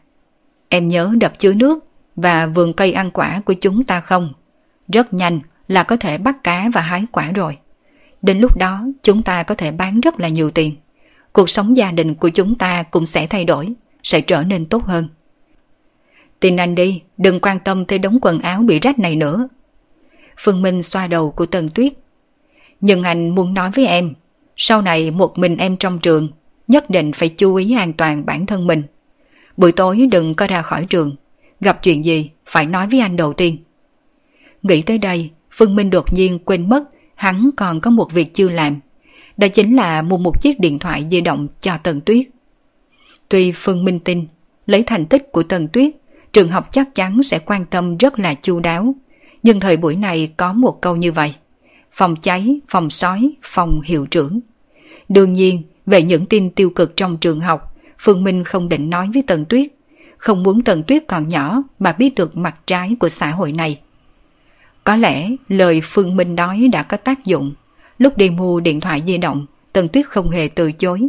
[0.70, 1.86] em nhớ đập chứa nước
[2.16, 4.34] và vườn cây ăn quả của chúng ta không?
[4.88, 7.58] Rất nhanh là có thể bắt cá và hái quả rồi.
[8.22, 10.76] Đến lúc đó chúng ta có thể bán rất là nhiều tiền.
[11.34, 13.74] Cuộc sống gia đình của chúng ta cũng sẽ thay đổi,
[14.04, 15.08] sẽ trở nên tốt hơn.
[16.40, 19.48] Tin anh đi, đừng quan tâm tới đống quần áo bị rách này nữa.
[20.38, 21.94] Phương Minh xoa đầu của Tần Tuyết.
[22.82, 24.14] Nhưng anh muốn nói với em,
[24.56, 26.30] sau này một mình em trong trường,
[26.68, 28.84] nhất định phải chú ý an toàn bản thân mình.
[29.58, 31.16] Buổi tối đừng có ra khỏi trường,
[31.62, 33.58] gặp chuyện gì phải nói với anh đầu tiên.
[34.64, 36.84] Nghĩ tới đây, Phương Minh đột nhiên quên mất
[37.20, 38.80] hắn còn có một việc chưa làm.
[39.38, 42.28] Đó chính là mua một chiếc điện thoại di động cho Tần Tuyết.
[43.30, 44.28] Tuy Phương Minh tin,
[44.66, 45.92] lấy thành tích của Tần Tuyết,
[46.34, 48.96] trường học chắc chắn sẽ quan tâm rất là chu đáo.
[49.44, 51.34] Nhưng thời buổi này có một câu như vậy.
[51.94, 54.40] Phòng cháy, phòng sói, phòng hiệu trưởng.
[55.10, 59.10] Đương nhiên, về những tin tiêu cực trong trường học, Phương Minh không định nói
[59.14, 59.68] với Tần Tuyết.
[60.18, 63.80] Không muốn Tần Tuyết còn nhỏ mà biết được mặt trái của xã hội này.
[64.84, 67.54] Có lẽ lời Phương Minh nói đã có tác dụng.
[67.98, 71.08] Lúc đi mua điện thoại di động, Tần Tuyết không hề từ chối.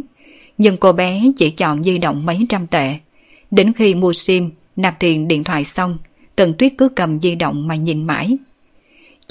[0.57, 2.95] Nhưng cô bé chỉ chọn di động mấy trăm tệ.
[3.51, 5.97] Đến khi mua sim, nạp tiền điện thoại xong,
[6.35, 8.37] Tần Tuyết cứ cầm di động mà nhìn mãi.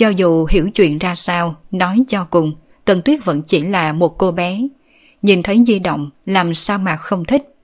[0.01, 2.53] Cho dù hiểu chuyện ra sao, nói cho cùng,
[2.85, 4.61] Tần Tuyết vẫn chỉ là một cô bé.
[5.23, 7.55] Nhìn thấy di động, làm sao mà không thích.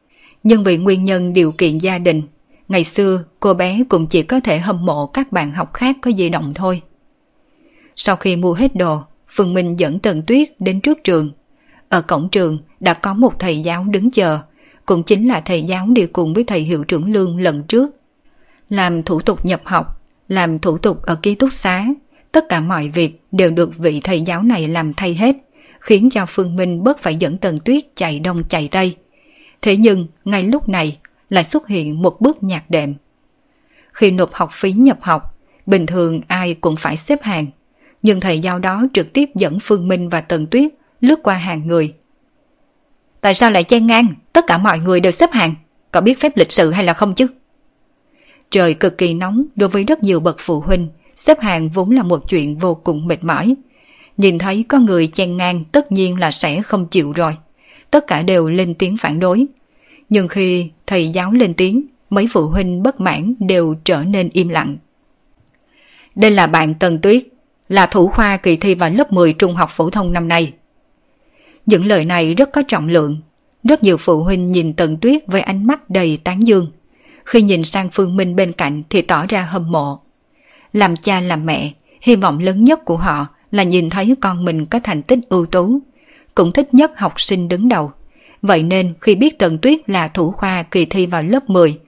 [0.42, 2.22] Nhưng vì nguyên nhân điều kiện gia đình,
[2.68, 6.10] ngày xưa cô bé cũng chỉ có thể hâm mộ các bạn học khác có
[6.12, 6.82] di động thôi.
[7.96, 11.30] Sau khi mua hết đồ, Phương Minh dẫn Tần Tuyết đến trước trường.
[11.88, 14.38] Ở cổng trường đã có một thầy giáo đứng chờ,
[14.86, 17.90] cũng chính là thầy giáo đi cùng với thầy hiệu trưởng lương lần trước.
[18.70, 21.86] Làm thủ tục nhập học, làm thủ tục ở ký túc xá,
[22.36, 25.36] tất cả mọi việc đều được vị thầy giáo này làm thay hết,
[25.80, 28.96] khiến cho Phương Minh bớt phải dẫn Tần Tuyết chạy đông chạy tây.
[29.62, 30.98] Thế nhưng, ngay lúc này,
[31.30, 32.94] lại xuất hiện một bước nhạc đệm.
[33.92, 37.46] Khi nộp học phí nhập học, bình thường ai cũng phải xếp hàng,
[38.02, 41.66] nhưng thầy giáo đó trực tiếp dẫn Phương Minh và Tần Tuyết lướt qua hàng
[41.66, 41.94] người.
[43.20, 44.06] Tại sao lại chen ngang?
[44.32, 45.54] Tất cả mọi người đều xếp hàng.
[45.90, 47.26] Có biết phép lịch sự hay là không chứ?
[48.50, 52.02] Trời cực kỳ nóng đối với rất nhiều bậc phụ huynh, xếp hàng vốn là
[52.02, 53.54] một chuyện vô cùng mệt mỏi.
[54.16, 57.36] Nhìn thấy có người chen ngang tất nhiên là sẽ không chịu rồi.
[57.90, 59.46] Tất cả đều lên tiếng phản đối.
[60.08, 64.48] Nhưng khi thầy giáo lên tiếng, mấy phụ huynh bất mãn đều trở nên im
[64.48, 64.76] lặng.
[66.14, 67.22] Đây là bạn Tần Tuyết,
[67.68, 70.52] là thủ khoa kỳ thi vào lớp 10 trung học phổ thông năm nay.
[71.66, 73.20] Những lời này rất có trọng lượng.
[73.64, 76.72] Rất nhiều phụ huynh nhìn Tần Tuyết với ánh mắt đầy tán dương.
[77.24, 80.05] Khi nhìn sang Phương Minh bên cạnh thì tỏ ra hâm mộ.
[80.76, 84.66] Làm cha làm mẹ, hy vọng lớn nhất của họ là nhìn thấy con mình
[84.66, 85.78] có thành tích ưu tú.
[86.34, 87.92] Cũng thích nhất học sinh đứng đầu.
[88.42, 91.78] Vậy nên khi biết Tần Tuyết là thủ khoa kỳ thi vào lớp 10,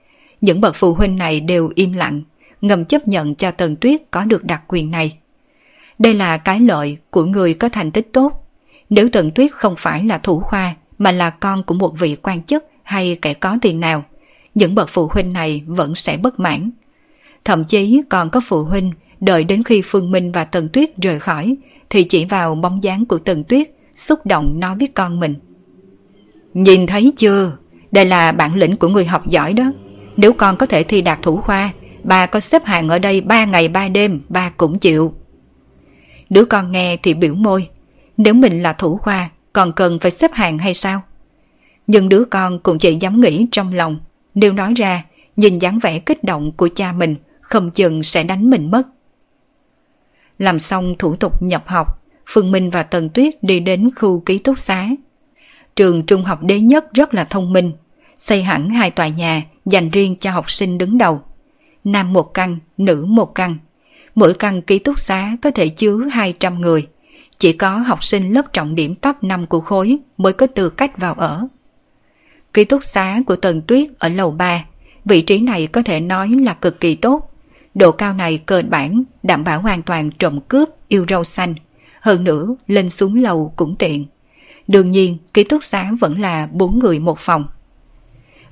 [0.41, 2.21] những bậc phụ huynh này đều im lặng,
[2.61, 5.17] ngầm chấp nhận cho Tần Tuyết có được đặc quyền này.
[5.99, 8.47] Đây là cái lợi của người có thành tích tốt.
[8.89, 12.43] Nếu Tần Tuyết không phải là thủ khoa mà là con của một vị quan
[12.43, 14.03] chức hay kẻ có tiền nào,
[14.55, 16.71] những bậc phụ huynh này vẫn sẽ bất mãn.
[17.49, 21.19] Thậm chí còn có phụ huynh đợi đến khi Phương Minh và Tần Tuyết rời
[21.19, 21.55] khỏi
[21.89, 25.35] thì chỉ vào bóng dáng của Tần Tuyết xúc động nói với con mình.
[26.53, 27.57] Nhìn thấy chưa?
[27.91, 29.71] Đây là bản lĩnh của người học giỏi đó.
[30.17, 31.69] Nếu con có thể thi đạt thủ khoa,
[32.03, 35.13] bà có xếp hàng ở đây ba ngày ba đêm, ba cũng chịu.
[36.29, 37.69] Đứa con nghe thì biểu môi.
[38.17, 41.01] Nếu mình là thủ khoa, còn cần phải xếp hàng hay sao?
[41.87, 43.99] Nhưng đứa con cũng chỉ dám nghĩ trong lòng.
[44.35, 45.03] Nếu nói ra,
[45.35, 47.15] nhìn dáng vẻ kích động của cha mình,
[47.49, 48.87] không chừng sẽ đánh mình mất.
[50.39, 54.37] Làm xong thủ tục nhập học, Phương Minh và Tần Tuyết đi đến khu ký
[54.37, 54.89] túc xá.
[55.75, 57.71] Trường trung học đế nhất rất là thông minh,
[58.17, 61.21] xây hẳn hai tòa nhà dành riêng cho học sinh đứng đầu.
[61.83, 63.57] Nam một căn, nữ một căn.
[64.15, 66.87] Mỗi căn ký túc xá có thể chứa 200 người.
[67.37, 70.97] Chỉ có học sinh lớp trọng điểm top 5 của khối mới có tư cách
[70.97, 71.47] vào ở.
[72.53, 74.65] Ký túc xá của Tần Tuyết ở lầu 3,
[75.05, 77.28] vị trí này có thể nói là cực kỳ tốt.
[77.75, 81.55] Độ cao này cơ bản, đảm bảo hoàn toàn trộm cướp, yêu rau xanh.
[82.01, 84.05] Hơn nữa, lên xuống lầu cũng tiện.
[84.67, 87.45] Đương nhiên, ký túc xá vẫn là bốn người một phòng.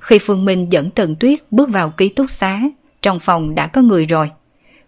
[0.00, 2.62] Khi Phương Minh dẫn Tần Tuyết bước vào ký túc xá,
[3.02, 4.30] trong phòng đã có người rồi.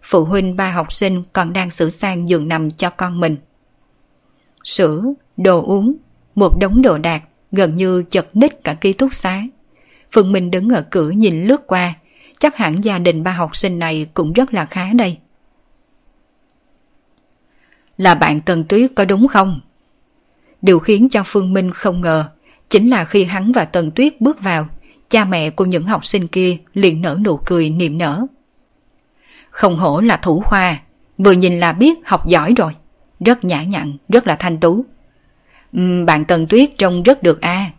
[0.03, 3.37] Phụ huynh ba học sinh còn đang sửa sang giường nằm cho con mình.
[4.63, 5.03] Sữa,
[5.37, 5.93] đồ uống,
[6.35, 9.43] một đống đồ đạc gần như chật ních cả ký túc xá.
[10.11, 11.93] Phương Minh đứng ở cửa nhìn lướt qua,
[12.41, 15.17] chắc hẳn gia đình ba học sinh này cũng rất là khá đây.
[17.97, 19.59] Là bạn Tần Tuyết có đúng không?
[20.61, 22.29] Điều khiến cho Phương Minh không ngờ
[22.69, 24.67] chính là khi hắn và Tần Tuyết bước vào,
[25.09, 28.25] cha mẹ của những học sinh kia liền nở nụ cười niềm nở.
[29.49, 30.79] Không hổ là thủ khoa,
[31.17, 32.75] vừa nhìn là biết học giỏi rồi,
[33.19, 34.85] rất nhã nhặn, rất là thanh tú.
[35.77, 37.71] Uhm, bạn Tần Tuyết trông rất được a.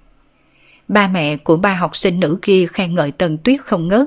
[0.88, 4.06] Ba mẹ của ba học sinh nữ kia khen ngợi Tần Tuyết không ngớt.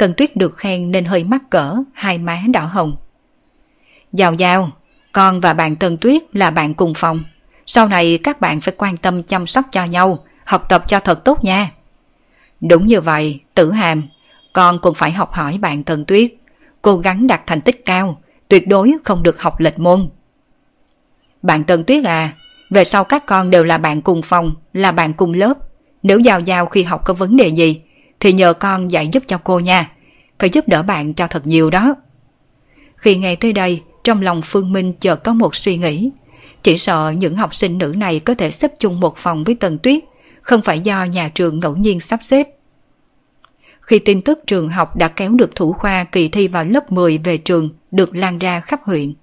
[0.00, 2.96] Tần Tuyết được khen nên hơi mắc cỡ, hai má đỏ hồng.
[4.12, 4.70] Giao giao,
[5.12, 7.24] con và bạn Tần Tuyết là bạn cùng phòng.
[7.66, 11.24] Sau này các bạn phải quan tâm chăm sóc cho nhau, học tập cho thật
[11.24, 11.72] tốt nha.
[12.60, 14.02] Đúng như vậy, tử hàm,
[14.52, 16.34] con cũng phải học hỏi bạn Tần Tuyết.
[16.82, 20.08] Cố gắng đạt thành tích cao, tuyệt đối không được học lệch môn.
[21.42, 22.32] Bạn Tần Tuyết à,
[22.70, 25.54] Về sau các con đều là bạn cùng phòng, là bạn cùng lớp.
[26.02, 27.80] Nếu Giao Giao khi học có vấn đề gì,
[28.20, 29.90] thì nhờ con dạy giúp cho cô nha.
[30.38, 31.94] Phải giúp đỡ bạn cho thật nhiều đó.
[32.96, 36.10] Khi nghe tới đây, trong lòng Phương Minh chợt có một suy nghĩ.
[36.62, 39.78] Chỉ sợ những học sinh nữ này có thể xếp chung một phòng với Tần
[39.78, 40.04] Tuyết,
[40.40, 42.48] không phải do nhà trường ngẫu nhiên sắp xếp.
[43.80, 47.18] Khi tin tức trường học đã kéo được thủ khoa kỳ thi vào lớp 10
[47.18, 49.14] về trường được lan ra khắp huyện,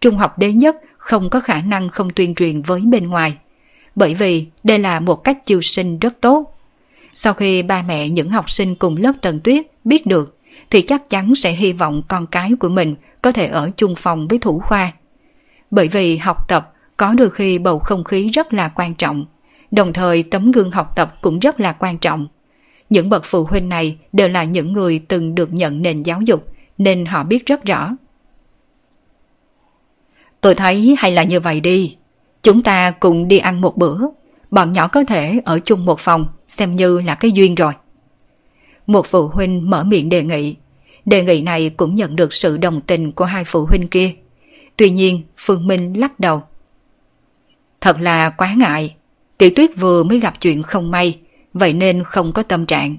[0.00, 3.36] trung học đế nhất không có khả năng không tuyên truyền với bên ngoài.
[3.94, 6.55] Bởi vì đây là một cách chiêu sinh rất tốt.
[7.18, 10.38] Sau khi ba mẹ những học sinh cùng lớp Tần Tuyết biết được
[10.70, 14.28] thì chắc chắn sẽ hy vọng con cái của mình có thể ở chung phòng
[14.28, 14.92] với thủ khoa.
[15.70, 19.26] Bởi vì học tập có đôi khi bầu không khí rất là quan trọng,
[19.70, 22.28] đồng thời tấm gương học tập cũng rất là quan trọng.
[22.90, 26.46] Những bậc phụ huynh này đều là những người từng được nhận nền giáo dục
[26.78, 27.96] nên họ biết rất rõ.
[30.40, 31.96] Tôi thấy hay là như vậy đi.
[32.42, 33.98] Chúng ta cùng đi ăn một bữa.
[34.50, 37.72] Bọn nhỏ có thể ở chung một phòng xem như là cái duyên rồi.
[38.86, 40.56] Một phụ huynh mở miệng đề nghị.
[41.04, 44.12] Đề nghị này cũng nhận được sự đồng tình của hai phụ huynh kia.
[44.76, 46.42] Tuy nhiên, Phương Minh lắc đầu.
[47.80, 48.94] Thật là quá ngại.
[49.38, 51.18] Tiểu tuyết vừa mới gặp chuyện không may,
[51.52, 52.96] vậy nên không có tâm trạng.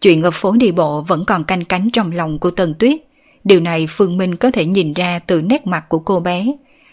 [0.00, 3.00] Chuyện ở phố đi bộ vẫn còn canh cánh trong lòng của Tần Tuyết.
[3.44, 6.46] Điều này Phương Minh có thể nhìn ra từ nét mặt của cô bé.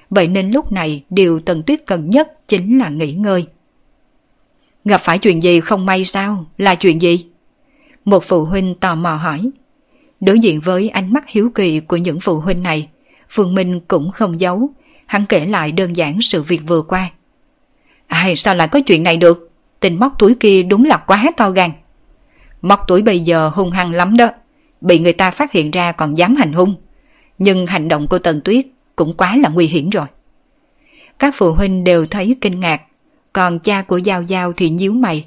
[0.09, 3.45] Vậy nên lúc này điều Tần Tuyết cần nhất chính là nghỉ ngơi.
[4.87, 6.45] Gặp phải chuyện gì không may sao?
[6.57, 7.25] Là chuyện gì?
[8.05, 9.49] Một phụ huynh tò mò hỏi.
[10.19, 12.89] Đối diện với ánh mắt hiếu kỳ của những phụ huynh này,
[13.29, 14.69] Phương Minh cũng không giấu.
[15.05, 17.09] Hắn kể lại đơn giản sự việc vừa qua.
[18.07, 19.51] Ai sao lại có chuyện này được?
[19.79, 21.71] Tình móc túi kia đúng là quá to gan.
[22.61, 24.29] Móc túi bây giờ hung hăng lắm đó.
[24.81, 26.75] Bị người ta phát hiện ra còn dám hành hung.
[27.37, 28.65] Nhưng hành động của Tần Tuyết
[28.95, 30.05] cũng quá là nguy hiểm rồi.
[31.19, 32.81] Các phụ huynh đều thấy kinh ngạc.
[33.37, 35.25] Còn cha của Giao Giao thì nhíu mày.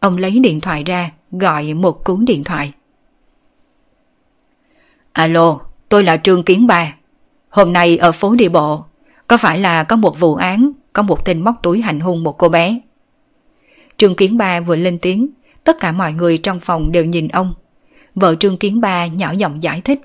[0.00, 2.72] Ông lấy điện thoại ra, gọi một cú điện thoại.
[5.12, 6.94] Alo, tôi là Trương Kiến Ba.
[7.48, 8.84] Hôm nay ở phố đi bộ,
[9.26, 12.38] có phải là có một vụ án, có một tên móc túi hành hung một
[12.38, 12.80] cô bé?
[13.96, 15.28] Trương Kiến Ba vừa lên tiếng,
[15.64, 17.54] tất cả mọi người trong phòng đều nhìn ông.
[18.14, 20.00] Vợ Trương Kiến Ba nhỏ giọng giải thích.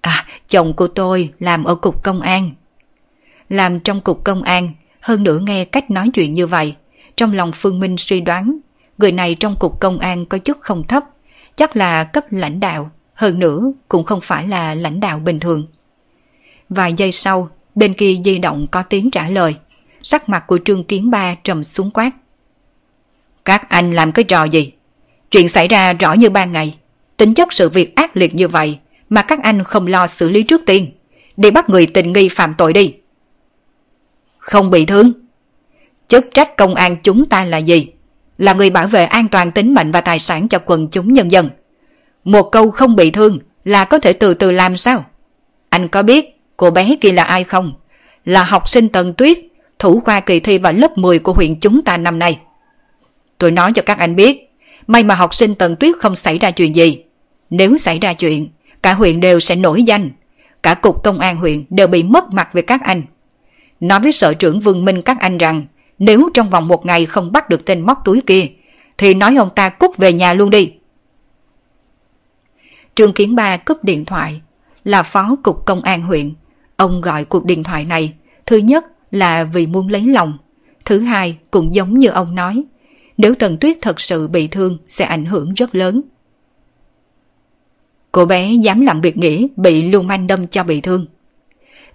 [0.00, 2.50] À, chồng của tôi làm ở cục công an.
[3.48, 6.74] Làm trong cục công an, hơn nữa nghe cách nói chuyện như vậy,
[7.16, 8.58] trong lòng Phương Minh suy đoán,
[8.98, 11.04] người này trong cục công an có chức không thấp,
[11.56, 15.66] chắc là cấp lãnh đạo, hơn nữa cũng không phải là lãnh đạo bình thường.
[16.68, 19.56] Vài giây sau, bên kia di động có tiếng trả lời,
[20.02, 22.10] sắc mặt của Trương Kiến Ba trầm xuống quát.
[23.44, 24.72] Các anh làm cái trò gì?
[25.30, 26.74] Chuyện xảy ra rõ như ban ngày.
[27.16, 30.42] Tính chất sự việc ác liệt như vậy mà các anh không lo xử lý
[30.42, 30.90] trước tiên.
[31.36, 32.94] để bắt người tình nghi phạm tội đi.
[34.48, 35.12] Không bị thương.
[36.08, 37.86] Chức trách công an chúng ta là gì?
[38.38, 41.32] Là người bảo vệ an toàn tính mệnh và tài sản cho quần chúng nhân
[41.32, 41.48] dân.
[42.24, 45.04] Một câu không bị thương là có thể từ từ làm sao?
[45.68, 47.72] Anh có biết cô bé kia là ai không?
[48.24, 49.38] Là học sinh Tần Tuyết,
[49.78, 52.38] thủ khoa kỳ thi vào lớp 10 của huyện chúng ta năm nay.
[53.38, 54.52] Tôi nói cho các anh biết,
[54.86, 57.02] may mà học sinh Tần Tuyết không xảy ra chuyện gì.
[57.50, 58.48] Nếu xảy ra chuyện,
[58.82, 60.10] cả huyện đều sẽ nổi danh.
[60.62, 63.02] Cả cục công an huyện đều bị mất mặt về các anh.
[63.80, 65.66] Nói với sở trưởng Vương Minh các anh rằng,
[65.98, 68.46] nếu trong vòng một ngày không bắt được tên móc túi kia,
[68.98, 70.72] thì nói ông ta cút về nhà luôn đi.
[72.94, 74.40] Trương Kiến Ba cúp điện thoại,
[74.84, 76.34] là phó cục công an huyện.
[76.76, 78.14] Ông gọi cuộc điện thoại này,
[78.46, 80.38] thứ nhất là vì muốn lấy lòng,
[80.84, 82.64] thứ hai cũng giống như ông nói,
[83.16, 86.02] nếu Tần Tuyết thật sự bị thương sẽ ảnh hưởng rất lớn.
[88.12, 91.06] Cô bé dám làm việc nghĩ bị lưu manh đâm cho bị thương.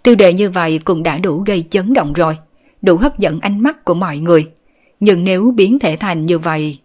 [0.04, 2.38] Tiêu đề như vậy cũng đã đủ gây chấn động rồi,
[2.82, 4.48] đủ hấp dẫn ánh mắt của mọi người.
[5.00, 6.80] Nhưng nếu biến thể thành như vậy...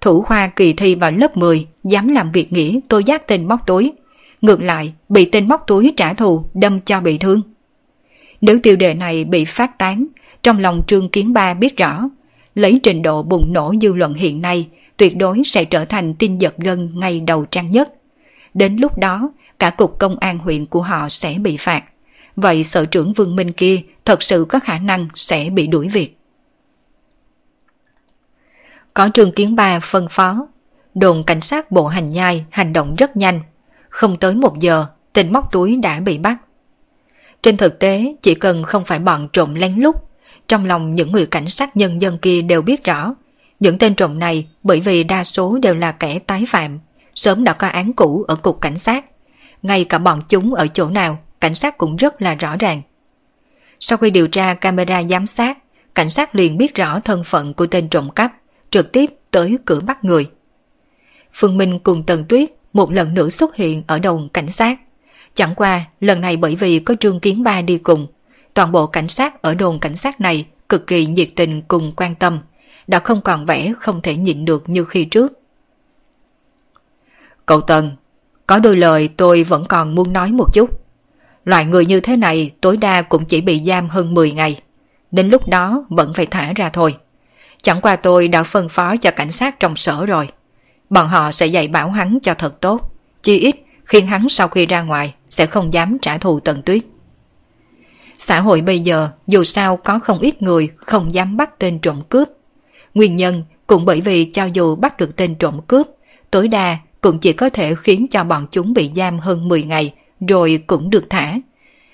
[0.00, 3.66] Thủ khoa kỳ thi vào lớp 10 dám làm việc nghĩ tôi giác tên móc
[3.66, 3.92] túi.
[4.40, 7.42] Ngược lại, bị tên móc túi trả thù đâm cho bị thương.
[8.40, 10.06] Nếu tiêu đề này bị phát tán,
[10.42, 12.08] trong lòng Trương Kiến Ba biết rõ
[12.54, 16.38] lấy trình độ bùng nổ dư luận hiện nay, tuyệt đối sẽ trở thành tin
[16.38, 17.92] giật gân ngay đầu trang nhất.
[18.54, 21.84] Đến lúc đó, cả cục công an huyện của họ sẽ bị phạt.
[22.36, 26.16] Vậy sở trưởng Vương Minh kia thật sự có khả năng sẽ bị đuổi việc.
[28.94, 30.48] Có trường kiến ba phân phó,
[30.94, 33.40] đồn cảnh sát bộ hành nhai hành động rất nhanh.
[33.88, 36.36] Không tới một giờ, tên móc túi đã bị bắt.
[37.42, 39.96] Trên thực tế, chỉ cần không phải bọn trộm lén lút
[40.48, 43.14] trong lòng những người cảnh sát nhân dân kia đều biết rõ,
[43.60, 46.78] những tên trộm này bởi vì đa số đều là kẻ tái phạm,
[47.14, 49.04] sớm đã có án cũ ở cục cảnh sát.
[49.62, 52.82] Ngay cả bọn chúng ở chỗ nào, cảnh sát cũng rất là rõ ràng.
[53.80, 55.58] Sau khi điều tra camera giám sát,
[55.94, 58.32] cảnh sát liền biết rõ thân phận của tên trộm cắp,
[58.70, 60.30] trực tiếp tới cửa bắt người.
[61.32, 64.78] Phương Minh cùng Tần Tuyết một lần nữa xuất hiện ở đồn cảnh sát.
[65.34, 68.06] Chẳng qua, lần này bởi vì có Trương Kiến Ba đi cùng,
[68.54, 72.14] toàn bộ cảnh sát ở đồn cảnh sát này cực kỳ nhiệt tình cùng quan
[72.14, 72.40] tâm,
[72.86, 75.32] đã không còn vẻ không thể nhịn được như khi trước.
[77.46, 77.96] Cậu Tần,
[78.46, 80.85] có đôi lời tôi vẫn còn muốn nói một chút.
[81.46, 84.60] Loại người như thế này tối đa cũng chỉ bị giam hơn 10 ngày.
[85.10, 86.96] Đến lúc đó vẫn phải thả ra thôi.
[87.62, 90.28] Chẳng qua tôi đã phân phó cho cảnh sát trong sở rồi.
[90.90, 92.92] Bọn họ sẽ dạy bảo hắn cho thật tốt.
[93.22, 96.82] Chi ít khiến hắn sau khi ra ngoài sẽ không dám trả thù tần tuyết.
[98.18, 102.02] Xã hội bây giờ dù sao có không ít người không dám bắt tên trộm
[102.08, 102.28] cướp.
[102.94, 105.86] Nguyên nhân cũng bởi vì cho dù bắt được tên trộm cướp,
[106.30, 109.94] tối đa cũng chỉ có thể khiến cho bọn chúng bị giam hơn 10 ngày
[110.28, 111.34] rồi cũng được thả.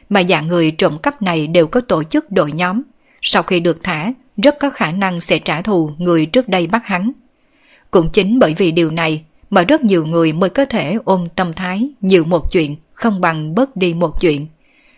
[0.08, 2.82] Mà dạng người trộm cắp này đều có tổ chức đội nhóm.
[3.22, 4.12] Sau khi được thả,
[4.42, 7.12] rất có khả năng sẽ trả thù người trước đây bắt hắn.
[7.90, 11.52] Cũng chính bởi vì điều này mà rất nhiều người mới có thể ôm tâm
[11.52, 14.46] thái nhiều một chuyện không bằng bớt đi một chuyện.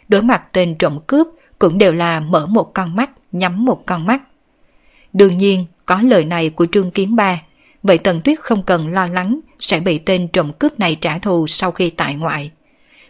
[0.08, 1.26] Đối mặt tên trộm cướp
[1.58, 4.22] cũng đều là mở một con mắt, nhắm một con mắt.
[5.12, 7.42] Đương nhiên, có lời này của Trương Kiến Ba,
[7.82, 11.46] vậy Tần Tuyết không cần lo lắng sẽ bị tên trộm cướp này trả thù
[11.46, 12.50] sau khi tại ngoại.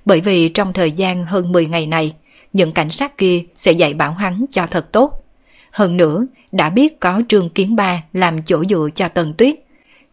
[0.04, 2.14] Bởi vì trong thời gian hơn 10 ngày này,
[2.52, 5.24] những cảnh sát kia sẽ dạy bảo hắn cho thật tốt.
[5.70, 9.54] Hơn nữa, đã biết có Trương Kiến Ba làm chỗ dựa cho Tần Tuyết.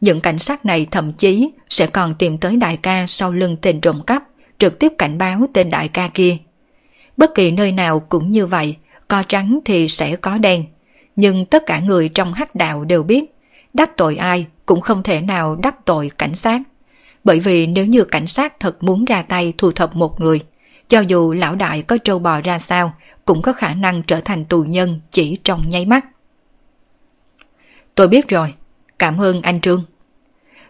[0.02, 3.82] Những cảnh sát này thậm chí sẽ còn tìm tới đại ca sau lưng tên
[3.82, 4.24] trộm cắp,
[4.58, 6.38] trực tiếp cảnh báo tên đại ca kia.
[7.18, 8.76] Bất kỳ nơi nào cũng như vậy,
[9.08, 10.66] có trắng thì sẽ có đen.
[11.16, 13.36] Nhưng tất cả người trong hắc đạo đều biết,
[13.74, 16.62] đắc tội ai cũng không thể nào đắc tội cảnh sát.
[17.24, 20.40] Bởi vì nếu như cảnh sát thật muốn ra tay thu thập một người,
[20.88, 22.94] cho dù lão đại có trâu bò ra sao,
[23.26, 26.06] cũng có khả năng trở thành tù nhân chỉ trong nháy mắt.
[27.96, 28.54] Tôi biết rồi,
[29.00, 29.84] cảm ơn anh Trương.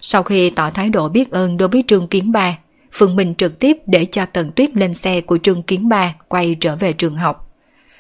[0.02, 2.57] Sau khi tỏ thái độ biết ơn đối với Trương Kiến Ba,
[2.91, 6.56] Phương Minh trực tiếp để cho Tần Tuyết lên xe của Trương Kiến Ba quay
[6.60, 7.52] trở về trường học.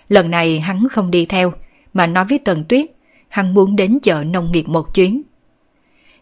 [0.09, 1.53] Lần này hắn không đi theo,
[1.93, 2.85] mà nói với Tần Tuyết,
[3.27, 5.21] hắn muốn đến chợ nông nghiệp một chuyến.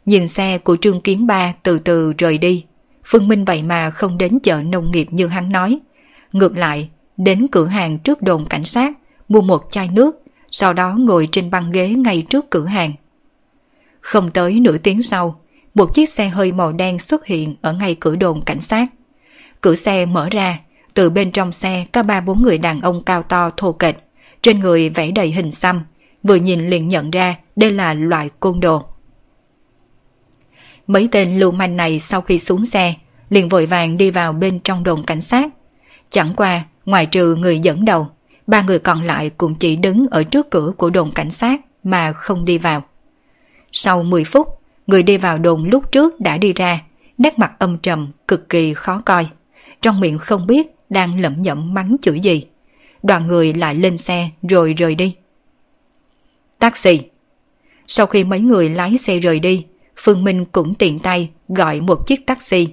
[0.10, 2.66] Nhìn xe của Trương Kiến Ba từ từ rời đi,
[3.06, 5.80] Phương Minh vậy mà không đến chợ nông nghiệp như hắn nói.
[6.34, 8.94] Ngược lại, đến cửa hàng trước đồn cảnh sát,
[9.28, 10.16] mua một chai nước,
[10.52, 12.94] sau đó ngồi trên băng ghế ngay trước cửa hàng.
[14.02, 15.42] Không tới nửa tiếng sau,
[15.76, 18.88] một chiếc xe hơi màu đen xuất hiện ở ngay cửa đồn cảnh sát.
[19.62, 20.60] Cửa xe mở ra,
[20.94, 23.96] từ bên trong xe có ba bốn người đàn ông cao to thô kệch,
[24.42, 25.84] trên người vẽ đầy hình xăm,
[26.24, 28.86] vừa nhìn liền nhận ra đây là loại côn đồ.
[30.90, 32.94] Mấy tên lưu manh này sau khi xuống xe,
[33.30, 35.50] liền vội vàng đi vào bên trong đồn cảnh sát.
[36.10, 38.08] Chẳng qua, ngoài trừ người dẫn đầu,
[38.48, 42.12] ba người còn lại cũng chỉ đứng ở trước cửa của đồn cảnh sát mà
[42.12, 42.84] không đi vào.
[43.72, 44.48] Sau 10 phút,
[44.88, 46.82] người đi vào đồn lúc trước đã đi ra,
[47.18, 49.28] nét mặt âm trầm, cực kỳ khó coi.
[49.82, 52.46] Trong miệng không biết đang lẩm nhẩm mắng chửi gì.
[53.04, 55.16] Đoàn người lại lên xe rồi rời đi.
[56.60, 57.00] Taxi
[57.88, 59.66] Sau khi mấy người lái xe rời đi,
[60.02, 62.68] Phương Minh cũng tiện tay gọi một chiếc taxi.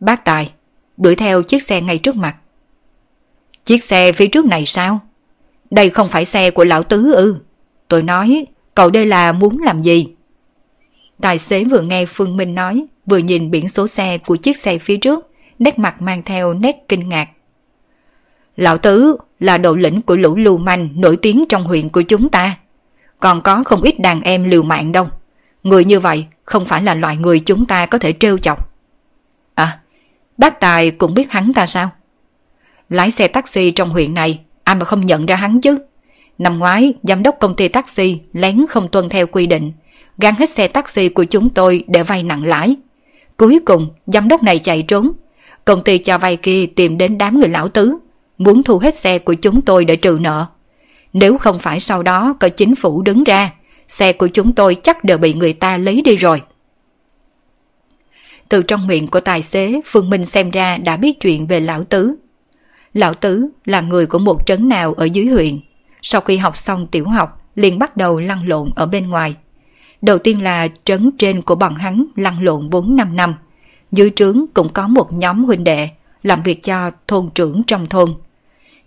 [0.00, 0.52] Bác Tài,
[0.96, 2.36] đuổi theo chiếc xe ngay trước mặt.
[3.64, 5.00] Chiếc xe phía trước này sao?
[5.70, 7.36] Đây không phải xe của lão tứ ư.
[7.88, 10.08] Tôi nói, cậu đây là muốn làm gì?
[11.20, 14.78] Tài xế vừa nghe Phương Minh nói, vừa nhìn biển số xe của chiếc xe
[14.78, 17.28] phía trước, nét mặt mang theo nét kinh ngạc.
[18.56, 22.28] Lão Tứ là đầu lĩnh của lũ lưu manh nổi tiếng trong huyện của chúng
[22.28, 22.56] ta.
[23.20, 25.06] Còn có không ít đàn em liều mạng đâu.
[25.62, 28.72] Người như vậy không phải là loại người chúng ta có thể trêu chọc.
[29.54, 29.80] À,
[30.38, 31.90] bác Tài cũng biết hắn ta sao?
[32.88, 35.78] Lái xe taxi trong huyện này, ai mà không nhận ra hắn chứ?
[36.38, 39.72] Năm ngoái, giám đốc công ty taxi lén không tuân theo quy định,
[40.18, 42.76] gan hết xe taxi của chúng tôi để vay nặng lãi.
[43.36, 45.12] Cuối cùng, giám đốc này chạy trốn.
[45.64, 47.98] Công ty cho vay kia tìm đến đám người lão tứ,
[48.38, 50.46] muốn thu hết xe của chúng tôi để trừ nợ.
[51.12, 53.50] Nếu không phải sau đó có chính phủ đứng ra,
[53.88, 56.42] xe của chúng tôi chắc đều bị người ta lấy đi rồi.
[58.48, 61.84] Từ trong miệng của tài xế, Phương Minh xem ra đã biết chuyện về Lão
[61.84, 62.14] Tứ.
[62.94, 65.58] Lão Tứ là người của một trấn nào ở dưới huyện.
[66.02, 69.36] Sau khi học xong tiểu học, liền bắt đầu lăn lộn ở bên ngoài.
[70.02, 73.34] Đầu tiên là trấn trên của bọn hắn lăn lộn 4-5 năm.
[73.92, 75.88] Dưới trướng cũng có một nhóm huynh đệ
[76.22, 78.14] làm việc cho thôn trưởng trong thôn.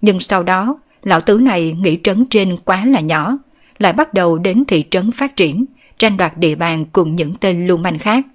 [0.02, 3.38] Nhưng sau đó, lão tứ này nghĩ trấn trên quá là nhỏ,
[3.82, 5.66] lại bắt đầu đến thị trấn phát triển,
[5.98, 8.26] tranh đoạt địa bàn cùng những tên lưu manh khác.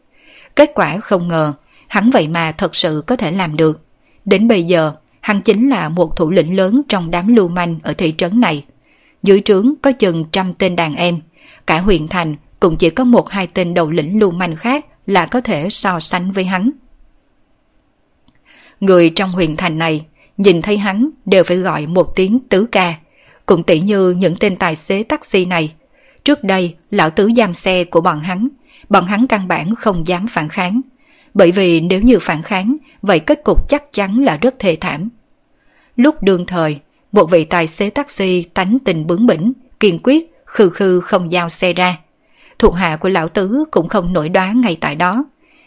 [0.56, 1.52] Kết quả không ngờ,
[1.88, 3.84] hắn vậy mà thật sự có thể làm được.
[4.24, 7.92] Đến bây giờ, hắn chính là một thủ lĩnh lớn trong đám lưu manh ở
[7.92, 8.64] thị trấn này.
[9.22, 11.20] dưới trướng có chừng trăm tên đàn em.
[11.66, 15.26] Cả huyện thành cũng chỉ có một hai tên đầu lĩnh lưu manh khác là
[15.26, 16.70] có thể so sánh với hắn.
[18.80, 20.06] Người trong huyện thành này
[20.36, 22.94] nhìn thấy hắn đều phải gọi một tiếng tứ ca,
[23.46, 25.72] cũng tỷ như những tên tài xế taxi này.
[26.24, 28.48] Trước đây, lão tứ giam xe của bọn hắn,
[28.88, 30.80] bọn hắn căn bản không dám phản kháng.
[31.34, 35.08] Bởi vì nếu như phản kháng, vậy kết cục chắc chắn là rất thê thảm.
[35.96, 36.80] Lúc đương thời,
[37.12, 41.48] một vị tài xế taxi tánh tình bướng bỉnh, kiên quyết, khư khư không giao
[41.48, 41.96] xe ra.
[42.58, 45.24] Thuộc hạ của lão tứ cũng không nổi đoán ngay tại đó.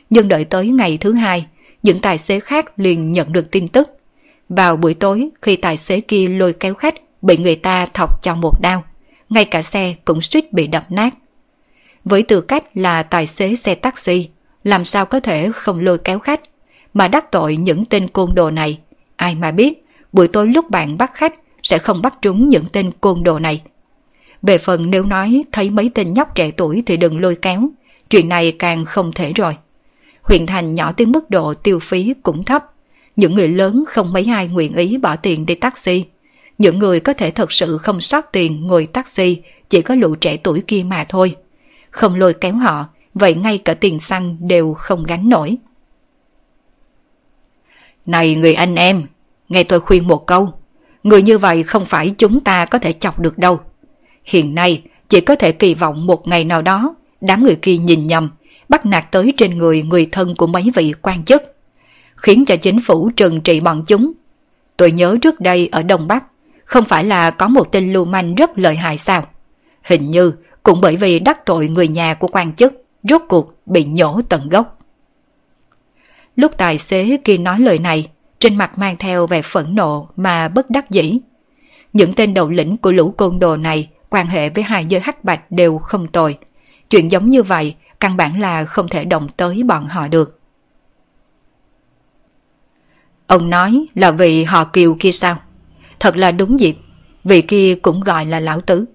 [0.10, 1.46] Nhưng đợi tới ngày thứ hai,
[1.84, 3.90] những tài xế khác liền nhận được tin tức.
[4.50, 8.36] Vào buổi tối, khi tài xế kia lôi kéo khách, bị người ta thọc cho
[8.36, 8.84] một đao.
[9.30, 11.14] Ngay cả xe cũng suýt bị đập nát.
[12.06, 14.30] Với tư cách là tài xế xe taxi,
[14.64, 16.41] làm sao có thể không lôi kéo khách,
[16.94, 18.80] mà đắc tội những tên côn đồ này.
[19.16, 21.34] Ai mà biết, buổi tối lúc bạn bắt khách
[21.64, 23.62] sẽ không bắt trúng những tên côn đồ này.
[24.41, 27.70] Về phần nếu nói thấy mấy tên nhóc trẻ tuổi thì đừng lôi kéo,
[28.10, 29.58] chuyện này càng không thể rồi.
[30.22, 32.66] Huyện thành nhỏ tới mức độ tiêu phí cũng thấp,
[33.16, 36.06] những người lớn không mấy ai nguyện ý bỏ tiền đi taxi.
[36.60, 40.38] Những người có thể thật sự không sót tiền ngồi taxi chỉ có lũ trẻ
[40.38, 41.36] tuổi kia mà thôi.
[41.91, 45.57] Không lôi kéo họ, vậy ngay cả tiền xăng đều không gánh nổi.
[48.06, 49.03] Này người anh em,
[49.49, 50.53] nghe tôi khuyên một câu.
[51.03, 53.60] Người như vậy không phải chúng ta có thể chọc được đâu.
[54.23, 58.07] Hiện nay chỉ có thể kỳ vọng một ngày nào đó đám người kia nhìn
[58.07, 58.30] nhầm,
[58.69, 61.44] bắt nạt tới trên người người thân của mấy vị quan chức,
[62.15, 64.11] khiến cho chính phủ trừng trị bọn chúng.
[64.77, 66.26] Tôi nhớ trước đây ở Đông Bắc,
[66.70, 69.26] không phải là có một tên lưu manh rất lợi hại sao?
[69.84, 70.34] Hình như
[70.64, 74.50] cũng bởi vì đắc tội người nhà của quan chức, rốt cuộc bị nhổ tận
[74.50, 74.78] gốc.
[76.36, 78.10] Lúc tài xế kia nói lời này,
[78.40, 81.20] trên mặt mang theo vẻ phẫn nộ mà bất đắc dĩ.
[81.94, 85.24] Những tên đầu lĩnh của lũ côn đồ này quan hệ với hai giới hắc
[85.24, 86.38] bạch đều không tồi.
[86.90, 90.40] Chuyện giống như vậy căn bản là không thể động tới bọn họ được.
[93.28, 95.38] Ông nói là vì họ kiều kia sao?
[96.00, 96.78] Thật là đúng dịp,
[97.24, 98.86] vị kia cũng gọi là lão tứ.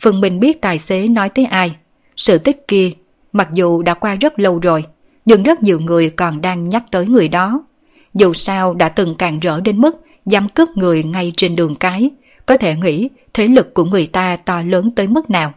[0.00, 1.76] Phương Minh biết tài xế nói tới ai.
[2.16, 2.90] Sự tích kia,
[3.32, 4.84] mặc dù đã qua rất lâu rồi,
[5.24, 7.62] nhưng rất nhiều người còn đang nhắc tới người đó.
[8.14, 12.10] Dù sao đã từng càng rỡ đến mức dám cướp người ngay trên đường cái,
[12.46, 15.52] có thể nghĩ thế lực của người ta to lớn tới mức nào.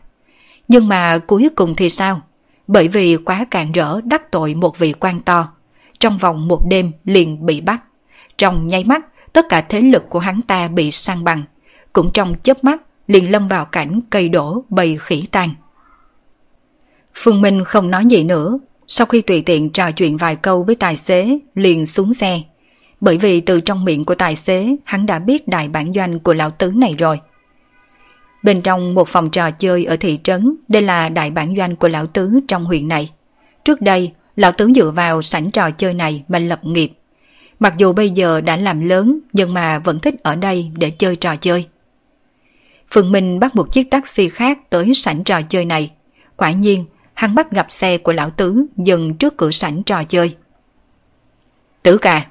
[0.67, 2.21] Nhưng mà cuối cùng thì sao?
[2.67, 5.47] Bởi vì quá càng rỡ đắc tội một vị quan to.
[5.99, 7.81] Trong vòng một đêm liền bị bắt.
[8.37, 11.43] Trong nháy mắt, tất cả thế lực của hắn ta bị sang bằng.
[11.93, 15.49] Cũng trong chớp mắt, liền lâm vào cảnh cây đổ bầy khỉ tan.
[17.15, 20.75] Phương Minh không nói gì nữa, sau khi tùy tiện trò chuyện vài câu với
[20.75, 22.41] tài xế, liền xuống xe.
[23.01, 26.33] Bởi vì từ trong miệng của tài xế, hắn đã biết đại bản doanh của
[26.33, 27.19] lão tứ này rồi.
[28.43, 31.87] Bên trong một phòng trò chơi ở thị trấn, đây là đại bản doanh của
[31.87, 33.11] lão tứ trong huyện này.
[33.65, 36.91] Trước đây, lão tứ dựa vào sảnh trò chơi này mà lập nghiệp.
[37.61, 41.15] Mặc dù bây giờ đã làm lớn, nhưng mà vẫn thích ở đây để chơi
[41.15, 41.67] trò chơi.
[42.91, 45.91] Phương Minh bắt một chiếc taxi khác tới sảnh trò chơi này.
[46.37, 50.35] Quả nhiên, hắn bắt gặp xe của lão tứ dừng trước cửa sảnh trò chơi.
[51.83, 52.25] Tứ ca,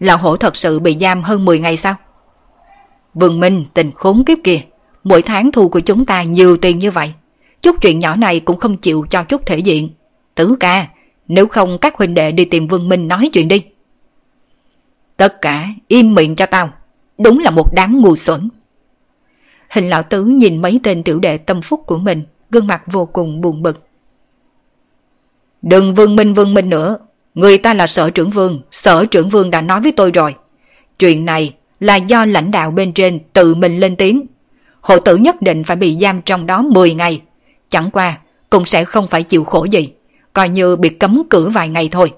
[0.00, 1.94] lão hổ thật sự bị giam hơn 10 ngày sao?
[3.14, 4.60] Vương Minh tình khốn kiếp kìa,
[5.04, 7.12] mỗi tháng thu của chúng ta nhiều tiền như vậy.
[7.62, 9.90] Chút chuyện nhỏ này cũng không chịu cho chút thể diện.
[10.34, 10.86] Tứ ca,
[11.28, 13.62] nếu không các huynh đệ đi tìm Vương Minh nói chuyện đi.
[15.16, 16.72] Tất cả im miệng cho tao,
[17.18, 18.48] đúng là một đám ngu xuẩn.
[19.70, 23.06] Hình lão tứ nhìn mấy tên tiểu đệ tâm phúc của mình, gương mặt vô
[23.06, 23.86] cùng buồn bực.
[25.62, 26.98] Đừng vương minh vương minh nữa,
[27.34, 30.34] người ta là sở trưởng vương, sở trưởng vương đã nói với tôi rồi.
[30.98, 34.26] Chuyện này là do lãnh đạo bên trên tự mình lên tiếng.
[34.80, 37.22] Hộ tử nhất định phải bị giam trong đó 10 ngày.
[37.68, 38.18] Chẳng qua,
[38.50, 39.92] cũng sẽ không phải chịu khổ gì,
[40.32, 42.12] coi như bị cấm cử vài ngày thôi.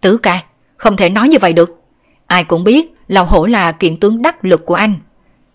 [0.00, 0.42] Tứ ca,
[0.82, 1.80] không thể nói như vậy được.
[2.26, 4.94] Ai cũng biết Lão Hổ là kiện tướng đắc lực của anh.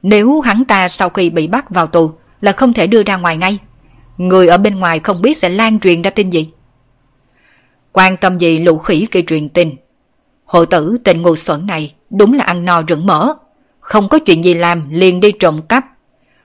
[0.01, 3.37] Nếu hắn ta sau khi bị bắt vào tù là không thể đưa ra ngoài
[3.37, 3.59] ngay.
[4.17, 6.49] Người ở bên ngoài không biết sẽ lan truyền ra tin gì.
[7.91, 9.75] Quan tâm gì lũ khỉ kia truyền tin.
[10.45, 13.33] Hộ tử tên ngu xuẩn này đúng là ăn no rửng mỡ.
[13.79, 15.85] Không có chuyện gì làm liền đi trộm cắp.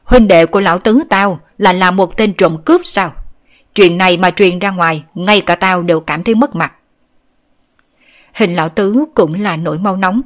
[0.05, 3.13] Huynh đệ của lão tứ tao là làm một tên trộm cướp sao?
[3.75, 6.73] Chuyện này mà truyền ra ngoài, ngay cả tao đều cảm thấy mất mặt.
[8.33, 10.21] Hình lão tứ cũng là nỗi mau nóng.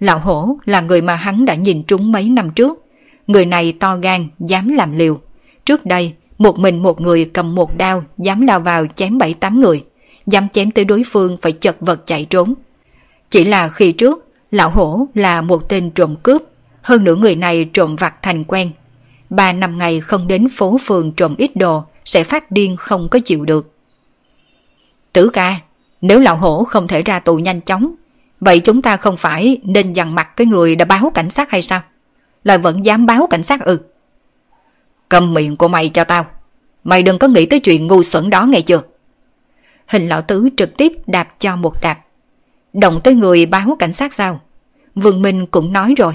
[0.00, 2.84] Lão hổ là người mà hắn đã nhìn trúng mấy năm trước.
[3.26, 5.20] Người này to gan, dám làm liều.
[5.64, 9.60] Trước đây, một mình một người cầm một đao, dám lao vào chém bảy tám
[9.60, 9.84] người.
[10.26, 12.54] Dám chém tới đối phương phải chật vật chạy trốn.
[13.30, 16.42] Chỉ là khi trước, lão hổ là một tên trộm cướp.
[16.82, 18.70] Hơn nữa người này trộm vặt thành quen.
[19.30, 23.18] Ba năm ngày không đến phố phường trộm ít đồ sẽ phát điên không có
[23.24, 23.72] chịu được.
[25.12, 25.60] Tử ca,
[26.06, 27.94] nếu lão hổ không thể ra tù nhanh chóng,
[28.40, 31.62] vậy chúng ta không phải nên dằn mặt cái người đã báo cảnh sát hay
[31.62, 31.80] sao?
[32.44, 33.78] Lại vẫn dám báo cảnh sát ư?
[35.08, 36.26] Cầm miệng của mày cho tao.
[36.84, 38.82] Mày đừng có nghĩ tới chuyện ngu xuẩn đó nghe chưa?
[39.86, 41.98] Hình lão tứ trực tiếp đạp cho một đạp.
[42.72, 44.40] Động tới người báo cảnh sát sao?
[44.94, 46.14] Vương Minh cũng nói rồi.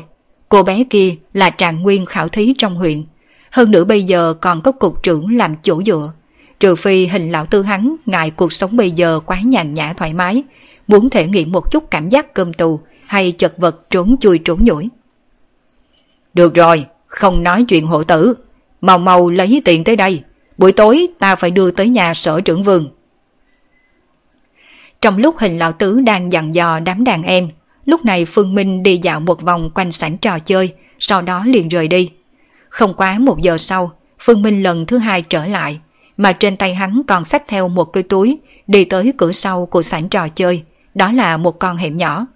[0.50, 3.04] Cô bé kia là trạng nguyên khảo thí trong huyện.
[3.52, 6.12] Hơn nữa bây giờ còn có cục trưởng làm chỗ dựa.
[6.60, 10.14] Trừ phi hình lão tư hắn ngại cuộc sống bây giờ quá nhàn nhã thoải
[10.14, 10.44] mái,
[10.88, 14.64] muốn thể nghiệm một chút cảm giác cơm tù hay chật vật trốn chui trốn
[14.64, 14.90] nhủi.
[16.34, 18.34] Được rồi, không nói chuyện hộ tử.
[18.82, 20.24] Mau mau lấy tiền tới đây.
[20.58, 22.90] Buổi tối ta phải đưa tới nhà sở trưởng vườn.
[25.02, 27.50] Trong lúc hình lão tứ đang dặn dò đám đàn em,
[27.86, 31.68] lúc này Phương Minh đi dạo một vòng quanh sảnh trò chơi, sau đó liền
[31.68, 32.10] rời đi.
[32.70, 35.80] Không quá một giờ sau, Phương Minh lần thứ hai trở lại,
[36.20, 39.82] mà trên tay hắn còn xách theo một cái túi đi tới cửa sau của
[39.82, 40.64] sảnh trò chơi,
[40.96, 42.28] đó là một con hẻm nhỏ.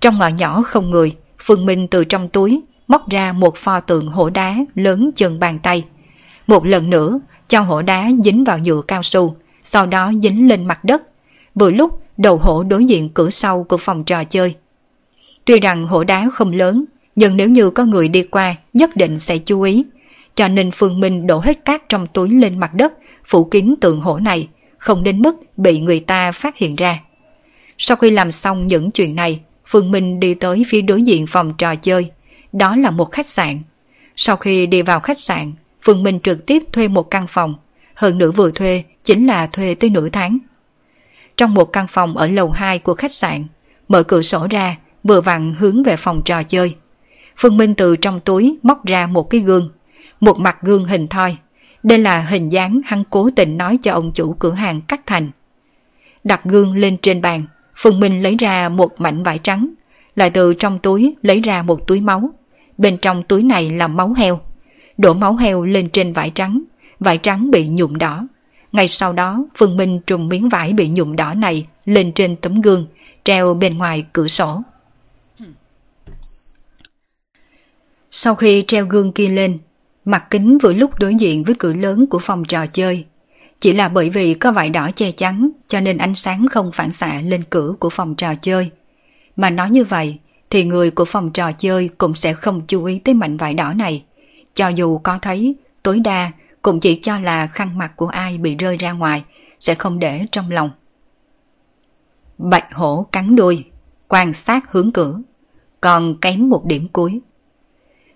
[0.00, 4.08] Trong ngõ nhỏ không người, Phương Minh từ trong túi móc ra một pho tượng
[4.08, 5.84] hổ đá lớn chừng bàn tay.
[6.46, 10.66] Một lần nữa, cho hổ đá dính vào nhựa cao su, sau đó dính lên
[10.66, 11.02] mặt đất.
[11.54, 14.54] Vừa lúc đầu hổ đối diện cửa sau của phòng trò chơi.
[15.44, 16.84] Tuy rằng hổ đá không lớn,
[17.16, 19.84] nhưng nếu như có người đi qua nhất định sẽ chú ý.
[20.38, 22.92] Cho nên Phương Minh đổ hết cát trong túi lên mặt đất,
[23.24, 24.48] phủ kín tượng hổ này,
[24.78, 27.00] không đến mức bị người ta phát hiện ra.
[27.78, 31.54] Sau khi làm xong những chuyện này, Phương Minh đi tới phía đối diện phòng
[31.58, 32.10] trò chơi.
[32.52, 33.62] Đó là một khách sạn.
[34.16, 35.52] Sau khi đi vào khách sạn,
[35.82, 37.54] Phương Minh trực tiếp thuê một căn phòng.
[37.94, 40.38] Hơn nữa vừa thuê chính là thuê tới nửa tháng.
[41.36, 43.46] Trong một căn phòng ở lầu 2 của khách sạn,
[43.88, 46.74] mở cửa sổ ra, vừa vặn hướng về phòng trò chơi.
[47.36, 49.70] Phương Minh từ trong túi móc ra một cái gương,
[50.20, 51.36] một mặt gương hình thoi.
[51.82, 55.30] Đây là hình dáng hắn cố tình nói cho ông chủ cửa hàng cắt thành.
[56.24, 57.46] Đặt gương lên trên bàn,
[57.76, 59.68] Phương Minh lấy ra một mảnh vải trắng,
[60.16, 62.30] lại từ trong túi lấy ra một túi máu.
[62.78, 64.40] Bên trong túi này là máu heo.
[64.98, 66.62] Đổ máu heo lên trên vải trắng,
[67.00, 68.26] vải trắng bị nhuộm đỏ.
[68.72, 72.60] Ngay sau đó, Phương Minh trùng miếng vải bị nhuộm đỏ này lên trên tấm
[72.60, 72.86] gương,
[73.24, 74.62] treo bên ngoài cửa sổ.
[78.10, 79.58] Sau khi treo gương kia lên,
[80.08, 83.04] mặt kính vừa lúc đối diện với cửa lớn của phòng trò chơi.
[83.60, 86.90] Chỉ là bởi vì có vải đỏ che chắn cho nên ánh sáng không phản
[86.90, 88.70] xạ lên cửa của phòng trò chơi.
[89.36, 90.18] Mà nói như vậy
[90.50, 93.72] thì người của phòng trò chơi cũng sẽ không chú ý tới mảnh vải đỏ
[93.72, 94.04] này.
[94.54, 96.30] Cho dù có thấy, tối đa
[96.62, 99.24] cũng chỉ cho là khăn mặt của ai bị rơi ra ngoài,
[99.60, 100.70] sẽ không để trong lòng.
[102.38, 103.64] Bạch hổ cắn đuôi,
[104.08, 105.20] quan sát hướng cửa,
[105.80, 107.20] còn kém một điểm cuối.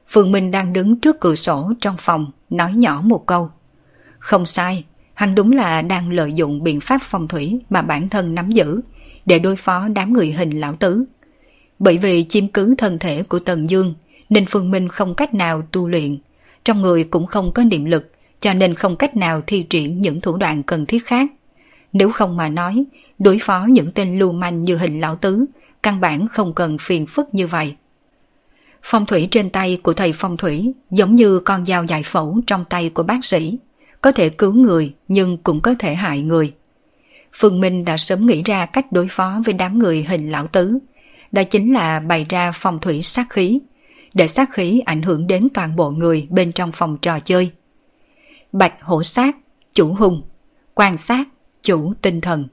[0.09, 3.51] Phương Minh đang đứng trước cửa sổ trong phòng, nói nhỏ một câu.
[4.19, 4.85] Không sai,
[5.15, 8.81] hắn đúng là đang lợi dụng biện pháp phong thủy mà bản thân nắm giữ
[9.27, 11.05] để đối phó đám người hình lão tứ.
[11.79, 13.95] Bởi vì chiếm cứ thân thể của Tần Dương
[14.29, 16.19] nên Phương Minh không cách nào tu luyện,
[16.65, 20.21] trong người cũng không có niệm lực cho nên không cách nào thi triển những
[20.21, 21.27] thủ đoạn cần thiết khác.
[21.93, 22.85] Nếu không mà nói,
[23.19, 25.45] đối phó những tên lưu manh như hình lão tứ,
[25.83, 27.77] căn bản không cần phiền phức như vậy.
[28.83, 32.65] Phong thủy trên tay của thầy phong thủy giống như con dao dài phẫu trong
[32.65, 33.59] tay của bác sĩ,
[34.01, 36.53] có thể cứu người nhưng cũng có thể hại người.
[37.33, 40.79] Phương Minh đã sớm nghĩ ra cách đối phó với đám người hình lão tứ,
[41.33, 43.61] đó chính là bày ra phong thủy sát khí,
[44.15, 47.51] để sát khí ảnh hưởng đến toàn bộ người bên trong phòng trò chơi.
[48.53, 49.37] Bạch hổ sát,
[49.73, 50.23] chủ hùng,
[50.75, 51.29] quan sát,
[51.63, 52.49] chủ tinh thần.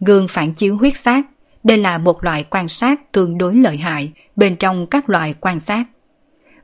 [0.00, 1.22] Gương phản chiếu huyết sát,
[1.64, 5.60] đây là một loại quan sát tương đối lợi hại bên trong các loại quan
[5.60, 5.84] sát.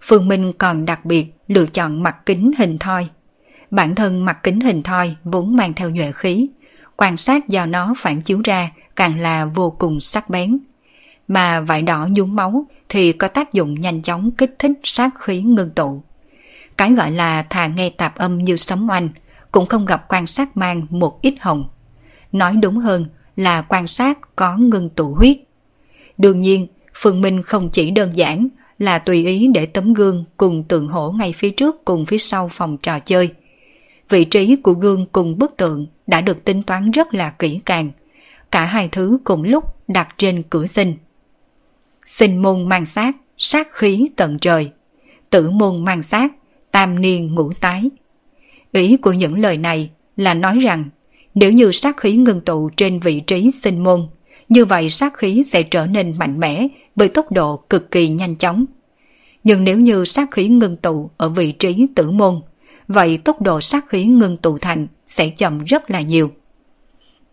[0.02, 3.08] Phương Minh còn đặc biệt lựa chọn mặt kính hình thoi.
[3.70, 6.48] Bản thân mặt kính hình thoi vốn mang theo nhuệ khí,
[6.96, 10.58] quan sát do nó phản chiếu ra càng là vô cùng sắc bén.
[11.28, 15.42] Mà vải đỏ nhúng máu thì có tác dụng nhanh chóng kích thích sát khí
[15.42, 16.02] ngưng tụ.
[16.76, 19.08] Cái gọi là thà nghe tạp âm như sấm oanh,
[19.52, 21.68] cũng không gặp quan sát mang một ít hồng.
[22.32, 23.06] Nói đúng hơn
[23.40, 25.36] là quan sát có ngưng tụ huyết.
[26.18, 28.48] Đương nhiên, Phương Minh không chỉ đơn giản
[28.78, 32.48] là tùy ý để tấm gương cùng tượng hổ ngay phía trước cùng phía sau
[32.48, 33.30] phòng trò chơi.
[34.08, 37.90] Vị trí của gương cùng bức tượng đã được tính toán rất là kỹ càng.
[38.50, 40.94] Cả hai thứ cùng lúc đặt trên cửa sinh.
[42.04, 44.70] Sinh môn mang sát, sát khí tận trời.
[45.30, 46.32] Tử môn mang sát,
[46.70, 47.90] tam niên ngũ tái.
[48.72, 50.84] Ý của những lời này là nói rằng
[51.34, 54.08] nếu như sát khí ngưng tụ trên vị trí sinh môn,
[54.48, 58.36] như vậy sát khí sẽ trở nên mạnh mẽ với tốc độ cực kỳ nhanh
[58.36, 58.64] chóng.
[59.44, 62.40] Nhưng nếu như sát khí ngưng tụ ở vị trí tử môn,
[62.88, 66.30] vậy tốc độ sát khí ngưng tụ thành sẽ chậm rất là nhiều.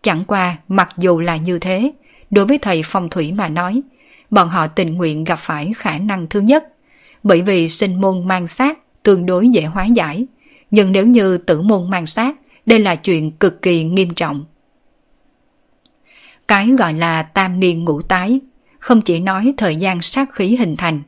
[0.02, 1.92] Chẳng qua, mặc dù là như thế,
[2.30, 3.82] đối với thầy phong thủy mà nói,
[4.30, 6.64] bọn họ tình nguyện gặp phải khả năng thứ nhất,
[7.22, 10.26] bởi vì sinh môn mang sát tương đối dễ hóa giải,
[10.70, 12.36] nhưng nếu như tử môn mang sát,
[12.68, 14.44] đây là chuyện cực kỳ nghiêm trọng.
[16.48, 18.40] Cái gọi là tam niên ngũ tái,
[18.78, 21.02] không chỉ nói thời gian sát khí hình thành.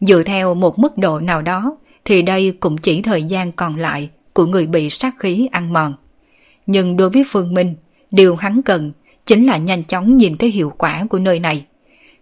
[0.00, 4.10] Dựa theo một mức độ nào đó, thì đây cũng chỉ thời gian còn lại
[4.32, 5.94] của người bị sát khí ăn mòn.
[6.66, 7.74] Nhưng đối với Phương Minh,
[8.10, 8.92] điều hắn cần
[9.26, 11.66] chính là nhanh chóng nhìn thấy hiệu quả của nơi này.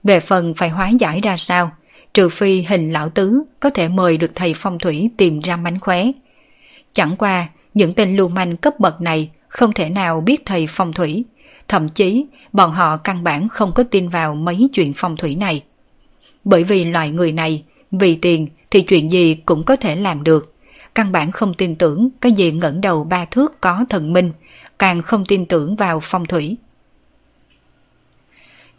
[0.03, 1.71] Về phần phải hóa giải ra sao,
[2.15, 5.81] trừ phi hình lão tứ có thể mời được thầy phong thủy tìm ra mánh
[5.81, 6.07] khóe.
[6.93, 7.49] Chẳng qua,
[7.79, 11.25] những tên lưu manh cấp bậc này không thể nào biết thầy phong thủy,
[11.69, 15.65] thậm chí bọn họ căn bản không có tin vào mấy chuyện phong thủy này.
[16.45, 20.55] Bởi vì loại người này, vì tiền thì chuyện gì cũng có thể làm được,
[20.95, 24.33] căn bản không tin tưởng cái gì ngẩng đầu ba thước có thần minh,
[24.79, 26.57] càng không tin tưởng vào phong thủy.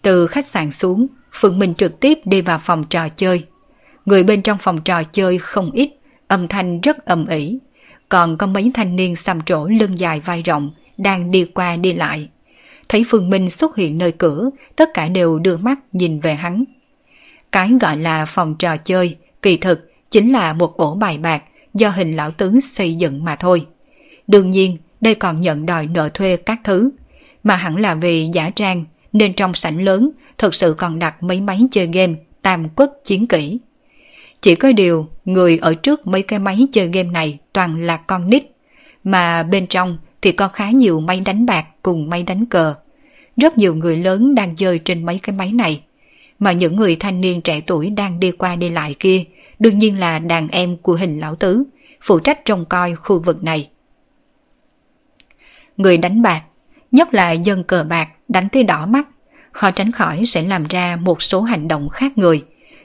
[0.01, 3.45] Từ khách sạn xuống, Phượng Minh trực tiếp đi vào phòng trò chơi.
[4.05, 5.89] Người bên trong phòng trò chơi không ít,
[6.27, 7.59] âm thanh rất ầm ĩ.
[8.09, 11.93] Còn có mấy thanh niên xăm trổ lưng dài vai rộng đang đi qua đi
[11.93, 12.29] lại.
[12.89, 16.63] Thấy Phương Minh xuất hiện nơi cửa, tất cả đều đưa mắt nhìn về hắn.
[17.51, 21.89] Cái gọi là phòng trò chơi, kỳ thực chính là một ổ bài bạc do
[21.89, 23.65] hình lão tướng xây dựng mà thôi.
[24.27, 26.89] Đương nhiên, đây còn nhận đòi nợ thuê các thứ,
[27.43, 31.41] mà hẳn là vì giả trang nên trong sảnh lớn thực sự còn đặt mấy
[31.41, 33.59] máy chơi game tam quốc chiến kỹ.
[34.41, 38.29] Chỉ có điều, người ở trước mấy cái máy chơi game này toàn là con
[38.29, 38.43] nít,
[39.03, 42.75] mà bên trong thì có khá nhiều máy đánh bạc cùng máy đánh cờ.
[43.37, 45.81] Rất nhiều người lớn đang chơi trên mấy cái máy này,
[46.39, 49.23] mà những người thanh niên trẻ tuổi đang đi qua đi lại kia
[49.59, 51.63] đương nhiên là đàn em của hình lão tứ,
[52.01, 53.69] phụ trách trông coi khu vực này.
[55.77, 56.41] Người đánh bạc,
[56.91, 59.07] nhất là dân cờ bạc đánh tới đỏ mắt,
[59.51, 62.43] khó tránh khỏi sẽ làm ra một số hành động khác người,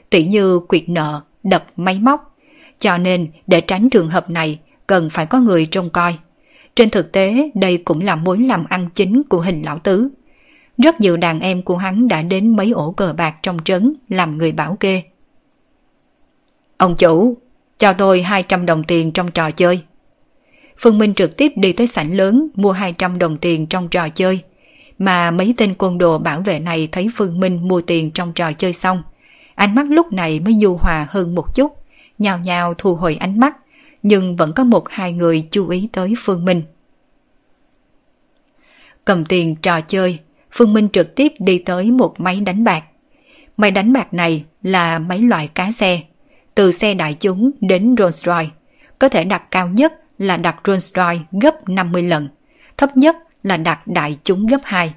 [0.09, 2.37] tỉ như quyệt nợ, đập máy móc.
[2.79, 6.17] Cho nên để tránh trường hợp này cần phải có người trông coi.
[6.75, 10.09] Trên thực tế đây cũng là mối làm ăn chính của hình lão tứ.
[10.77, 14.37] Rất nhiều đàn em của hắn đã đến mấy ổ cờ bạc trong trấn làm
[14.37, 15.03] người bảo kê.
[16.77, 17.37] Ông chủ,
[17.77, 19.81] cho tôi 200 đồng tiền trong trò chơi.
[20.77, 24.43] Phương Minh trực tiếp đi tới sảnh lớn mua 200 đồng tiền trong trò chơi.
[24.99, 28.51] Mà mấy tên côn đồ bảo vệ này thấy Phương Minh mua tiền trong trò
[28.51, 29.03] chơi xong.
[29.55, 31.77] Ánh mắt lúc này mới nhu hòa hơn một chút,
[32.17, 33.57] nhào nhào thu hồi ánh mắt,
[34.03, 36.61] nhưng vẫn có một hai người chú ý tới Phương Minh.
[39.05, 40.19] Cầm tiền trò chơi,
[40.51, 42.83] Phương Minh trực tiếp đi tới một máy đánh bạc.
[43.57, 46.01] Máy đánh bạc này là máy loại cá xe,
[46.55, 48.49] từ xe đại chúng đến Rolls Royce.
[48.99, 52.29] Có thể đặt cao nhất là đặt Rolls Royce gấp 50 lần,
[52.77, 54.93] thấp nhất là đặt đại chúng gấp 2.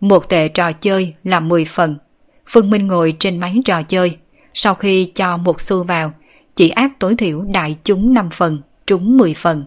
[0.00, 1.96] Một tệ trò chơi là 10 phần.
[2.46, 4.16] Phương Minh ngồi trên máy trò chơi,
[4.54, 6.12] sau khi cho một xu vào,
[6.56, 9.64] chỉ áp tối thiểu đại chúng 5 phần, trúng 10 phần.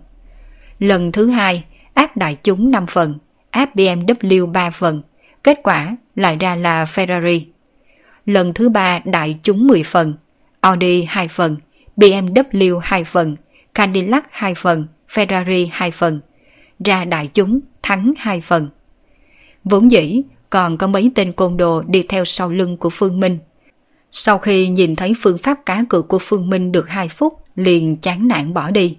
[0.80, 1.64] Lần thứ hai,
[1.94, 3.18] áp đại chúng 5 phần,
[3.50, 5.02] áp BMW 3 phần,
[5.44, 7.42] kết quả lại ra là Ferrari.
[8.26, 10.14] Lần thứ ba đại chúng 10 phần,
[10.62, 11.58] Audi 2 phần,
[11.98, 13.36] BMW 2 phần,
[13.74, 16.22] Cadillac 2 phần, Ferrari 2 phần.
[16.86, 18.70] Ra đại chúng thắng 2 phần.
[19.64, 23.38] Vốn dĩ còn có mấy tên côn đồ đi theo sau lưng của Phương Minh.
[24.12, 27.98] Sau khi nhìn thấy phương pháp cá cược của Phương Minh được 2 phút liền
[27.98, 28.98] chán nản bỏ đi.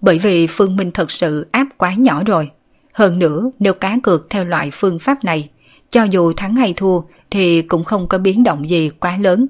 [0.00, 2.50] Bởi vì Phương Minh thật sự áp quá nhỏ rồi.
[2.92, 5.48] Hơn nữa nếu cá cược theo loại phương pháp này,
[5.90, 7.00] cho dù thắng hay thua
[7.30, 9.46] thì cũng không có biến động gì quá lớn.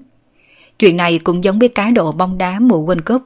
[0.79, 3.23] Chuyện này cũng giống với cá độ bóng đá mùa World Cup.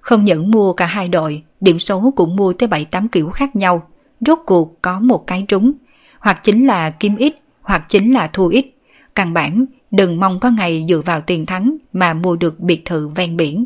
[0.00, 3.86] Không những mua cả hai đội, điểm số cũng mua tới 7-8 kiểu khác nhau.
[4.20, 5.72] Rốt cuộc có một cái trúng.
[6.18, 7.34] Hoặc chính là kim ít,
[7.64, 8.66] hoặc chính là thua ít.
[9.14, 13.08] Căn bản, đừng mong có ngày dựa vào tiền thắng mà mua được biệt thự
[13.08, 13.64] ven biển.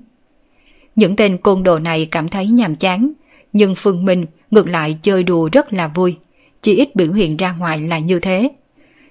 [0.97, 3.13] Những tên côn đồ này cảm thấy nhàm chán,
[3.53, 6.17] nhưng Phương Minh ngược lại chơi đùa rất là vui.
[6.63, 8.51] Chỉ ít biểu hiện ra ngoài là như thế.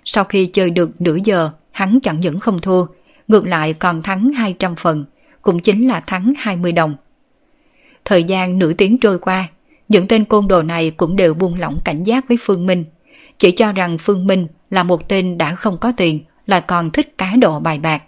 [0.05, 2.85] Sau khi chơi được nửa giờ, hắn chẳng những không thua,
[3.27, 5.05] ngược lại còn thắng 200 phần,
[5.41, 6.95] cũng chính là thắng 20 đồng.
[8.05, 9.47] Thời gian nửa tiếng trôi qua,
[9.89, 12.85] những tên côn đồ này cũng đều buông lỏng cảnh giác với Phương Minh.
[13.37, 17.17] Chỉ cho rằng Phương Minh là một tên đã không có tiền, lại còn thích
[17.17, 18.03] cá độ bài bạc.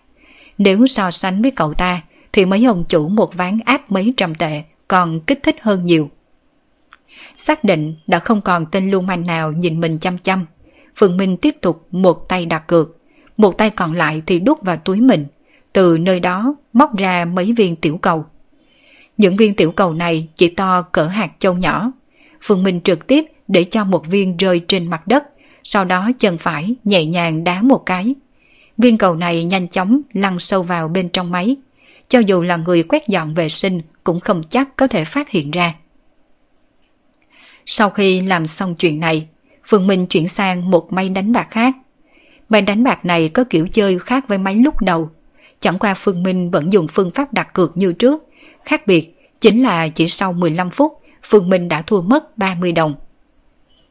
[0.57, 2.01] Nếu so sánh với cậu ta,
[2.33, 6.09] thì mấy ông chủ một ván áp mấy trăm tệ còn kích thích hơn nhiều.
[7.37, 10.45] Xác định đã không còn tên lưu manh nào nhìn mình chăm chăm.
[10.95, 12.97] Phương Minh tiếp tục một tay đặt cược,
[13.37, 15.25] một tay còn lại thì đút vào túi mình,
[15.73, 18.25] từ nơi đó móc ra mấy viên tiểu cầu.
[19.17, 21.91] Những viên tiểu cầu này chỉ to cỡ hạt châu nhỏ.
[22.41, 25.23] Phương Minh trực tiếp để cho một viên rơi trên mặt đất,
[25.63, 28.15] sau đó chân phải nhẹ nhàng đá một cái.
[28.77, 31.55] Viên cầu này nhanh chóng lăn sâu vào bên trong máy.
[32.09, 35.51] Cho dù là người quét dọn vệ sinh cũng không chắc có thể phát hiện
[35.51, 35.73] ra.
[37.65, 39.27] Sau khi làm xong chuyện này,
[39.67, 41.75] Phương Minh chuyển sang một máy đánh bạc khác.
[42.49, 45.09] Máy đánh bạc này có kiểu chơi khác với máy lúc đầu.
[45.59, 48.23] Chẳng qua Phương Minh vẫn dùng phương pháp đặt cược như trước.
[48.65, 52.95] Khác biệt chính là chỉ sau 15 phút, Phương Minh đã thua mất 30 đồng.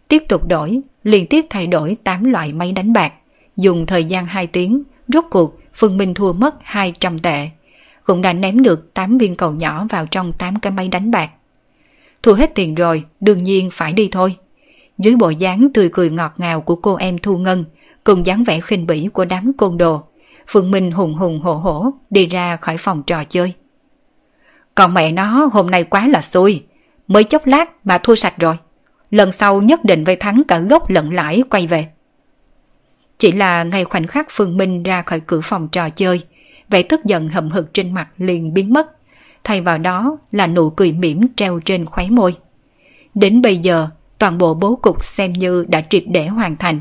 [0.09, 3.13] Tiếp tục đổi, liên tiếp thay đổi 8 loại máy đánh bạc.
[3.57, 7.49] Dùng thời gian 2 tiếng, rốt cuộc Phương Minh thua mất 200 tệ.
[8.05, 11.31] Cũng đã ném được 8 viên cầu nhỏ vào trong 8 cái máy đánh bạc.
[12.23, 14.37] Thua hết tiền rồi, đương nhiên phải đi thôi.
[14.99, 17.65] Dưới bộ dáng tươi cười ngọt ngào của cô em Thu Ngân,
[18.05, 20.03] cùng dáng vẻ khinh bỉ của đám côn đồ,
[20.47, 23.53] Phương Minh hùng hùng hổ hổ đi ra khỏi phòng trò chơi.
[24.75, 26.63] Còn mẹ nó hôm nay quá là xui,
[27.09, 28.57] mới chốc lát mà thua sạch rồi.
[29.11, 31.89] Lần sau nhất định phải thắng cả gốc lẫn lãi quay về.
[33.19, 36.21] Chỉ là ngay khoảnh khắc Phương Minh ra khỏi cửa phòng trò chơi,
[36.71, 38.87] vẻ tức giận hậm hực trên mặt liền biến mất.
[39.45, 42.37] Thay vào đó là nụ cười mỉm treo trên khóe môi.
[43.15, 46.81] Đến bây giờ, toàn bộ bố cục xem như đã triệt để hoàn thành.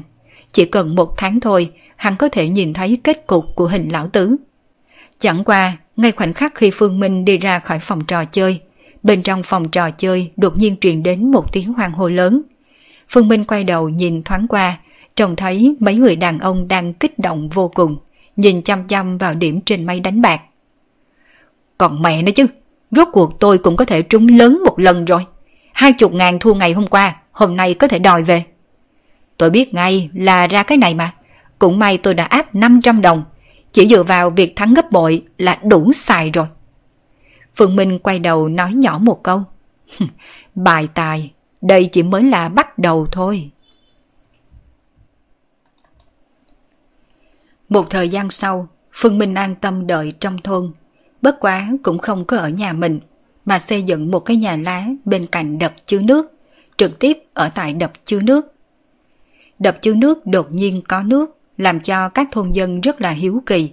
[0.51, 4.07] Chỉ cần một tháng thôi, hắn có thể nhìn thấy kết cục của hình lão
[4.07, 4.35] tứ.
[5.19, 8.61] Chẳng qua, ngay khoảnh khắc khi Phương Minh đi ra khỏi phòng trò chơi,
[9.07, 12.41] bên trong phòng trò chơi đột nhiên truyền đến một tiếng hoang hô lớn.
[13.09, 14.77] Phương Minh quay đầu nhìn thoáng qua,
[15.15, 17.97] trông thấy mấy người đàn ông đang kích động vô cùng,
[18.35, 20.41] nhìn chăm chăm vào điểm trên máy đánh bạc.
[21.77, 22.45] Còn mẹ nữa chứ,
[22.91, 25.25] rốt cuộc tôi cũng có thể trúng lớn một lần rồi.
[25.73, 28.43] Hai chục ngàn thua ngày hôm qua, hôm nay có thể đòi về.
[29.37, 31.13] Tôi biết ngay là ra cái này mà.
[31.59, 33.23] Cũng may tôi đã áp 500 đồng.
[33.71, 36.47] Chỉ dựa vào việc thắng gấp bội là đủ xài rồi.
[37.57, 39.43] Phương Minh quay đầu nói nhỏ một câu.
[40.55, 41.31] Bài tài,
[41.61, 43.51] đây chỉ mới là bắt đầu thôi.
[47.69, 50.71] Một thời gian sau, Phương Minh an tâm đợi trong thôn.
[51.21, 52.99] Bất quá cũng không có ở nhà mình,
[53.45, 56.33] mà xây dựng một cái nhà lá bên cạnh đập chứa nước,
[56.77, 58.53] trực tiếp ở tại đập chứa nước.
[59.59, 63.43] Đập chứa nước đột nhiên có nước, làm cho các thôn dân rất là hiếu
[63.45, 63.71] kỳ.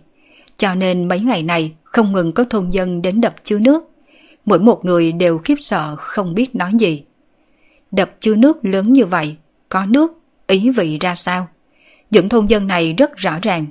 [0.57, 3.91] Cho nên mấy ngày này không ngừng có thôn dân đến đập chứa nước.
[4.45, 7.05] Mỗi một người đều khiếp sợ không biết nói gì.
[7.91, 9.37] Đập chứa nước lớn như vậy,
[9.69, 11.49] có nước, ý vị ra sao?
[12.11, 13.67] Những thôn dân này rất rõ ràng.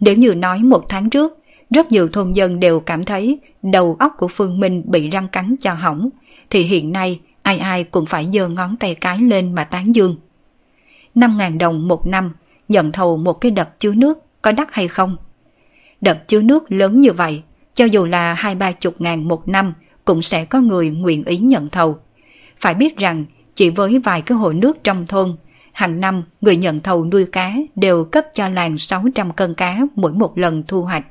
[0.00, 1.38] Nếu như nói một tháng trước,
[1.70, 5.56] rất nhiều thôn dân đều cảm thấy đầu óc của Phương Minh bị răng cắn
[5.60, 6.08] cho hỏng,
[6.50, 10.16] thì hiện nay ai ai cũng phải giơ ngón tay cái lên mà tán dương.
[11.14, 12.32] 5.000 đồng một năm,
[12.68, 15.16] nhận thầu một cái đập chứa nước có đắt hay không?
[16.00, 17.42] Đập chứa nước lớn như vậy,
[17.74, 19.74] cho dù là hai ba chục ngàn một năm
[20.04, 21.98] cũng sẽ có người nguyện ý nhận thầu.
[22.60, 23.24] Phải biết rằng
[23.54, 25.36] chỉ với vài cái hồ nước trong thôn,
[25.72, 30.12] hàng năm người nhận thầu nuôi cá đều cấp cho làng 600 cân cá mỗi
[30.12, 31.04] một lần thu hoạch.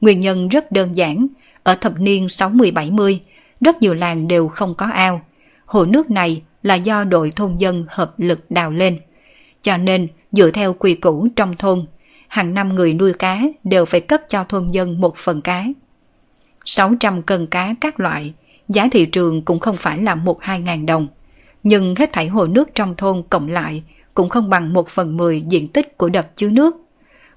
[0.00, 1.26] Nguyên nhân rất đơn giản,
[1.62, 3.18] ở thập niên 60-70,
[3.60, 5.22] rất nhiều làng đều không có ao.
[5.66, 9.00] Hồ nước này là do đội thôn dân hợp lực đào lên.
[9.62, 11.86] Cho nên, dựa theo quy củ trong thôn,
[12.28, 15.66] hàng năm người nuôi cá đều phải cấp cho thôn dân một phần cá.
[16.64, 18.34] 600 cân cá các loại,
[18.68, 21.08] giá thị trường cũng không phải là một hai ngàn đồng.
[21.62, 23.82] Nhưng hết thảy hồ nước trong thôn cộng lại
[24.14, 26.76] cũng không bằng một phần mười diện tích của đập chứa nước.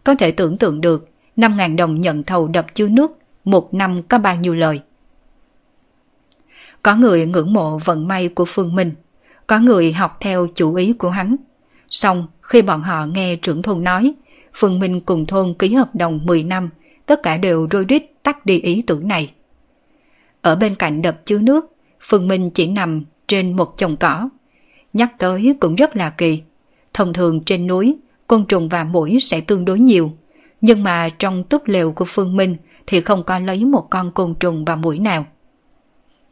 [0.04, 3.12] Có thể tưởng tượng được 5.000 đồng nhận thầu đập chứa nước,
[3.44, 4.82] một năm có bao nhiêu lời.
[6.84, 8.92] Có người ngưỡng mộ vận may của Phương Minh,
[9.48, 11.36] có người học theo chủ ý của hắn.
[11.90, 14.14] Xong, khi bọn họ nghe trưởng thôn nói,
[14.54, 16.70] Phương Minh cùng thôn ký hợp đồng 10 năm,
[17.14, 19.32] tất cả đều rối rít tắt đi ý tưởng này.
[20.42, 24.30] Ở bên cạnh đập chứa nước, Phương Minh chỉ nằm trên một chồng cỏ.
[24.94, 26.42] Nhắc tới cũng rất là kỳ.
[26.94, 30.12] Thông thường trên núi, côn trùng và mũi sẽ tương đối nhiều.
[30.62, 32.58] Nhưng mà trong túp lều của Phương Minh
[32.88, 35.26] thì không có lấy một con côn trùng và mũi nào.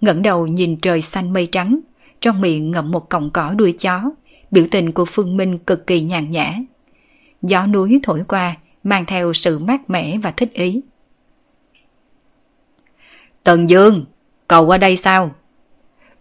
[0.02, 1.80] ngẩng đầu nhìn trời xanh mây trắng,
[2.22, 4.02] trong miệng ngậm một cọng cỏ đuôi chó,
[4.52, 6.56] biểu tình của Phương Minh cực kỳ nhàn nhã.
[7.42, 10.82] Gió núi thổi qua, mang theo sự mát mẻ và thích ý.
[13.44, 14.06] Tần Dương,
[14.48, 15.32] cậu qua đây sao?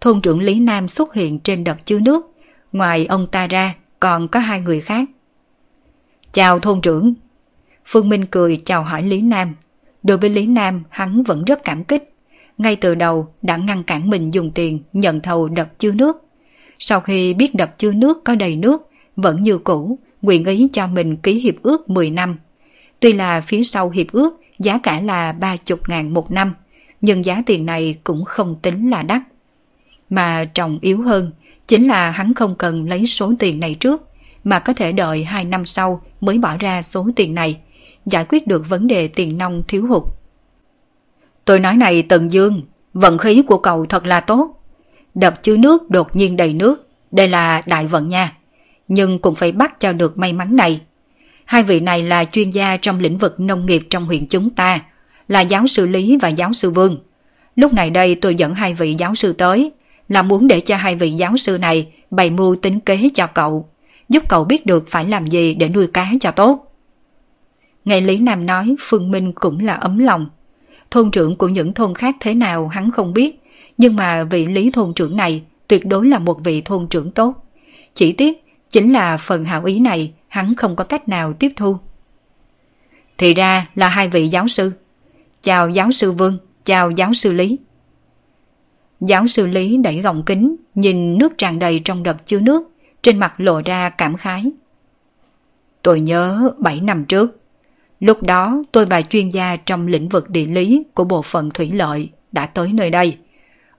[0.01, 2.37] Thôn trưởng Lý Nam xuất hiện trên đập chứa nước,
[2.73, 5.09] ngoài ông ta ra còn có hai người khác.
[6.33, 7.15] Chào thôn trưởng.
[7.87, 9.55] Phương Minh cười chào hỏi Lý Nam.
[10.03, 12.15] Đối với Lý Nam, hắn vẫn rất cảm kích.
[12.59, 16.25] Ngay từ đầu đã ngăn cản mình dùng tiền nhận thầu đập chứa nước.
[16.79, 20.87] Sau khi biết đập chứa nước có đầy nước, vẫn như cũ, nguyện ý cho
[20.87, 22.37] mình ký hiệp ước 10 năm.
[23.01, 26.55] Tuy là phía sau hiệp ước giá cả là ba chục ngàn một năm,
[27.01, 29.23] nhưng giá tiền này cũng không tính là đắt.
[30.11, 31.31] Mà trọng yếu hơn
[31.67, 34.09] chính là hắn không cần lấy số tiền này trước,
[34.45, 37.61] mà có thể đợi 2 năm sau mới bỏ ra số tiền này,
[38.07, 40.03] giải quyết được vấn đề tiền nông thiếu hụt.
[41.45, 42.63] Tôi nói này Tần Dương,
[42.95, 44.63] vận khí của cậu thật là tốt.
[45.15, 48.37] Đập chứa nước đột nhiên đầy nước, đây là đại vận nha.
[48.89, 50.81] Nhưng cũng phải bắt cho được may mắn này.
[51.51, 54.81] Hai vị này là chuyên gia trong lĩnh vực nông nghiệp trong huyện chúng ta,
[55.29, 56.99] là giáo sư Lý và giáo sư Vương.
[57.57, 59.73] Lúc này đây tôi dẫn hai vị giáo sư tới,
[60.09, 63.69] là muốn để cho hai vị giáo sư này bày mưu tính kế cho cậu,
[64.09, 66.75] giúp cậu biết được phải làm gì để nuôi cá cho tốt.
[67.85, 70.27] Nghe Lý Nam nói Phương Minh cũng là ấm lòng.
[70.91, 73.41] Thôn trưởng của những thôn khác thế nào hắn không biết,
[73.79, 77.35] nhưng mà vị Lý thôn trưởng này tuyệt đối là một vị thôn trưởng tốt.
[77.95, 81.77] Chỉ tiếc chính là phần hảo ý này hắn không có cách nào tiếp thu.
[83.19, 84.73] Thì ra là hai vị giáo sư.
[85.43, 87.59] Chào giáo sư Vương, chào giáo sư Lý.
[89.01, 92.71] Giáo sư Lý đẩy gọng kính, nhìn nước tràn đầy trong đập chứa nước,
[93.03, 94.45] trên mặt lộ ra cảm khái.
[95.83, 97.41] Tôi nhớ 7 năm trước,
[98.01, 101.71] lúc đó tôi và chuyên gia trong lĩnh vực địa lý của bộ phận thủy
[101.73, 103.17] lợi đã tới nơi đây,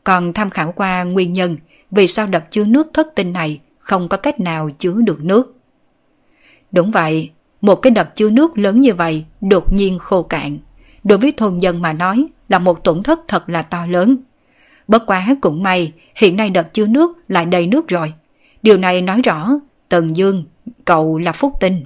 [0.04, 1.58] còn tham khảo qua nguyên nhân
[1.92, 3.60] vì sao đập chứa nước thất tinh này
[3.92, 5.56] không có cách nào chứa được nước.
[6.72, 7.30] Đúng vậy,
[7.62, 10.58] một cái đập chứa nước lớn như vậy đột nhiên khô cạn.
[11.04, 14.18] Đối với thôn dân mà nói là một tổn thất thật là to lớn.
[14.88, 18.14] Bất quá cũng may, hiện nay đập chứa nước lại đầy nước rồi.
[18.64, 19.50] Điều này nói rõ,
[19.90, 20.46] Tần Dương,
[20.86, 21.84] cậu là phúc tinh.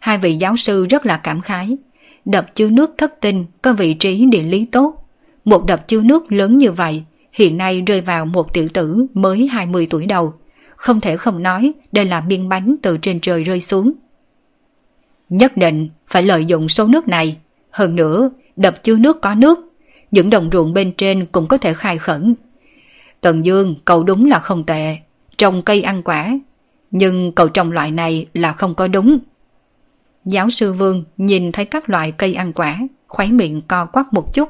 [0.00, 1.76] Hai vị giáo sư rất là cảm khái.
[2.24, 5.08] Đập chứa nước thất tinh có vị trí địa lý tốt.
[5.44, 7.04] Một đập chứa nước lớn như vậy,
[7.38, 10.34] hiện nay rơi vào một tiểu tử mới 20 tuổi đầu.
[10.76, 13.92] Không thể không nói đây là miếng bánh từ trên trời rơi xuống.
[15.28, 17.36] Nhất định phải lợi dụng số nước này.
[17.70, 19.72] Hơn nữa, đập chứa nước có nước
[20.10, 22.34] những đồng ruộng bên trên cũng có thể khai khẩn.
[23.20, 24.96] Tần Dương, cậu đúng là không tệ,
[25.36, 26.38] trồng cây ăn quả,
[26.90, 29.18] nhưng cậu trồng loại này là không có đúng.
[30.24, 32.78] Giáo sư Vương nhìn thấy các loại cây ăn quả,
[33.08, 34.48] khoái miệng co quắp một chút.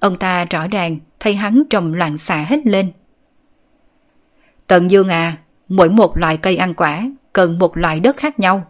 [0.00, 2.90] Ông ta rõ ràng thấy hắn trầm loạn xạ hết lên.
[4.66, 5.36] Tần Dương à,
[5.68, 8.66] mỗi một loại cây ăn quả cần một loại đất khác nhau.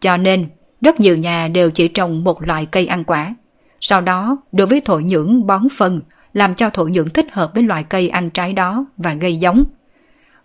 [0.00, 0.48] Cho nên,
[0.80, 3.34] rất nhiều nhà đều chỉ trồng một loại cây ăn quả.
[3.80, 6.00] Sau đó, đối với thổ nhưỡng bón phân,
[6.32, 9.64] làm cho thổ nhưỡng thích hợp với loại cây ăn trái đó và gây giống.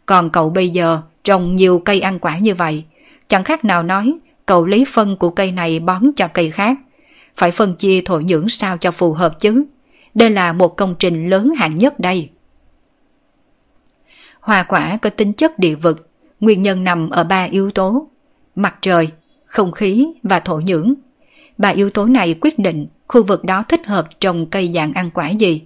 [0.05, 2.83] Còn cậu bây giờ trồng nhiều cây ăn quả như vậy,
[3.27, 4.13] chẳng khác nào nói
[4.45, 6.77] cậu lấy phân của cây này bón cho cây khác.
[7.35, 9.63] Phải phân chia thổ nhưỡng sao cho phù hợp chứ.
[10.13, 12.29] Đây là một công trình lớn hạng nhất đây.
[14.39, 16.09] Hoa quả có tính chất địa vực,
[16.39, 18.07] nguyên nhân nằm ở ba yếu tố,
[18.55, 19.09] mặt trời,
[19.45, 20.93] không khí và thổ nhưỡng.
[21.57, 25.11] Ba yếu tố này quyết định khu vực đó thích hợp trồng cây dạng ăn
[25.11, 25.61] quả gì.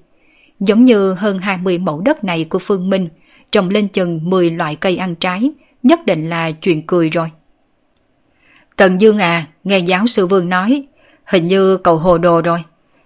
[0.60, 3.10] Giống như hơn 20 mẫu đất này của Phương Minh,
[3.52, 5.52] trồng lên chừng 10 loại cây ăn trái,
[5.84, 7.32] nhất định là chuyện cười rồi.
[8.76, 10.84] Tần Dương à, nghe giáo sư Vương nói,
[11.26, 12.64] hình như cậu hồ đồ rồi.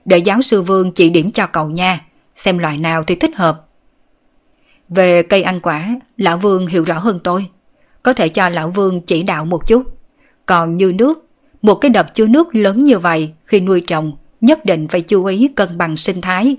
[0.09, 2.01] Để giáo sư Vương chỉ điểm cho cậu nha,
[2.35, 3.65] xem loại nào thì thích hợp.
[4.89, 7.45] Về cây ăn quả, Lão Vương hiểu rõ hơn tôi.
[8.03, 9.83] Có thể cho Lão Vương chỉ đạo một chút.
[10.45, 11.27] Còn như nước,
[11.61, 14.11] một cái đập chứa nước lớn như vậy khi nuôi trồng
[14.41, 16.55] nhất định phải chú ý cân bằng sinh thái.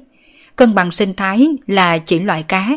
[0.57, 2.71] Cân bằng sinh thái là chỉ loại cá,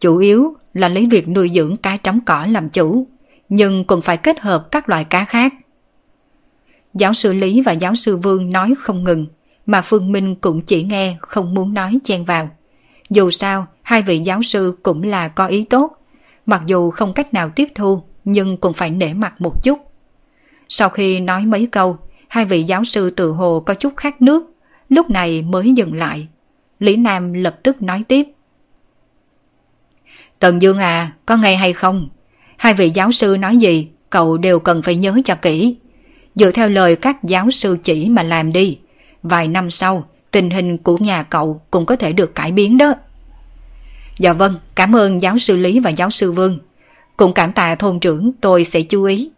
[0.00, 3.06] chủ yếu là lấy việc nuôi dưỡng cá trống cỏ làm chủ,
[3.48, 5.54] nhưng cũng phải kết hợp các loại cá khác.
[6.94, 9.26] Giáo sư Lý và giáo sư Vương nói không ngừng,
[9.66, 12.50] mà Phương Minh cũng chỉ nghe không muốn nói chen vào.
[13.10, 15.92] Dù sao, hai vị giáo sư cũng là có ý tốt,
[16.46, 19.78] mặc dù không cách nào tiếp thu nhưng cũng phải nể mặt một chút.
[20.68, 21.98] Sau khi nói mấy câu,
[22.28, 24.54] hai vị giáo sư tự hồ có chút khát nước,
[24.88, 26.28] lúc này mới dừng lại.
[26.78, 28.26] Lý Nam lập tức nói tiếp.
[30.38, 32.08] Tần Dương à, có nghe hay không?
[32.56, 35.76] Hai vị giáo sư nói gì, cậu đều cần phải nhớ cho kỹ.
[36.34, 38.78] Dựa theo lời các giáo sư chỉ mà làm đi.
[39.28, 42.94] Vài năm sau, tình hình của nhà cậu cũng có thể được cải biến đó.
[44.18, 46.58] Dạ vâng, cảm ơn giáo sư Lý và giáo sư Vương.
[47.16, 49.30] Cũng cảm tạ thôn trưởng tôi sẽ chú ý.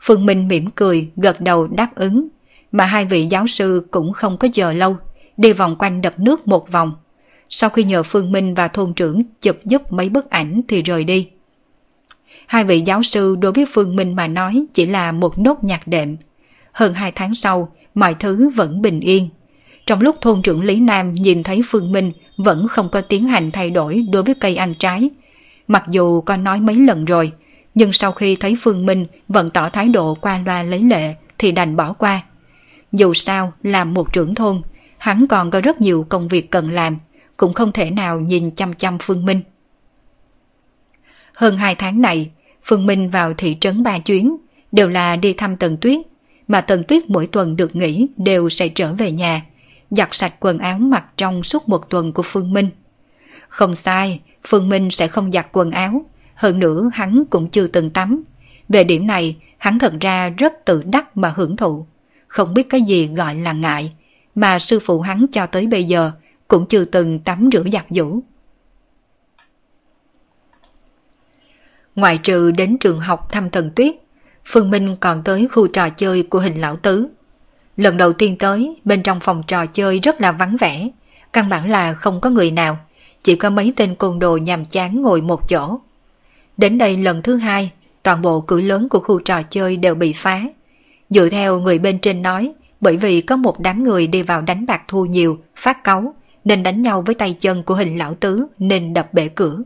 [0.00, 2.28] Phương Minh mỉm cười, gật đầu đáp ứng.
[2.72, 4.96] Mà hai vị giáo sư cũng không có chờ lâu,
[5.36, 6.92] đi vòng quanh đập nước một vòng.
[7.48, 11.04] Sau khi nhờ Phương Minh và thôn trưởng chụp giúp mấy bức ảnh thì rời
[11.04, 11.28] đi.
[12.46, 15.86] Hai vị giáo sư đối với Phương Minh mà nói chỉ là một nốt nhạc
[15.86, 16.16] đệm.
[16.72, 19.28] Hơn hai tháng sau, mọi thứ vẫn bình yên.
[19.86, 23.50] Trong lúc thôn trưởng Lý Nam nhìn thấy Phương Minh vẫn không có tiến hành
[23.50, 25.10] thay đổi đối với cây ăn trái.
[25.68, 27.32] Mặc dù có nói mấy lần rồi,
[27.74, 31.52] nhưng sau khi thấy Phương Minh vẫn tỏ thái độ qua loa lấy lệ thì
[31.52, 32.22] đành bỏ qua.
[32.92, 34.62] Dù sao là một trưởng thôn,
[34.98, 36.98] hắn còn có rất nhiều công việc cần làm,
[37.36, 39.40] cũng không thể nào nhìn chăm chăm Phương Minh.
[41.36, 42.30] Hơn hai tháng này,
[42.64, 44.36] Phương Minh vào thị trấn ba chuyến,
[44.72, 46.00] đều là đi thăm Tần Tuyết,
[46.50, 49.42] mà Tần Tuyết mỗi tuần được nghỉ đều sẽ trở về nhà,
[49.90, 52.68] giặt sạch quần áo mặc trong suốt một tuần của Phương Minh.
[53.48, 56.04] Không sai, Phương Minh sẽ không giặt quần áo,
[56.34, 58.22] hơn nữa hắn cũng chưa từng tắm.
[58.68, 61.86] Về điểm này, hắn thật ra rất tự đắc mà hưởng thụ,
[62.26, 63.92] không biết cái gì gọi là ngại,
[64.34, 66.12] mà sư phụ hắn cho tới bây giờ
[66.48, 68.20] cũng chưa từng tắm rửa giặt giũ.
[71.94, 73.94] Ngoại trừ đến trường học thăm thần tuyết,
[74.44, 77.08] Phương Minh còn tới khu trò chơi của hình lão tứ.
[77.76, 80.88] Lần đầu tiên tới, bên trong phòng trò chơi rất là vắng vẻ,
[81.32, 82.78] căn bản là không có người nào,
[83.22, 85.80] chỉ có mấy tên côn đồ nhàm chán ngồi một chỗ.
[86.56, 87.70] Đến đây lần thứ hai,
[88.02, 90.42] toàn bộ cửa lớn của khu trò chơi đều bị phá.
[91.10, 94.66] Dựa theo người bên trên nói, bởi vì có một đám người đi vào đánh
[94.66, 96.14] bạc thua nhiều, phát cáu,
[96.44, 99.58] nên đánh nhau với tay chân của hình lão tứ nên đập bể cửa.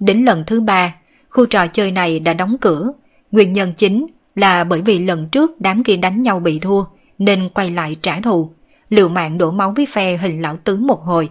[0.00, 0.94] Đến lần thứ ba,
[1.30, 2.92] khu trò chơi này đã đóng cửa.
[3.32, 6.84] Nguyên nhân chính là bởi vì lần trước đám kia đánh nhau bị thua
[7.18, 8.50] nên quay lại trả thù,
[8.88, 11.28] liều mạng đổ máu với phe hình lão tứ một hồi.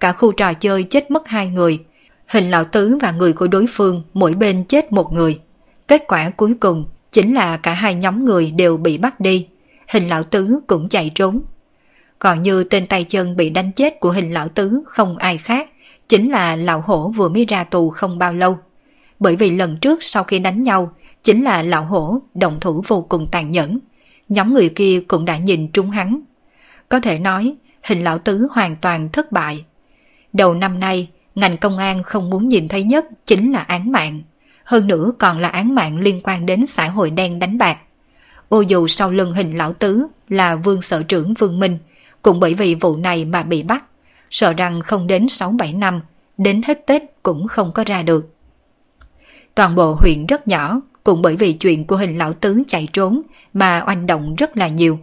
[0.00, 1.84] Cả khu trò chơi chết mất hai người,
[2.26, 5.40] hình lão tứ và người của đối phương mỗi bên chết một người.
[5.88, 9.46] Kết quả cuối cùng chính là cả hai nhóm người đều bị bắt đi,
[9.88, 11.40] hình lão tứ cũng chạy trốn.
[12.18, 15.70] Còn như tên tay chân bị đánh chết của hình lão tứ không ai khác,
[16.08, 18.58] chính là lão hổ vừa mới ra tù không bao lâu.
[19.18, 20.92] Bởi vì lần trước sau khi đánh nhau,
[21.24, 23.78] chính là lão hổ động thủ vô cùng tàn nhẫn.
[24.28, 26.20] Nhóm người kia cũng đã nhìn trúng hắn.
[26.88, 29.64] Có thể nói, hình lão tứ hoàn toàn thất bại.
[30.32, 34.22] Đầu năm nay, ngành công an không muốn nhìn thấy nhất chính là án mạng.
[34.64, 37.78] Hơn nữa còn là án mạng liên quan đến xã hội đen đánh bạc.
[38.48, 41.78] Ô dù sau lưng hình lão tứ là vương sở trưởng Vương Minh,
[42.22, 43.84] cũng bởi vì vụ này mà bị bắt,
[44.30, 46.00] sợ rằng không đến 6-7 năm,
[46.38, 48.34] đến hết Tết cũng không có ra được.
[49.54, 53.22] Toàn bộ huyện rất nhỏ, cũng bởi vì chuyện của hình lão tứ chạy trốn
[53.52, 54.98] mà oanh động rất là nhiều.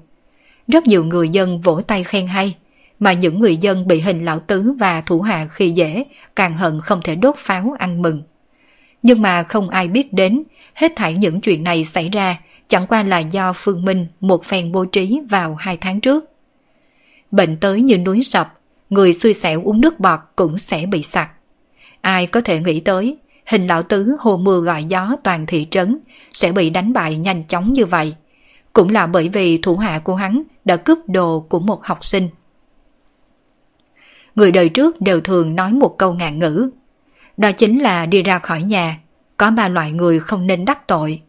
[0.68, 2.56] Rất nhiều người dân vỗ tay khen hay,
[3.00, 6.06] mà những người dân bị hình lão tứ và thủ hạ khi dễ
[6.36, 8.24] càng hận không thể đốt pháo ăn mừng.
[9.04, 12.38] Nhưng mà không ai biết đến, hết thảy những chuyện này xảy ra
[12.68, 16.26] chẳng qua là do Phương Minh một phen bố trí vào hai tháng trước.
[17.32, 18.60] Bệnh tới như núi sập,
[18.90, 21.30] người xui xẻo uống nước bọt cũng sẽ bị sặc.
[22.02, 26.00] Ai có thể nghĩ tới, hình lão tứ hồ mưa gọi gió toàn thị trấn
[26.34, 28.16] sẽ bị đánh bại nhanh chóng như vậy.
[28.74, 32.30] Cũng là bởi vì thủ hạ của hắn đã cướp đồ của một học sinh.
[34.36, 36.70] Người đời trước đều thường nói một câu ngạn ngữ.
[37.38, 39.00] Đó chính là đi ra khỏi nhà,
[39.38, 41.22] có ba loại người không nên đắc tội.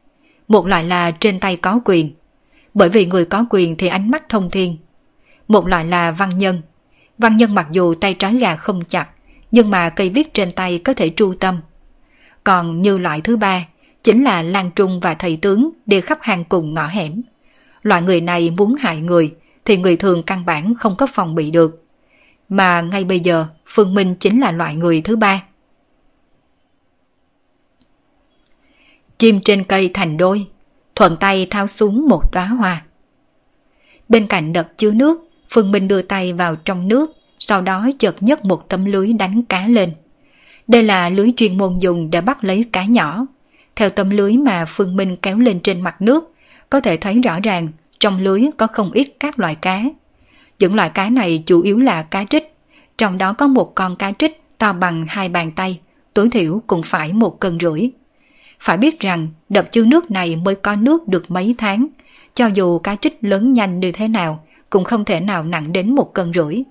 [0.49, 2.15] Một loại là trên tay có quyền,
[2.75, 4.77] bởi vì người có quyền thì ánh mắt thông thiên.
[5.49, 6.63] Một loại là văn nhân.
[7.19, 9.09] Văn nhân mặc dù tay trái gà không chặt,
[9.51, 11.61] nhưng mà cây viết trên tay có thể tru tâm.
[12.45, 13.67] Còn như loại thứ ba,
[14.03, 17.23] chính là Lan Trung và thầy tướng đi khắp hang cùng ngõ hẻm.
[17.83, 21.51] Loại người này muốn hại người, thì người thường căn bản không có phòng bị
[21.51, 21.85] được.
[22.49, 25.43] Mà ngay bây giờ, Phương Minh chính là loại người thứ ba.
[29.19, 30.47] Chim trên cây thành đôi,
[30.97, 32.85] thuận tay thao xuống một đóa hoa.
[34.09, 38.17] Bên cạnh đập chứa nước, Phương Minh đưa tay vào trong nước, sau đó chợt
[38.21, 39.93] nhấc một tấm lưới đánh cá lên.
[40.69, 43.27] Đây là lưới chuyên môn dùng để bắt lấy cá nhỏ.
[43.77, 46.35] Theo tấm lưới mà Phương Minh kéo lên trên mặt nước,
[46.71, 47.69] có thể thấy rõ ràng
[48.01, 49.83] trong lưới có không ít các loại cá.
[50.59, 52.55] Những loại cá này chủ yếu là cá trích,
[52.99, 55.81] trong đó có một con cá trích to bằng hai bàn tay,
[56.15, 57.91] tối thiểu cũng phải một cân rưỡi.
[58.61, 61.87] Phải biết rằng đập chứa nước này mới có nước được mấy tháng,
[62.35, 65.95] cho dù cá trích lớn nhanh như thế nào cũng không thể nào nặng đến
[65.95, 66.63] một cân rưỡi.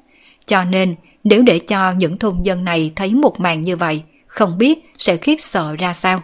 [0.45, 4.57] Cho nên nếu để cho những thôn dân này thấy một màn như vậy, không
[4.57, 6.21] biết sẽ khiếp sợ ra sao.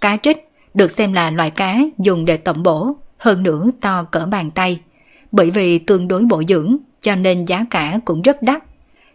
[0.00, 4.26] Cá trích được xem là loại cá dùng để tẩm bổ, hơn nữa to cỡ
[4.26, 4.80] bàn tay.
[5.32, 8.62] Bởi vì tương đối bổ dưỡng cho nên giá cả cũng rất đắt.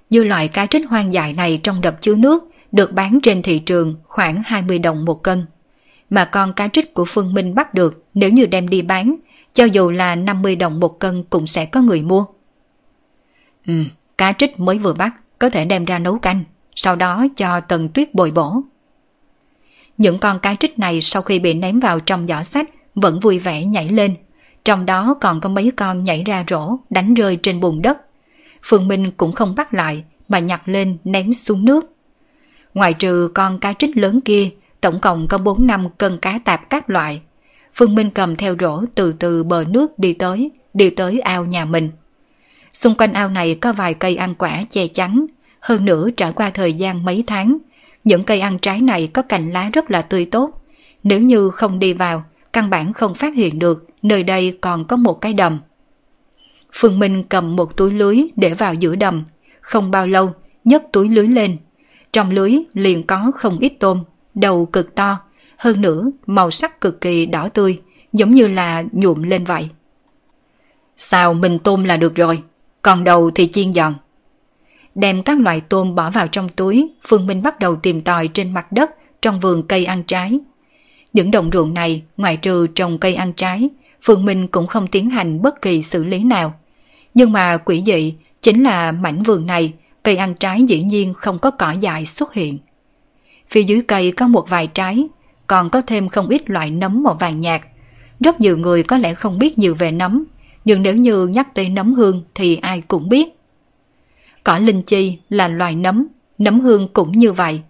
[0.09, 3.59] Như loại cá trích hoang dại này trong đập chứa nước được bán trên thị
[3.59, 5.45] trường khoảng 20 đồng một cân.
[6.09, 9.15] Mà con cá trích của Phương Minh bắt được nếu như đem đi bán,
[9.53, 12.25] cho dù là 50 đồng một cân cũng sẽ có người mua.
[13.69, 13.83] Ừ,
[14.17, 16.43] cá trích mới vừa bắt, có thể đem ra nấu canh,
[16.75, 18.61] sau đó cho tần tuyết bồi bổ.
[19.97, 23.39] Những con cá trích này sau khi bị ném vào trong giỏ sách vẫn vui
[23.39, 24.15] vẻ nhảy lên.
[24.65, 27.97] Trong đó còn có mấy con nhảy ra rổ, đánh rơi trên bùn đất.
[28.63, 31.95] Phương Minh cũng không bắt lại, mà nhặt lên ném xuống nước.
[32.73, 34.49] Ngoài trừ con cá trích lớn kia,
[34.81, 37.21] tổng cộng có 4 năm cân cá tạp các loại.
[37.73, 41.65] Phương Minh cầm theo rổ từ từ bờ nước đi tới, đi tới ao nhà
[41.65, 41.91] mình.
[42.73, 45.25] Xung quanh ao này có vài cây ăn quả che chắn,
[45.59, 47.57] hơn nữa trải qua thời gian mấy tháng,
[48.03, 50.61] những cây ăn trái này có cành lá rất là tươi tốt.
[51.03, 52.23] Nếu như không đi vào,
[52.53, 55.59] căn bản không phát hiện được nơi đây còn có một cái đầm.
[56.73, 59.25] Phương Minh cầm một túi lưới để vào giữa đầm.
[59.61, 60.33] Không bao lâu,
[60.63, 61.57] nhấc túi lưới lên.
[62.13, 64.03] Trong lưới liền có không ít tôm,
[64.35, 65.19] đầu cực to,
[65.57, 67.81] hơn nữa màu sắc cực kỳ đỏ tươi,
[68.13, 69.69] giống như là nhuộm lên vậy.
[70.97, 72.43] Sao mình tôm là được rồi,
[72.81, 73.93] còn đầu thì chiên giòn.
[74.95, 78.53] Đem các loại tôm bỏ vào trong túi, Phương Minh bắt đầu tìm tòi trên
[78.53, 78.91] mặt đất
[79.21, 80.39] trong vườn cây ăn trái.
[81.13, 83.69] Những đồng ruộng này, ngoài trừ trồng cây ăn trái,
[84.01, 86.53] Phương Minh cũng không tiến hành bất kỳ xử lý nào.
[87.13, 89.73] Nhưng mà quỷ dị chính là mảnh vườn này,
[90.03, 92.57] cây ăn trái dĩ nhiên không có cỏ dại xuất hiện.
[93.49, 95.07] Phía dưới cây có một vài trái,
[95.47, 97.61] còn có thêm không ít loại nấm màu vàng nhạt.
[98.19, 100.25] Rất nhiều người có lẽ không biết nhiều về nấm,
[100.69, 103.27] nhưng nếu như nhắc tới nấm hương thì ai cũng biết.
[104.43, 107.61] Cỏ linh chi là loài nấm, nấm hương cũng như vậy.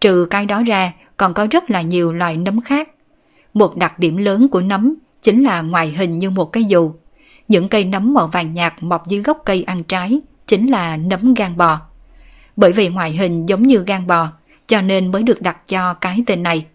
[0.00, 2.88] Trừ cái đó ra còn có rất là nhiều loài nấm khác.
[3.54, 6.92] Một đặc điểm lớn của nấm chính là ngoại hình như một cái dù.
[7.48, 11.34] Những cây nấm màu vàng nhạt mọc dưới gốc cây ăn trái chính là nấm
[11.34, 11.80] gan bò.
[12.56, 14.28] Bởi vì ngoại hình giống như gan bò,
[14.66, 16.66] cho nên mới được đặt cho cái tên này.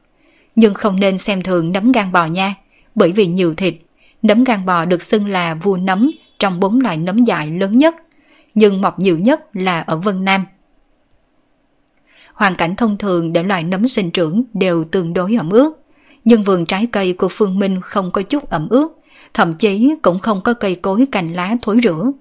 [0.55, 2.55] Nhưng không nên xem thường nấm gan bò nha,
[2.95, 3.75] bởi vì nhiều thịt,
[4.23, 7.95] nấm gan bò được xưng là vua nấm trong bốn loại nấm dại lớn nhất,
[8.55, 10.45] nhưng mọc nhiều nhất là ở Vân Nam.
[12.33, 15.73] Hoàn cảnh thông thường để loại nấm sinh trưởng đều tương đối ẩm ướt,
[16.25, 18.99] nhưng vườn trái cây của Phương Minh không có chút ẩm ướt,
[19.33, 22.11] thậm chí cũng không có cây cối cành lá thối rữa.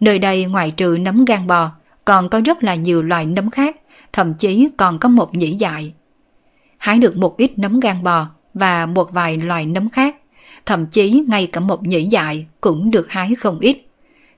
[0.00, 1.70] Nơi đây ngoài trừ nấm gan bò,
[2.04, 3.76] còn có rất là nhiều loại nấm khác,
[4.12, 5.92] thậm chí còn có một nhĩ dại.
[6.78, 10.16] Hái được một ít nấm gan bò và một vài loại nấm khác,
[10.66, 13.78] thậm chí ngay cả một nhĩ dại cũng được hái không ít.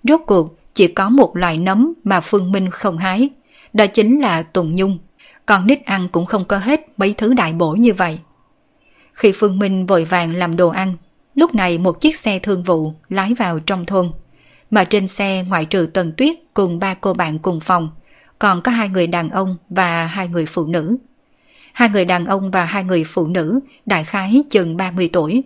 [0.04, 3.28] Rốt cuộc chỉ có một loại nấm mà Phương Minh không hái,
[3.72, 4.98] đó chính là tùng nhung.
[5.46, 8.18] Còn nít ăn cũng không có hết mấy thứ đại bổ như vậy.
[9.12, 10.96] Khi Phương Minh vội vàng làm đồ ăn,
[11.34, 14.12] lúc này một chiếc xe thương vụ lái vào trong thôn.
[14.70, 17.90] Mà trên xe ngoại trừ Tần Tuyết cùng ba cô bạn cùng phòng,
[18.38, 20.96] còn có hai người đàn ông và hai người phụ nữ.
[21.72, 25.42] Hai người đàn ông và hai người phụ nữ đại khái chừng 30 tuổi.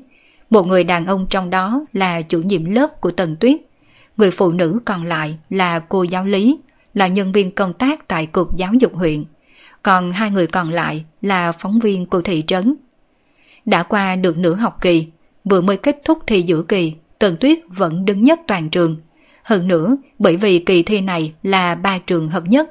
[0.51, 3.61] Một người đàn ông trong đó là chủ nhiệm lớp của Tần Tuyết.
[4.17, 6.59] Người phụ nữ còn lại là cô giáo lý,
[6.95, 9.25] là nhân viên công tác tại Cục Giáo dục huyện.
[9.83, 12.77] Còn hai người còn lại là phóng viên của thị trấn.
[13.65, 15.07] Đã qua được nửa học kỳ,
[15.45, 18.97] vừa mới kết thúc thi giữa kỳ, Tần Tuyết vẫn đứng nhất toàn trường.
[19.43, 22.71] Hơn nữa, bởi vì kỳ thi này là ba trường hợp nhất,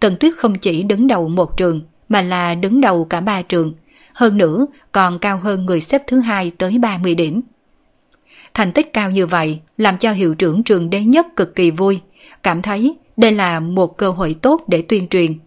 [0.00, 3.72] Tần Tuyết không chỉ đứng đầu một trường, mà là đứng đầu cả ba trường.
[4.18, 7.40] Hơn nữa, còn cao hơn người xếp thứ hai tới 30 điểm.
[8.54, 12.00] Thành tích cao như vậy làm cho hiệu trưởng trường đế nhất cực kỳ vui,
[12.42, 15.38] cảm thấy đây là một cơ hội tốt để tuyên truyền.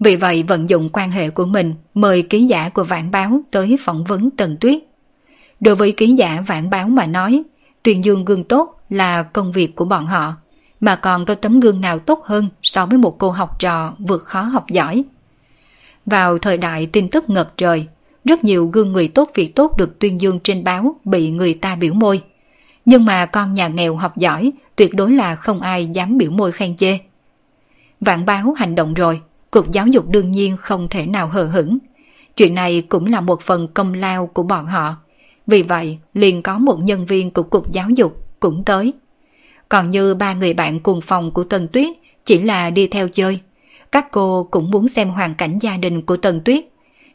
[0.00, 3.76] Vì vậy vận dụng quan hệ của mình mời ký giả của vạn báo tới
[3.80, 4.78] phỏng vấn Tần Tuyết.
[5.60, 7.42] Đối với ký giả vạn báo mà nói,
[7.82, 10.34] tuyên dương gương tốt là công việc của bọn họ,
[10.80, 14.22] mà còn có tấm gương nào tốt hơn so với một cô học trò vượt
[14.22, 15.04] khó học giỏi.
[16.06, 17.86] Vào thời đại tin tức ngập trời,
[18.28, 21.76] rất nhiều gương người tốt việc tốt được tuyên dương trên báo bị người ta
[21.76, 22.22] biểu môi.
[22.84, 26.52] Nhưng mà con nhà nghèo học giỏi tuyệt đối là không ai dám biểu môi
[26.52, 26.98] khen chê.
[28.00, 31.78] Vạn báo hành động rồi, Cục Giáo dục đương nhiên không thể nào hờ hững.
[32.36, 34.96] Chuyện này cũng là một phần công lao của bọn họ.
[35.46, 38.92] Vì vậy, liền có một nhân viên của Cục Giáo dục cũng tới.
[39.68, 41.88] Còn như ba người bạn cùng phòng của Tần Tuyết
[42.24, 43.40] chỉ là đi theo chơi.
[43.92, 46.64] Các cô cũng muốn xem hoàn cảnh gia đình của Tần Tuyết.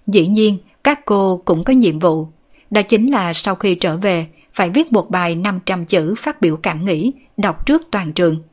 [0.08, 2.28] Dĩ nhiên, các cô cũng có nhiệm vụ.
[2.70, 6.58] Đó chính là sau khi trở về, phải viết một bài 500 chữ phát biểu
[6.58, 8.44] cảm nghĩ, đọc trước toàn trường.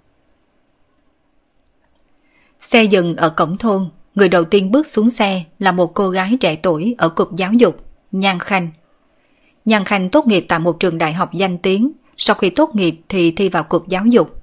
[2.58, 6.36] Xe dừng ở cổng thôn, người đầu tiên bước xuống xe là một cô gái
[6.40, 8.70] trẻ tuổi ở cục giáo dục, Nhan Khanh.
[9.64, 12.94] Nhan Khanh tốt nghiệp tại một trường đại học danh tiếng, sau khi tốt nghiệp
[13.08, 14.42] thì thi vào cục giáo dục.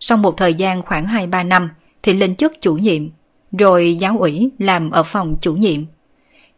[0.00, 1.70] Sau một thời gian khoảng 2-3 năm
[2.02, 3.08] thì lên chức chủ nhiệm,
[3.58, 5.84] rồi giáo ủy làm ở phòng chủ nhiệm.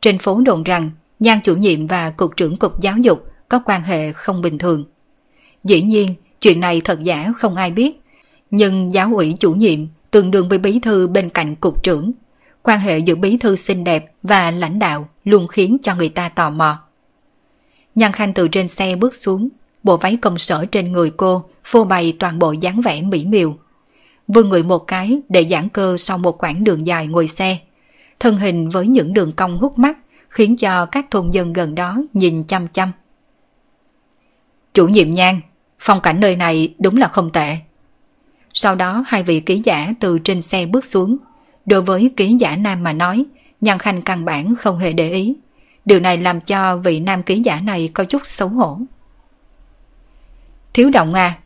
[0.06, 3.82] Trên phố đồn rằng Nhan chủ nhiệm và cục trưởng cục giáo dục có quan
[3.82, 4.84] hệ không bình thường.
[5.64, 8.00] Dĩ nhiên, chuyện này thật giả không ai biết,
[8.50, 9.78] nhưng giáo ủy chủ nhiệm
[10.10, 12.12] tương đương với bí thư bên cạnh cục trưởng.
[12.62, 16.28] Quan hệ giữa bí thư xinh đẹp và lãnh đạo luôn khiến cho người ta
[16.28, 16.78] tò mò.
[17.94, 19.48] Nhan Khanh từ trên xe bước xuống,
[19.82, 23.56] bộ váy công sở trên người cô phô bày toàn bộ dáng vẻ mỹ miều.
[24.28, 27.58] Vương người một cái để giãn cơ sau một quãng đường dài ngồi xe.
[28.20, 29.98] Thân hình với những đường cong hút mắt
[30.28, 32.92] khiến cho các thôn dân gần đó nhìn chăm chăm.
[34.74, 35.40] Chủ nhiệm nhan,
[35.78, 37.56] phong cảnh nơi này đúng là không tệ.
[38.52, 41.16] Sau đó hai vị ký giả từ trên xe bước xuống.
[41.66, 43.24] Đối với ký giả nam mà nói,
[43.60, 45.36] Nhan Khanh căn bản không hề để ý.
[45.84, 48.78] Điều này làm cho vị nam ký giả này có chút xấu hổ.
[50.74, 51.38] Thiếu động à,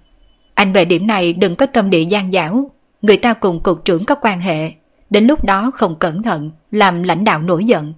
[0.55, 2.71] anh về điểm này đừng có tâm địa gian dảo.
[3.03, 4.73] Người ta cùng cục trưởng có quan hệ.
[5.11, 7.95] Đến lúc đó không cẩn thận, làm lãnh đạo nổi giận.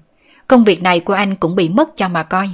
[0.49, 2.51] Công việc này của anh cũng bị mất cho mà coi.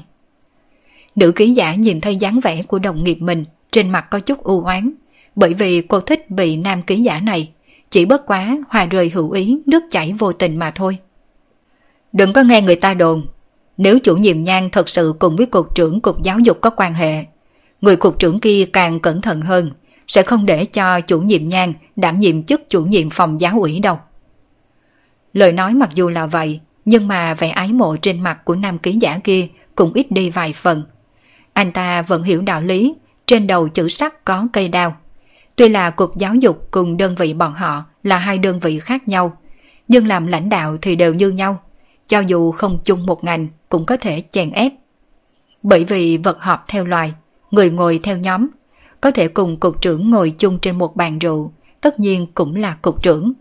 [1.14, 4.42] Nữ ký giả nhìn thấy dáng vẻ của đồng nghiệp mình, trên mặt có chút
[4.42, 4.92] u oán
[5.38, 7.50] bởi vì cô thích bị nam ký giả này.
[7.90, 10.98] Chỉ bất quá hòa rời hữu ý, nước chảy vô tình mà thôi.
[12.12, 13.26] Đừng có nghe người ta đồn.
[13.76, 16.94] Nếu chủ nhiệm nhan thật sự cùng với cục trưởng cục giáo dục có quan
[16.94, 17.24] hệ,
[17.80, 19.70] người cục trưởng kia càng cẩn thận hơn,
[20.08, 23.80] sẽ không để cho chủ nhiệm nhan đảm nhiệm chức chủ nhiệm phòng giáo ủy
[23.80, 23.98] đâu.
[25.32, 28.78] Lời nói mặc dù là vậy, nhưng mà vẻ ái mộ trên mặt của nam
[28.78, 30.82] ký giả kia cũng ít đi vài phần.
[31.52, 32.94] Anh ta vẫn hiểu đạo lý,
[33.26, 34.96] trên đầu chữ sắt có cây đao.
[35.56, 39.08] Tuy là cục giáo dục cùng đơn vị bọn họ là hai đơn vị khác
[39.08, 39.36] nhau,
[39.88, 41.60] nhưng làm lãnh đạo thì đều như nhau.
[42.06, 44.72] Cho dù không chung một ngành cũng có thể chèn ép.
[45.62, 47.14] Bởi vì vật họp theo loài,
[47.50, 48.48] người ngồi theo nhóm,
[49.00, 52.76] có thể cùng cục trưởng ngồi chung trên một bàn rượu, tất nhiên cũng là
[52.82, 53.32] cục trưởng.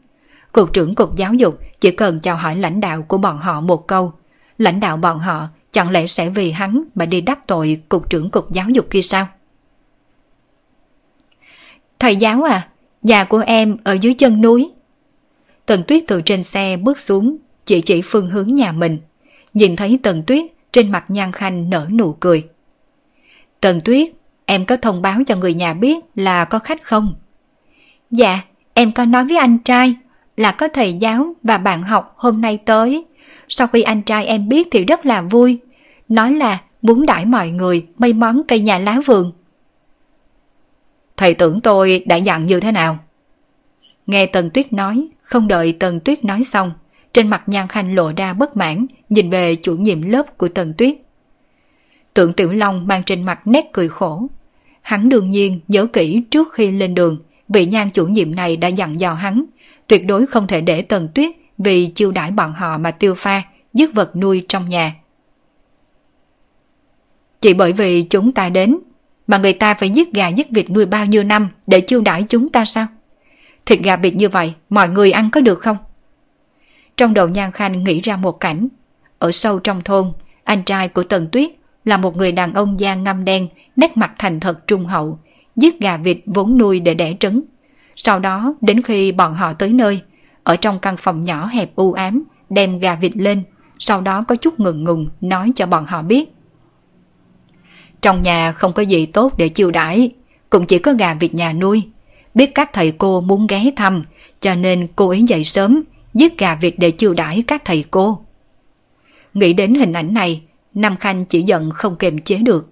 [0.52, 3.88] Cục trưởng cục giáo dục chỉ cần chào hỏi lãnh đạo của bọn họ một
[3.88, 4.14] câu.
[4.58, 8.30] Lãnh đạo bọn họ chẳng lẽ sẽ vì hắn mà đi đắc tội cục trưởng
[8.30, 9.28] cục giáo dục kia sao?
[12.00, 12.68] Thầy giáo à,
[13.02, 14.72] nhà của em ở dưới chân núi.
[15.66, 19.00] Tần Tuyết từ trên xe bước xuống, chỉ chỉ phương hướng nhà mình.
[19.54, 22.48] Nhìn thấy Tần Tuyết trên mặt nhan khanh nở nụ cười.
[23.62, 24.12] Tần Tuyết,
[24.46, 27.16] em có thông báo cho người nhà biết là có khách không?
[28.12, 28.42] Dạ,
[28.74, 29.96] em có nói với anh trai
[30.38, 33.06] là có thầy giáo và bạn học hôm nay tới.
[33.48, 35.60] Sau khi anh trai em biết thì rất là vui.
[36.10, 39.32] Nói là muốn đãi mọi người mấy món cây nhà lá vườn.
[41.18, 42.98] Thầy tưởng tôi đã dặn như thế nào?
[44.08, 46.72] Nghe Tần Tuyết nói, không đợi Tần Tuyết nói xong,
[47.14, 50.74] trên mặt Nhan Khanh lộ ra bất mãn, nhìn về chủ nhiệm lớp của Tần
[50.74, 50.96] Tuyết.
[52.14, 54.28] Tượng Tiểu Long mang trên mặt nét cười khổ.
[54.82, 57.18] Hắn đương nhiên nhớ kỹ trước khi lên đường,
[57.50, 59.46] vị nhan chủ nhiệm này đã dặn dò hắn,
[59.88, 63.44] tuyệt đối không thể để Tần Tuyết vì chiêu đãi bọn họ mà tiêu pha,
[63.74, 64.96] dứt vật nuôi trong nhà.
[67.42, 68.78] Chỉ bởi vì chúng ta đến
[69.28, 72.24] mà người ta phải giết gà giết vịt nuôi bao nhiêu năm để chiêu đãi
[72.30, 72.88] chúng ta sao?
[73.66, 75.78] Thịt gà vịt như vậy, mọi người ăn có được không?
[76.98, 78.68] Trong đầu Nhan Khanh nghĩ ra một cảnh.
[79.20, 80.12] Ở sâu trong thôn,
[80.44, 81.52] anh trai của Tần Tuyết
[81.86, 85.20] là một người đàn ông da ngăm đen, nét mặt thành thật trung hậu,
[85.56, 87.42] giết gà vịt vốn nuôi để đẻ trứng.
[87.98, 90.02] Sau đó, đến khi bọn họ tới nơi,
[90.44, 93.44] ở trong căn phòng nhỏ hẹp u ám, đem gà vịt lên,
[93.80, 96.30] sau đó có chút ngừng ngùng nói cho bọn họ biết
[98.02, 100.12] trong nhà không có gì tốt để chiêu đãi,
[100.50, 101.84] cũng chỉ có gà vịt nhà nuôi.
[102.36, 104.04] Biết các thầy cô muốn ghé thăm,
[104.42, 105.84] cho nên cô ấy dậy sớm,
[106.14, 108.20] giết gà vịt để chiêu đãi các thầy cô.
[109.34, 110.42] Nghĩ đến hình ảnh này,
[110.74, 112.70] Nam Khanh chỉ giận không kềm chế được.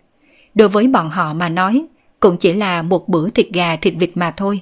[0.56, 1.85] Đối với bọn họ mà nói,
[2.19, 4.61] cũng chỉ là một bữa thịt gà thịt vịt mà thôi.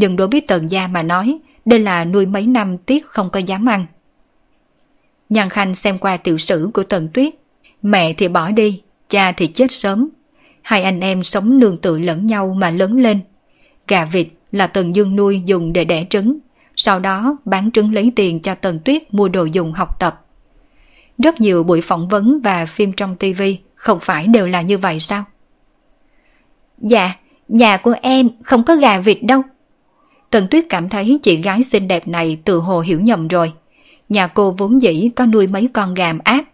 [0.00, 3.40] Nhưng đối với Tần Gia mà nói, đây là nuôi mấy năm tiếc không có
[3.40, 3.86] dám ăn.
[5.28, 7.34] Nhan Khanh xem qua tiểu sử của Tần Tuyết.
[7.82, 10.08] Mẹ thì bỏ đi, cha thì chết sớm.
[10.62, 13.20] Hai anh em sống nương tự lẫn nhau mà lớn lên.
[13.88, 16.38] Gà vịt là Tần Dương nuôi dùng để đẻ trứng,
[16.76, 20.24] sau đó bán trứng lấy tiền cho Tần Tuyết mua đồ dùng học tập.
[21.18, 23.42] Rất nhiều buổi phỏng vấn và phim trong TV
[23.74, 25.24] không phải đều là như vậy sao?
[26.78, 27.12] Dạ,
[27.48, 29.42] nhà của em không có gà vịt đâu.
[30.30, 33.52] Tần Tuyết cảm thấy chị gái xinh đẹp này từ hồ hiểu nhầm rồi.
[34.08, 36.44] Nhà cô vốn dĩ có nuôi mấy con gà áp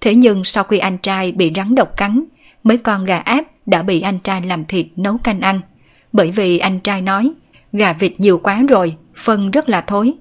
[0.00, 2.24] Thế nhưng sau khi anh trai bị rắn độc cắn,
[2.64, 5.60] mấy con gà áp đã bị anh trai làm thịt nấu canh ăn.
[6.12, 7.32] Bởi vì anh trai nói,
[7.72, 10.14] gà vịt nhiều quá rồi, phân rất là thối.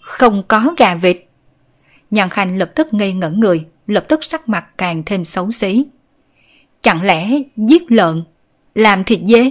[0.00, 1.24] Không có gà vịt.
[2.10, 5.84] Nhàn Khanh lập tức ngây ngẩn người, lập tức sắc mặt càng thêm xấu xí.
[6.80, 8.24] Chẳng lẽ giết lợn,
[8.74, 9.50] làm thịt dê?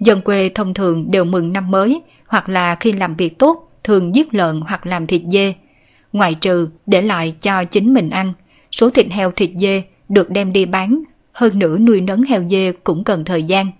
[0.00, 4.14] Dân quê thông thường đều mừng năm mới, hoặc là khi làm việc tốt, thường
[4.14, 5.54] giết lợn hoặc làm thịt dê,
[6.12, 8.32] Ngoài trừ để lại cho chính mình ăn,
[8.72, 11.02] số thịt heo thịt dê được đem đi bán,
[11.32, 13.70] hơn nữa nuôi nấng heo dê cũng cần thời gian.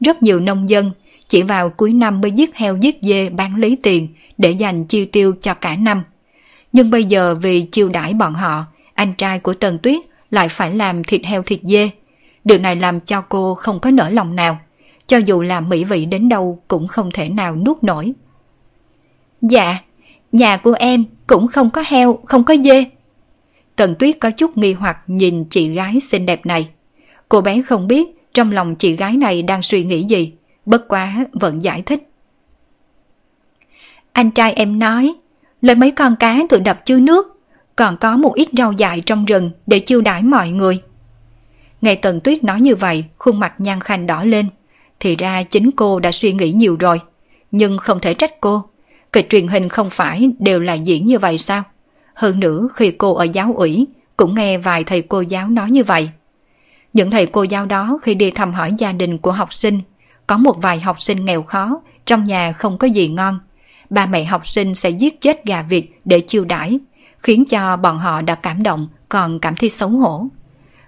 [0.00, 0.90] Rất nhiều nông dân
[1.28, 4.08] chỉ vào cuối năm mới giết heo giết dê bán lấy tiền
[4.38, 6.02] để dành chi tiêu cho cả năm.
[6.72, 8.64] Nhưng bây giờ vì chiêu đãi bọn họ,
[8.94, 10.00] anh trai của Tần Tuyết
[10.30, 11.90] lại phải làm thịt heo thịt dê.
[12.44, 14.58] Điều này làm cho cô không có nở lòng nào.
[15.08, 18.12] Cho dù là mỹ vị đến đâu cũng không thể nào nuốt nổi.
[19.42, 19.78] Dạ,
[20.32, 22.84] nhà của em cũng không có heo, không có dê.
[23.76, 26.68] Tần Tuyết có chút nghi hoặc nhìn chị gái xinh đẹp này.
[27.28, 30.32] Cô bé không biết trong lòng chị gái này đang suy nghĩ gì,
[30.66, 32.10] bất quá vẫn giải thích.
[34.12, 35.14] Anh trai em nói,
[35.62, 37.40] lấy mấy con cá từ đập chứa nước,
[37.76, 40.82] còn có một ít rau dại trong rừng để chiêu đãi mọi người.
[41.80, 44.48] Nghe Tần Tuyết nói như vậy, khuôn mặt nhan khanh đỏ lên.
[45.00, 47.00] Thì ra chính cô đã suy nghĩ nhiều rồi,
[47.50, 48.62] nhưng không thể trách cô.
[49.12, 51.62] Kịch truyền hình không phải đều là diễn như vậy sao?
[52.14, 55.84] Hơn nữa khi cô ở giáo ủy, cũng nghe vài thầy cô giáo nói như
[55.84, 56.10] vậy.
[56.92, 59.80] Những thầy cô giáo đó khi đi thăm hỏi gia đình của học sinh,
[60.26, 63.38] có một vài học sinh nghèo khó, trong nhà không có gì ngon.
[63.90, 66.78] Ba mẹ học sinh sẽ giết chết gà vịt để chiêu đãi,
[67.18, 70.26] khiến cho bọn họ đã cảm động còn cảm thấy xấu hổ.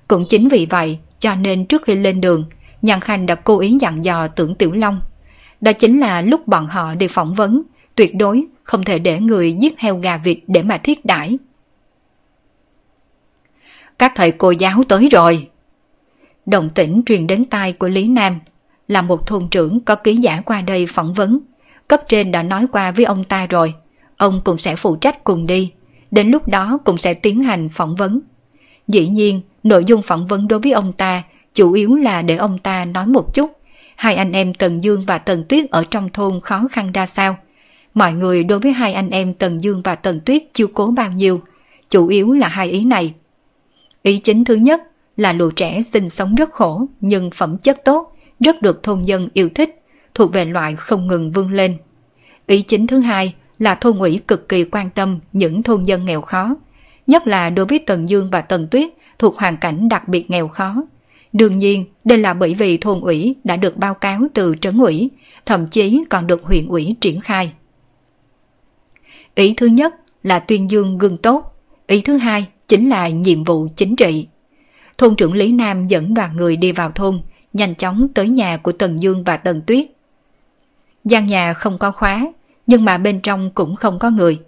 [0.08, 2.44] Cũng chính vì vậy cho nên trước khi lên đường,
[2.82, 5.00] Nhàn Khanh đã cố ý dặn dò tưởng Tiểu Long.
[5.60, 7.62] Đó chính là lúc bọn họ đi phỏng vấn,
[7.94, 11.38] tuyệt đối không thể để người giết heo gà vịt để mà thiết đãi.
[13.98, 15.48] Các thầy cô giáo tới rồi.
[16.46, 18.38] Động tĩnh truyền đến tai của Lý Nam
[18.88, 21.40] là một thôn trưởng có ký giả qua đây phỏng vấn.
[21.88, 23.74] Cấp trên đã nói qua với ông ta rồi,
[24.16, 25.72] ông cũng sẽ phụ trách cùng đi.
[26.10, 28.20] Đến lúc đó cũng sẽ tiến hành phỏng vấn.
[28.88, 31.22] Dĩ nhiên, nội dung phỏng vấn đối với ông ta
[31.54, 33.60] chủ yếu là để ông ta nói một chút
[34.00, 37.36] hai anh em Tần Dương và Tần Tuyết ở trong thôn khó khăn ra sao.
[37.94, 41.12] Mọi người đối với hai anh em Tần Dương và Tần Tuyết chiêu cố bao
[41.12, 41.40] nhiêu,
[41.88, 43.14] chủ yếu là hai ý này.
[44.02, 44.82] Ý chính thứ nhất
[45.16, 49.28] là lũ trẻ sinh sống rất khổ nhưng phẩm chất tốt, rất được thôn dân
[49.32, 49.82] yêu thích,
[50.14, 51.76] thuộc về loại không ngừng vươn lên.
[52.46, 56.20] Ý chính thứ hai là thôn ủy cực kỳ quan tâm những thôn dân nghèo
[56.20, 56.56] khó,
[57.06, 60.48] nhất là đối với Tần Dương và Tần Tuyết thuộc hoàn cảnh đặc biệt nghèo
[60.48, 60.76] khó.
[61.32, 65.10] Đương nhiên, đây là bởi vì thôn ủy đã được báo cáo từ trấn ủy,
[65.46, 67.52] thậm chí còn được huyện ủy triển khai.
[69.34, 73.68] Ý thứ nhất là tuyên dương gương tốt, ý thứ hai chính là nhiệm vụ
[73.76, 74.26] chính trị.
[74.98, 77.20] Thôn trưởng Lý Nam dẫn đoàn người đi vào thôn,
[77.52, 79.86] nhanh chóng tới nhà của Tần Dương và Tần Tuyết.
[81.04, 82.32] gian nhà không có khóa,
[82.66, 84.38] nhưng mà bên trong cũng không có người.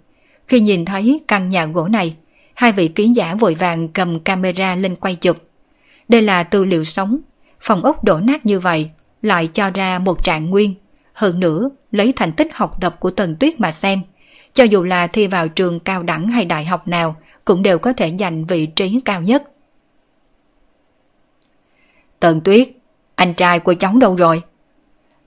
[0.47, 2.15] Khi nhìn thấy căn nhà gỗ này,
[2.53, 5.37] hai vị ký giả vội vàng cầm camera lên quay chụp.
[6.07, 7.19] Đây là tư liệu sống,
[7.61, 8.89] phòng ốc đổ nát như vậy
[9.21, 10.75] lại cho ra một trạng nguyên.
[11.13, 14.01] Hơn nữa, lấy thành tích học tập của Tần Tuyết mà xem,
[14.53, 17.15] cho dù là thi vào trường cao đẳng hay đại học nào
[17.45, 19.43] cũng đều có thể giành vị trí cao nhất.
[22.19, 22.69] Tần Tuyết,
[23.15, 24.41] anh trai của cháu đâu rồi?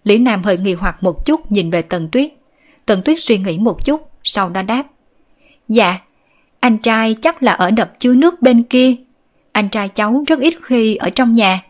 [0.05, 2.33] Lý Nam hơi nghi hoặc một chút nhìn về Tần Tuyết.
[2.87, 4.85] Tần Tuyết suy nghĩ một chút, sau đó đáp.
[5.69, 5.99] Dạ,
[6.61, 8.95] anh trai chắc là ở đập chứa nước bên kia.
[9.57, 11.63] Anh trai cháu rất ít khi ở trong nhà.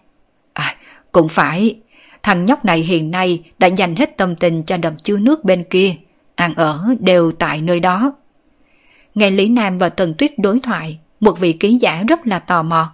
[0.53, 0.77] À,
[1.13, 1.77] cũng phải.
[2.23, 5.65] Thằng nhóc này hiện nay đã dành hết tâm tình cho đập chứa nước bên
[5.71, 5.95] kia.
[6.35, 8.13] Ăn ở đều tại nơi đó.
[9.15, 12.63] Nghe Lý Nam và Tần Tuyết đối thoại, một vị ký giả rất là tò
[12.63, 12.93] mò.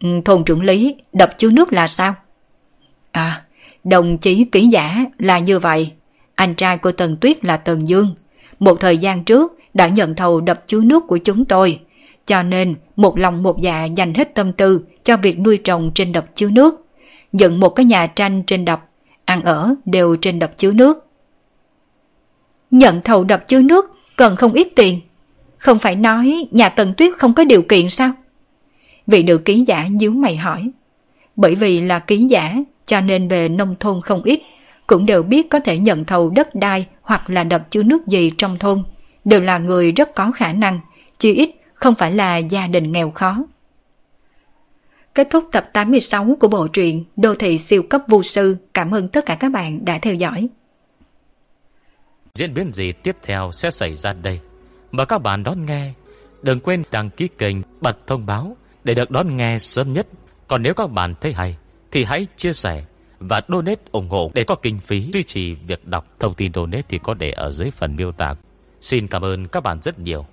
[0.00, 2.14] Ừ, thôn trưởng Lý, đập chứa nước là sao?
[3.10, 3.42] À,
[3.84, 5.92] đồng chí ký giả là như vậy.
[6.34, 8.14] Anh trai của Tần Tuyết là Tần Dương.
[8.58, 11.80] Một thời gian trước, đã nhận thầu đập chứa nước của chúng tôi,
[12.30, 16.12] cho nên một lòng một dạ dành hết tâm tư cho việc nuôi trồng trên
[16.12, 16.86] đập chứa nước,
[17.32, 18.88] dựng một cái nhà tranh trên đập,
[19.24, 21.06] ăn ở đều trên đập chứa nước.
[22.70, 25.00] Nhận thầu đập chứa nước cần không ít tiền,
[25.58, 28.12] không phải nói nhà Tần Tuyết không có điều kiện sao?
[29.06, 30.70] Vị nữ ký giả nhíu mày hỏi.
[31.36, 34.42] Bởi vì là ký giả cho nên về nông thôn không ít,
[34.86, 38.32] cũng đều biết có thể nhận thầu đất đai hoặc là đập chứa nước gì
[38.38, 38.84] trong thôn
[39.24, 40.80] đều là người rất có khả năng,
[41.18, 41.50] chỉ ít
[41.80, 43.44] không phải là gia đình nghèo khó.
[45.14, 48.56] Kết thúc tập 86 của bộ truyện Đô thị siêu cấp vô sư.
[48.74, 50.48] Cảm ơn tất cả các bạn đã theo dõi.
[52.34, 54.40] Diễn biến gì tiếp theo sẽ xảy ra đây?
[54.92, 55.92] Mời các bạn đón nghe.
[56.42, 60.06] Đừng quên đăng ký kênh, bật thông báo để được đón nghe sớm nhất.
[60.48, 61.56] Còn nếu các bạn thấy hay,
[61.90, 62.84] thì hãy chia sẻ
[63.18, 66.06] và donate ủng hộ để có kinh phí duy trì việc đọc.
[66.20, 68.34] Thông tin donate thì có để ở dưới phần miêu tả
[68.80, 70.26] Xin cảm ơn các bạn rất nhiều